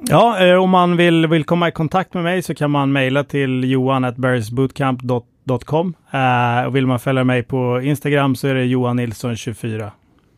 Ja, 0.09 0.45
eh, 0.45 0.55
om 0.55 0.69
man 0.69 0.97
vill, 0.97 1.27
vill 1.27 1.43
komma 1.43 1.67
i 1.67 1.71
kontakt 1.71 2.13
med 2.13 2.23
mig 2.23 2.41
så 2.41 2.55
kan 2.55 2.71
man 2.71 2.91
mejla 2.91 3.23
till 3.23 3.63
johan.bergsbootcamp.com. 3.63 5.93
Eh, 6.11 6.63
och 6.67 6.75
vill 6.75 6.87
man 6.87 6.99
följa 6.99 7.23
mig 7.23 7.43
på 7.43 7.81
Instagram 7.81 8.35
så 8.35 8.47
är 8.47 8.55
det 8.55 8.65
Johan 8.65 8.99
Nilsson24. 8.99 9.91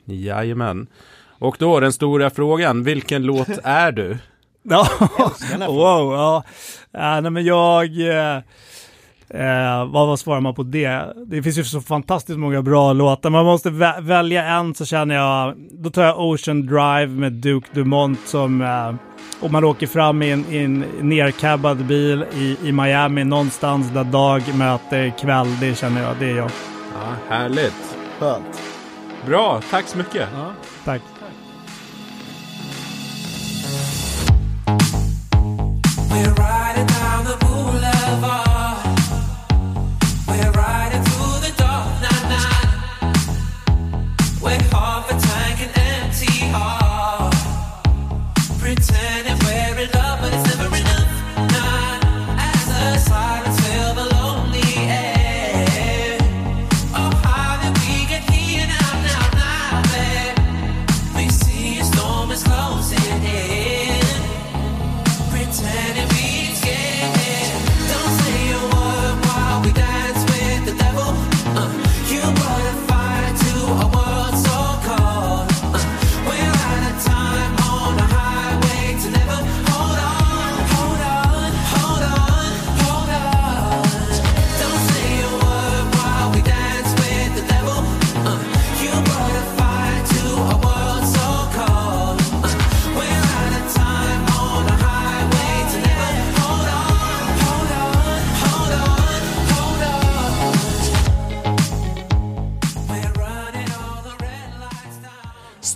Jajamän. 0.06 0.88
Och 1.39 1.56
då 1.60 1.80
den 1.80 1.93
stora 1.93 2.30
frågan, 2.30 2.84
vilken 2.84 3.24
låt 3.24 3.49
är 3.64 3.91
du? 3.91 4.18
ja, 4.64 4.88
wow, 5.68 6.14
ja. 6.14 6.43
Äh, 6.93 7.22
nej, 7.22 7.32
men 7.32 7.45
jag... 7.45 8.10
Eh, 8.10 8.41
Eh, 9.34 9.86
vad, 9.86 10.08
vad 10.08 10.20
svarar 10.20 10.41
man 10.41 10.56
på 10.56 10.64
det? 10.64 11.14
Det 11.26 11.43
finns 11.43 11.58
ju 11.58 11.64
så 11.64 11.82
fantastiskt 11.82 12.39
många 12.39 12.62
bra 12.62 12.93
låtar. 12.93 13.30
Man 13.30 13.45
måste 13.45 13.70
vä 13.70 13.95
välja 14.01 14.43
en 14.43 14.76
så 14.76 14.86
känner 14.86 15.16
jag, 15.16 15.54
då 15.72 15.89
tar 15.89 16.04
jag 16.04 16.20
Ocean 16.20 16.66
Drive 16.66 17.08
med 17.08 17.32
Duke 17.34 17.68
Dumont 17.74 18.20
som, 18.26 18.62
eh, 18.62 18.95
om 19.39 19.51
man 19.51 19.64
åker 19.64 19.88
fram 19.88 20.22
i 20.22 20.32
en, 20.32 20.45
i 20.49 20.58
en 20.58 20.86
nercabbad 21.01 21.86
bil 21.86 22.26
i, 22.38 22.58
i 22.64 22.72
Miami 22.72 23.24
någonstans 23.24 23.89
där 23.93 24.04
dag 24.04 24.41
möter 24.56 25.10
kväll, 25.20 25.47
det 25.60 25.76
känner 25.76 26.04
jag, 26.04 26.16
det 26.20 26.26
är 26.26 26.38
jag. 26.38 26.51
Ja, 26.93 27.36
härligt. 27.36 27.97
Skönt. 28.20 28.72
Bra, 29.26 29.61
tack 29.69 29.88
så 29.88 29.97
mycket. 29.97 30.30
Ja, 30.34 30.53
tack. 30.86 31.01
We're 36.09 36.34
riding 36.34 36.88
down 36.88 37.26
the 37.26 37.38
boulevard 37.45 38.42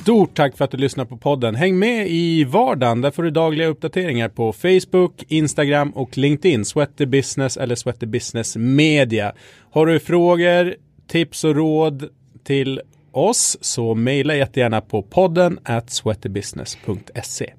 Stort 0.08 0.36
tack 0.36 0.58
för 0.58 0.66
att 0.66 0.72
du 0.72 0.78
lyssnar 0.78 1.05
på 1.05 1.18
podden. 1.18 1.55
Häng 1.55 1.80
med 1.80 2.08
i 2.08 2.43
vardagen. 2.43 3.01
Där 3.01 3.12
får 3.12 3.24
du 3.24 3.30
dagliga 3.30 3.68
uppdateringar 3.68 4.30
på 4.30 4.53
Facebook, 4.53 5.24
Instagram 5.28 5.91
och 5.91 6.18
LinkedIn. 6.18 6.66
Sweaty 6.66 7.05
Business 7.05 7.58
eller 7.58 7.76
Sweaty 7.76 8.05
Business 8.05 8.58
Media. 8.58 9.34
Har 9.72 9.86
du 9.86 9.99
frågor, 9.99 10.76
tips 11.08 11.43
och 11.43 11.55
råd 11.55 12.10
till 12.43 12.82
oss 13.12 13.58
så 13.62 13.95
mejla 13.95 14.36
jättegärna 14.36 14.82
på 14.82 15.01
podden 15.01 15.60
at 15.64 15.89
sweatybusiness.se. 15.89 17.53